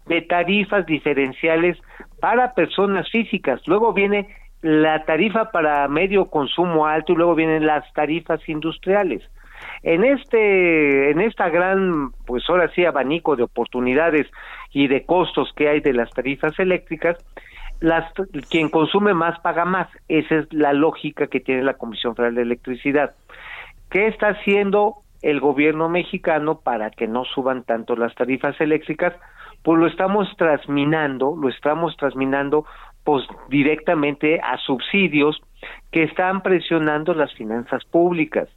de 0.07 0.21
tarifas 0.21 0.85
diferenciales 0.85 1.77
para 2.19 2.53
personas 2.53 3.09
físicas. 3.09 3.61
Luego 3.67 3.93
viene 3.93 4.27
la 4.61 5.05
tarifa 5.05 5.51
para 5.51 5.87
medio 5.87 6.25
consumo 6.25 6.85
alto 6.85 7.13
y 7.13 7.15
luego 7.15 7.33
vienen 7.33 7.65
las 7.65 7.91
tarifas 7.93 8.47
industriales. 8.47 9.23
En 9.83 10.03
este, 10.03 11.09
en 11.09 11.21
esta 11.21 11.49
gran, 11.49 12.11
pues 12.25 12.43
ahora 12.47 12.69
sí, 12.75 12.85
abanico 12.85 13.35
de 13.35 13.43
oportunidades 13.43 14.27
y 14.71 14.87
de 14.87 15.05
costos 15.05 15.51
que 15.55 15.69
hay 15.69 15.79
de 15.79 15.93
las 15.93 16.11
tarifas 16.11 16.57
eléctricas, 16.59 17.17
las, 17.79 18.11
quien 18.49 18.69
consume 18.69 19.13
más 19.13 19.39
paga 19.39 19.65
más. 19.65 19.87
Esa 20.07 20.35
es 20.35 20.53
la 20.53 20.73
lógica 20.73 21.27
que 21.27 21.39
tiene 21.39 21.63
la 21.63 21.73
Comisión 21.73 22.15
Federal 22.15 22.35
de 22.35 22.43
Electricidad. 22.43 23.15
¿Qué 23.89 24.07
está 24.07 24.29
haciendo 24.29 24.97
el 25.23 25.39
gobierno 25.39 25.89
mexicano 25.89 26.59
para 26.59 26.91
que 26.91 27.07
no 27.07 27.25
suban 27.25 27.63
tanto 27.63 27.95
las 27.95 28.13
tarifas 28.13 28.59
eléctricas? 28.61 29.13
Pues 29.63 29.79
lo 29.79 29.87
estamos 29.87 30.27
transminando, 30.37 31.35
lo 31.35 31.49
estamos 31.49 31.97
transminando 31.97 32.65
pues 33.03 33.25
directamente 33.49 34.39
a 34.39 34.57
subsidios 34.57 35.41
que 35.91 36.03
están 36.03 36.41
presionando 36.41 37.13
las 37.13 37.33
finanzas 37.33 37.83
públicas. 37.85 38.49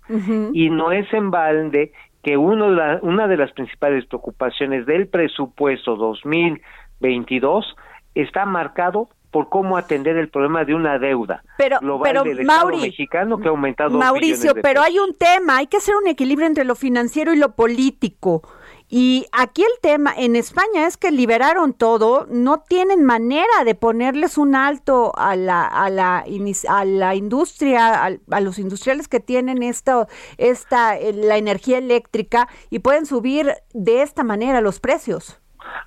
Y 0.52 0.70
no 0.70 0.92
es 0.92 1.12
en 1.12 1.30
balde 1.30 1.92
que 2.22 2.36
uno 2.36 2.70
de 2.70 2.76
la, 2.76 2.98
una 3.02 3.28
de 3.28 3.36
las 3.36 3.52
principales 3.52 4.06
preocupaciones 4.06 4.86
del 4.86 5.08
presupuesto 5.08 5.96
2022 5.96 7.76
está 8.14 8.46
marcado 8.46 9.08
por 9.30 9.48
cómo 9.48 9.76
atender 9.76 10.16
el 10.16 10.28
problema 10.28 10.64
de 10.64 10.76
una 10.76 10.96
deuda 11.00 11.42
pero, 11.58 11.80
global 11.80 12.02
pero 12.04 12.22
del 12.22 12.46
Mauri, 12.46 12.76
Estado 12.76 12.86
mexicano 12.86 13.38
que 13.38 13.48
ha 13.48 13.50
aumentado 13.50 13.98
Mauricio, 13.98 14.54
de 14.54 14.62
pero 14.62 14.80
hay 14.80 14.98
un 15.00 15.12
tema, 15.18 15.56
hay 15.56 15.66
que 15.66 15.78
hacer 15.78 15.96
un 15.96 16.06
equilibrio 16.06 16.46
entre 16.46 16.64
lo 16.64 16.76
financiero 16.76 17.32
y 17.32 17.36
lo 17.36 17.56
político. 17.56 18.42
Y 18.96 19.26
aquí 19.32 19.62
el 19.62 19.80
tema 19.82 20.14
en 20.16 20.36
España 20.36 20.86
es 20.86 20.96
que 20.96 21.10
liberaron 21.10 21.72
todo, 21.72 22.28
no 22.30 22.60
tienen 22.60 23.02
manera 23.02 23.64
de 23.64 23.74
ponerles 23.74 24.38
un 24.38 24.54
alto 24.54 25.10
a 25.16 25.34
la 25.34 25.66
a 25.66 25.90
la 25.90 26.24
a 26.68 26.84
la 26.84 27.14
industria, 27.16 28.04
al- 28.04 28.20
a, 28.30 28.40
los 28.40 28.60
industriales 28.60 29.08
que 29.08 29.18
tienen 29.18 29.64
esto 29.64 30.06
esta 30.38 30.96
eh, 30.96 31.12
la 31.12 31.38
energía 31.38 31.78
eléctrica 31.78 32.46
y 32.70 32.78
pueden 32.78 33.04
subir 33.04 33.52
de 33.72 34.02
esta 34.02 34.22
manera 34.22 34.60
los 34.60 34.78
precios. 34.78 35.40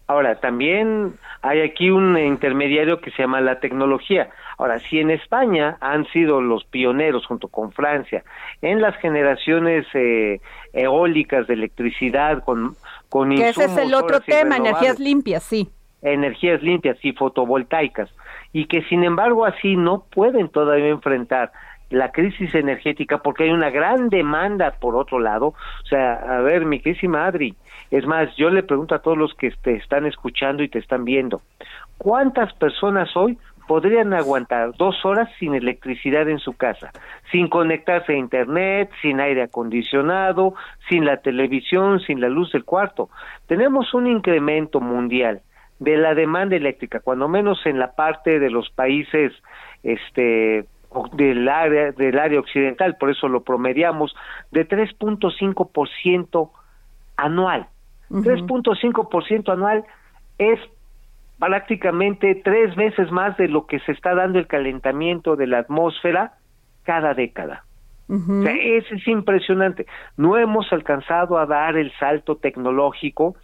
Ahora, 0.07 0.35
también 0.35 1.13
hay 1.41 1.61
aquí 1.61 1.89
un 1.89 2.17
intermediario 2.17 2.99
que 3.01 3.11
se 3.11 3.23
llama 3.23 3.41
la 3.41 3.59
tecnología. 3.59 4.29
Ahora, 4.57 4.79
si 4.79 4.99
en 4.99 5.11
España 5.11 5.77
han 5.81 6.05
sido 6.07 6.41
los 6.41 6.65
pioneros 6.65 7.25
junto 7.25 7.47
con 7.47 7.71
Francia 7.71 8.23
en 8.61 8.81
las 8.81 8.95
generaciones 8.97 9.85
eh, 9.93 10.39
eólicas 10.73 11.47
de 11.47 11.53
electricidad 11.53 12.43
con, 12.43 12.75
con 13.09 13.35
Que 13.35 13.49
ese 13.49 13.65
es 13.65 13.77
el 13.77 13.93
otro 13.93 14.19
tema, 14.21 14.57
energías 14.57 14.99
limpias, 14.99 15.43
sí. 15.43 15.69
energías 16.01 16.61
limpias 16.63 16.97
y 17.03 17.13
fotovoltaicas, 17.13 18.09
y 18.51 18.65
que 18.65 18.81
sin 18.83 19.03
embargo 19.03 19.45
así 19.45 19.75
no 19.75 20.05
pueden 20.09 20.49
todavía 20.49 20.87
enfrentar 20.89 21.51
la 21.89 22.11
crisis 22.11 22.53
energética 22.53 23.19
porque 23.19 23.45
hay 23.45 23.51
una 23.51 23.69
gran 23.69 24.09
demanda 24.09 24.71
por 24.71 24.95
otro 24.95 25.19
lado. 25.19 25.47
O 25.47 25.87
sea, 25.87 26.13
a 26.13 26.41
ver, 26.41 26.65
mi 26.65 26.79
querísima 26.79 27.25
Adri, 27.25 27.55
es 27.91 28.05
más, 28.05 28.35
yo 28.35 28.49
le 28.49 28.63
pregunto 28.63 28.95
a 28.95 28.99
todos 28.99 29.17
los 29.17 29.33
que 29.33 29.51
te 29.61 29.75
están 29.75 30.05
escuchando 30.05 30.63
y 30.63 30.69
te 30.69 30.79
están 30.79 31.05
viendo, 31.05 31.41
¿cuántas 31.97 32.53
personas 32.53 33.15
hoy 33.15 33.37
podrían 33.67 34.13
aguantar 34.13 34.71
dos 34.77 35.03
horas 35.05 35.29
sin 35.39 35.53
electricidad 35.53 36.27
en 36.29 36.39
su 36.39 36.53
casa, 36.53 36.91
sin 37.31 37.47
conectarse 37.49 38.13
a 38.13 38.17
internet, 38.17 38.89
sin 39.01 39.19
aire 39.19 39.43
acondicionado, 39.43 40.55
sin 40.89 41.05
la 41.05 41.17
televisión, 41.17 41.99
sin 41.99 42.21
la 42.21 42.29
luz 42.29 42.51
del 42.51 42.63
cuarto? 42.63 43.09
Tenemos 43.47 43.93
un 43.93 44.07
incremento 44.07 44.79
mundial 44.79 45.41
de 45.79 45.97
la 45.97 46.15
demanda 46.15 46.55
eléctrica, 46.55 47.01
cuando 47.01 47.27
menos 47.27 47.65
en 47.65 47.77
la 47.77 47.91
parte 47.93 48.39
de 48.39 48.49
los 48.49 48.69
países 48.71 49.33
este 49.83 50.65
del 51.13 51.47
área 51.49 51.91
del 51.91 52.17
área 52.17 52.39
occidental, 52.39 52.95
por 52.97 53.11
eso 53.11 53.27
lo 53.27 53.43
promediamos 53.43 54.15
de 54.51 54.67
3.5% 54.67 56.49
anual. 57.17 57.67
3.5% 58.09 59.51
anual 59.51 59.83
es 60.37 60.59
prácticamente 61.39 62.35
tres 62.43 62.75
veces 62.75 63.11
más 63.11 63.37
de 63.37 63.47
lo 63.47 63.65
que 63.67 63.79
se 63.81 63.91
está 63.91 64.15
dando 64.15 64.39
el 64.39 64.47
calentamiento 64.47 65.35
de 65.35 65.47
la 65.47 65.59
atmósfera 65.59 66.33
cada 66.83 67.13
década. 67.13 67.63
O 68.09 68.41
sea, 68.41 68.53
eso 68.53 68.95
es 68.95 69.05
impresionante. 69.07 69.85
No 70.15 70.37
hemos 70.37 70.71
alcanzado 70.71 71.37
a 71.37 71.45
dar 71.45 71.75
el 71.75 71.91
salto 71.99 72.37
tecnológico 72.37 73.35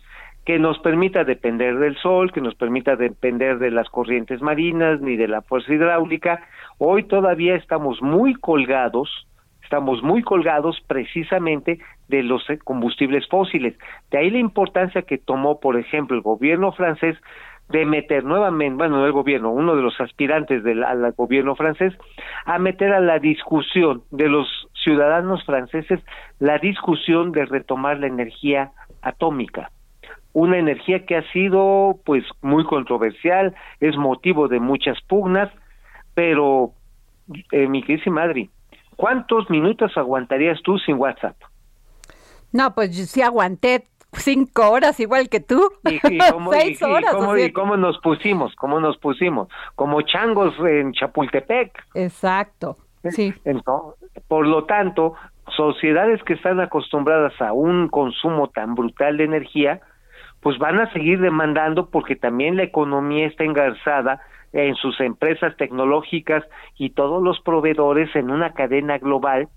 que 0.46 0.58
nos 0.58 0.80
permita 0.80 1.24
depender 1.24 1.78
del 1.78 1.98
sol, 1.98 2.32
que 2.32 2.42
nos 2.42 2.56
permita 2.56 2.96
depender 2.96 3.60
de 3.60 3.72
las 3.72 3.90
corrientes 3.90 4.42
marinas 4.42 5.02
ni 5.02 5.18
de 5.18 5.28
la 5.28 5.42
fuerza 5.42 5.74
hidráulica. 5.74 6.42
Hoy 6.78 7.04
todavía 7.04 7.56
estamos 7.56 8.02
muy 8.02 8.36
colgados, 8.36 9.28
estamos 9.74 10.04
muy 10.04 10.22
colgados 10.22 10.80
precisamente 10.86 11.80
de 12.08 12.22
los 12.22 12.48
eh, 12.52 12.60
combustibles 12.64 13.28
fósiles. 13.28 13.76
De 14.12 14.20
ahí 14.20 14.30
la 14.30 14.38
importancia 14.38 15.02
que 15.02 15.18
tomó, 15.18 15.60
por 15.60 15.80
ejemplo, 15.80 16.16
el 16.16 16.22
gobierno 16.22 16.74
francés 16.74 17.18
de 17.70 17.84
meter 17.84 18.24
nuevamente, 18.24 18.76
bueno, 18.76 18.98
no 18.98 19.06
el 19.08 19.12
gobierno, 19.12 19.50
uno 19.50 19.76
de 19.76 19.82
los 19.82 20.00
aspirantes 20.00 20.64
del 20.64 20.86
gobierno 21.18 21.56
francés, 21.56 21.92
a 22.46 22.60
meter 22.60 22.94
a 22.94 23.00
la 23.00 23.18
discusión 23.18 24.04
de 24.12 24.30
los 24.30 24.48
ciudadanos 24.84 25.44
franceses 25.44 26.00
la 26.38 26.60
discusión 26.60 27.32
de 27.32 27.46
retomar 27.46 27.98
la 28.00 28.08
energía 28.08 28.72
atómica 29.02 29.72
una 30.36 30.58
energía 30.58 31.06
que 31.06 31.16
ha 31.16 31.32
sido 31.32 32.00
pues 32.06 32.24
muy 32.42 32.64
controversial, 32.64 33.54
es 33.80 33.96
motivo 33.98 34.48
de 34.48 34.60
muchas 34.60 35.00
pugnas, 35.08 35.52
pero 36.16 36.72
eh, 37.52 37.68
mi 37.68 37.84
querísima 37.84 38.24
Adri, 38.24 38.50
¿cuántos 38.96 39.50
minutos 39.50 39.92
aguantarías 39.98 40.62
tú 40.64 40.78
sin 40.80 40.96
WhatsApp? 40.98 41.36
No, 42.52 42.74
pues 42.76 42.96
yo 42.98 43.04
sí 43.06 43.22
aguanté 43.22 43.84
cinco 44.14 44.70
horas 44.70 45.00
igual 45.00 45.28
que 45.30 45.40
tú. 45.40 45.72
¿Y, 45.86 45.96
y 46.16 46.18
cómo, 46.32 46.52
Seis 46.52 46.80
y- 46.80 46.84
cómo- 46.84 47.30
o 47.32 47.36
sea, 47.36 47.46
y 47.46 47.52
cómo 47.52 47.78
nos 47.78 47.98
pusimos? 48.00 48.56
¿Cómo 48.56 48.80
nos 48.80 48.98
pusimos? 48.98 49.48
Como 49.76 50.02
changos 50.02 50.54
en 50.60 50.94
Chapultepec. 50.94 51.72
Exacto. 51.96 52.78
Sí. 53.10 53.34
Ento- 53.44 53.96
por 54.28 54.46
lo 54.48 54.66
tanto, 54.66 55.14
sociedades 55.58 56.24
que 56.24 56.34
están 56.34 56.60
acostumbradas 56.62 57.34
a 57.42 57.52
un 57.54 57.90
consumo 57.90 58.48
tan 58.50 58.76
brutal 58.76 59.18
de 59.18 59.26
energía, 59.26 59.82
pues 60.42 60.58
van 60.58 60.80
a 60.80 60.92
seguir 60.94 61.20
demandando 61.20 61.90
porque 61.90 62.16
también 62.16 62.56
la 62.56 62.64
economía 62.64 63.28
está 63.28 63.44
engarzada 63.44 64.22
en 64.54 64.76
sus 64.76 65.00
empresas 65.02 65.58
tecnológicas 65.58 66.44
y 66.78 66.92
todos 66.92 67.22
los 67.22 67.40
proveedores 67.42 68.16
en 68.16 68.30
una 68.30 68.54
cadena 68.54 69.00
global, 69.00 69.50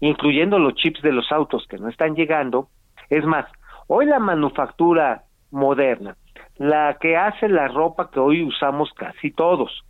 incluyendo 0.00 0.58
los 0.58 0.74
chips 0.74 1.02
de 1.02 1.12
los 1.12 1.30
autos 1.30 1.66
que 1.68 1.78
no 1.78 1.88
están 1.88 2.16
llegando. 2.16 2.68
Es 3.10 3.24
más, 3.24 3.46
hoy 3.86 4.06
la 4.06 4.18
manufactura 4.18 5.24
moderna, 5.50 6.16
la 6.56 6.96
que 7.00 7.16
hace 7.16 7.48
la 7.48 7.68
ropa 7.68 8.10
que 8.10 8.20
hoy 8.20 8.42
usamos 8.42 8.90
casi 8.94 9.30
todos, 9.30 9.84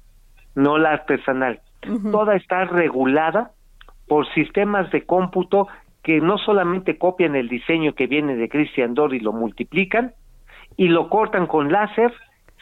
no 0.54 0.76
la 0.76 0.92
artesanal, 0.92 1.60
toda 2.10 2.34
está 2.34 2.64
regulada 2.64 3.52
por 4.08 4.26
sistemas 4.34 4.90
de 4.90 5.06
cómputo 5.06 5.68
que 6.02 6.20
no 6.20 6.38
solamente 6.38 6.98
copian 6.98 7.36
el 7.36 7.48
diseño 7.48 7.94
que 7.94 8.06
viene 8.06 8.34
de 8.34 8.48
Christian 8.48 8.94
Dior 8.94 9.14
y 9.14 9.20
lo 9.20 9.32
multiplican, 9.32 10.14
y 10.76 10.88
lo 10.88 11.08
cortan 11.10 11.46
con 11.46 11.70
láser, 11.70 12.12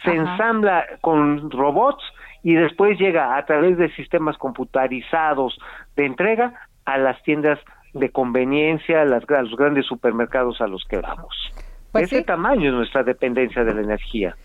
se 0.07 0.17
ensambla 0.17 0.87
con 1.01 1.51
robots 1.51 2.03
y 2.43 2.55
después 2.55 2.99
llega 2.99 3.37
a 3.37 3.45
través 3.45 3.77
de 3.77 3.93
sistemas 3.95 4.39
computarizados 4.39 5.59
de 5.97 6.07
entrega 6.07 6.55
a 6.85 6.97
las 6.97 7.23
tiendas 7.25 7.59
de 7.93 8.11
conveniencia, 8.11 9.03
a, 9.03 9.05
las, 9.05 9.29
a 9.29 9.43
los 9.43 9.57
grandes 9.57 9.87
supermercados 9.87 10.61
a 10.61 10.67
los 10.67 10.85
que 10.89 10.99
vamos. 10.99 11.35
Pues 11.93 12.05
Ese 12.05 12.19
sí. 12.19 12.25
tamaño 12.25 12.71
es 12.71 12.75
nuestra 12.75 13.03
dependencia 13.03 13.65
de 13.65 13.75
la 13.75 13.81
energía. 13.81 14.37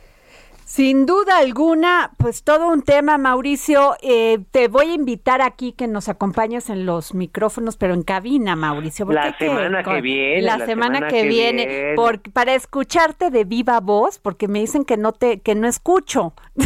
Sin 0.72 1.06
duda 1.06 1.40
alguna, 1.40 2.12
pues 2.18 2.46
todo 2.46 2.70
un 2.72 2.82
tema, 2.82 3.18
Mauricio. 3.18 3.96
Eh, 4.02 4.40
te 4.52 4.70
voy 4.70 4.92
a 4.92 4.94
invitar 4.94 5.42
aquí 5.42 5.74
que 5.74 5.86
nos 5.86 6.08
acompañes 6.08 6.70
en 6.70 6.86
los 6.86 7.14
micrófonos, 7.14 7.76
pero 7.76 7.94
en 7.94 8.04
cabina, 8.04 8.56
Mauricio. 8.56 9.06
La 9.12 9.38
semana 9.38 9.84
que 9.84 10.00
viene, 10.00 10.42
La, 10.44 10.58
la 10.58 10.66
semana, 10.66 10.96
semana 10.96 11.08
que, 11.10 11.24
que 11.24 11.28
viene, 11.28 11.66
viene. 11.66 11.96
por- 11.96 12.22
para 12.32 12.54
escucharte 12.56 13.32
de 13.32 13.44
viva 13.44 13.82
voz, 13.82 14.18
porque 14.18 14.48
me 14.48 14.60
dicen 14.60 14.86
que 14.86 14.96
no 14.96 15.12
te, 15.12 15.42
que 15.42 15.56
no 15.56 15.68
escucho. 15.68 16.34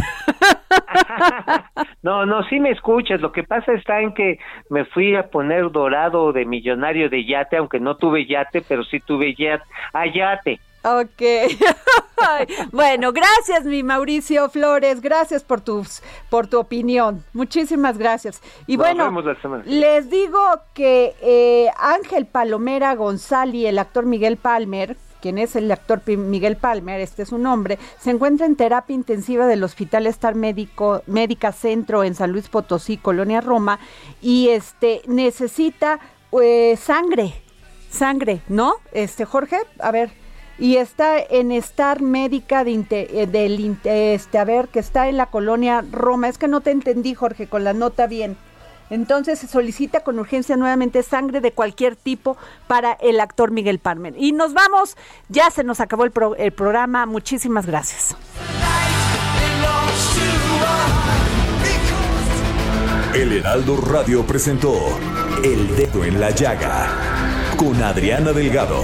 No, 2.03 2.25
no, 2.25 2.43
sí 2.49 2.59
me 2.59 2.69
escuchas. 2.69 3.19
Lo 3.21 3.31
que 3.31 3.43
pasa 3.43 3.73
está 3.73 3.99
en 4.01 4.13
que 4.13 4.37
me 4.69 4.85
fui 4.85 5.15
a 5.15 5.29
poner 5.29 5.71
dorado 5.71 6.31
de 6.33 6.45
millonario 6.45 7.09
de 7.09 7.25
yate, 7.25 7.57
aunque 7.57 7.79
no 7.79 7.97
tuve 7.97 8.27
yate, 8.27 8.61
pero 8.61 8.83
sí 8.83 8.99
tuve 8.99 9.33
yate. 9.33 9.63
Ah, 9.93 10.05
yate. 10.05 10.59
Ok. 10.85 11.21
Bueno, 12.71 13.11
gracias, 13.11 13.65
mi 13.65 13.83
Mauricio 13.83 14.49
Flores. 14.49 15.01
Gracias 15.01 15.43
por 15.43 15.61
tus, 15.61 16.01
por 16.29 16.47
tu 16.47 16.57
opinión. 16.57 17.23
Muchísimas 17.33 17.97
gracias. 17.97 18.41
Y 18.67 18.77
bueno, 18.77 19.13
les 19.65 20.09
digo 20.09 20.39
que 20.73 21.13
eh, 21.21 21.69
Ángel 21.77 22.25
Palomera 22.25 22.95
González, 22.95 23.65
el 23.65 23.77
actor 23.77 24.05
Miguel 24.05 24.37
Palmer, 24.37 24.97
quien 25.21 25.37
es 25.37 25.55
el 25.55 25.71
actor 25.71 26.01
Miguel 26.07 26.55
Palmer, 26.55 26.99
este 26.99 27.23
es 27.23 27.29
su 27.29 27.37
nombre, 27.37 27.77
se 27.99 28.11
encuentra 28.11 28.45
en 28.45 28.55
terapia 28.55 28.95
intensiva 28.95 29.45
del 29.45 29.63
Hospital 29.63 30.07
Star 30.07 30.35
Médico, 30.35 31.03
Médica 31.07 31.51
Centro 31.51 32.03
en 32.03 32.15
San 32.15 32.31
Luis 32.31 32.47
Potosí, 32.49 32.97
Colonia 32.97 33.41
Roma, 33.41 33.79
y 34.21 34.49
este 34.49 35.01
necesita 35.07 35.99
eh, 36.41 36.75
sangre, 36.77 37.33
sangre, 37.89 38.41
¿no? 38.47 38.75
Este 38.91 39.25
Jorge, 39.25 39.57
a 39.79 39.91
ver, 39.91 40.24
y 40.57 40.77
está 40.77 41.17
en 41.19 41.51
Star 41.51 42.01
Médica 42.01 42.63
de 42.63 42.85
eh, 42.89 43.27
del 43.27 43.77
este, 43.83 44.37
a 44.37 44.45
ver, 44.45 44.67
que 44.69 44.79
está 44.79 45.07
en 45.09 45.17
la 45.17 45.25
Colonia 45.27 45.83
Roma. 45.91 46.29
Es 46.29 46.37
que 46.37 46.47
no 46.47 46.61
te 46.61 46.71
entendí, 46.71 47.13
Jorge, 47.13 47.47
con 47.47 47.63
la 47.63 47.73
nota 47.73 48.07
bien. 48.07 48.37
Entonces 48.91 49.39
se 49.39 49.47
solicita 49.47 50.01
con 50.01 50.19
urgencia 50.19 50.55
nuevamente 50.57 51.01
sangre 51.01 51.41
de 51.41 51.51
cualquier 51.51 51.95
tipo 51.95 52.37
para 52.67 52.93
el 52.93 53.19
actor 53.19 53.49
Miguel 53.49 53.79
Palmer. 53.79 54.13
Y 54.15 54.31
nos 54.31 54.53
vamos, 54.53 54.95
ya 55.27 55.49
se 55.49 55.63
nos 55.63 55.79
acabó 55.79 56.03
el, 56.03 56.11
pro- 56.11 56.35
el 56.35 56.51
programa. 56.51 57.05
Muchísimas 57.07 57.65
gracias. 57.65 58.15
El 63.15 63.31
Heraldo 63.31 63.77
Radio 63.77 64.23
presentó 64.27 64.73
El 65.43 65.75
Dedo 65.75 66.03
en 66.03 66.19
la 66.19 66.31
Llaga 66.31 66.89
con 67.57 67.81
Adriana 67.81 68.33
Delgado. 68.33 68.83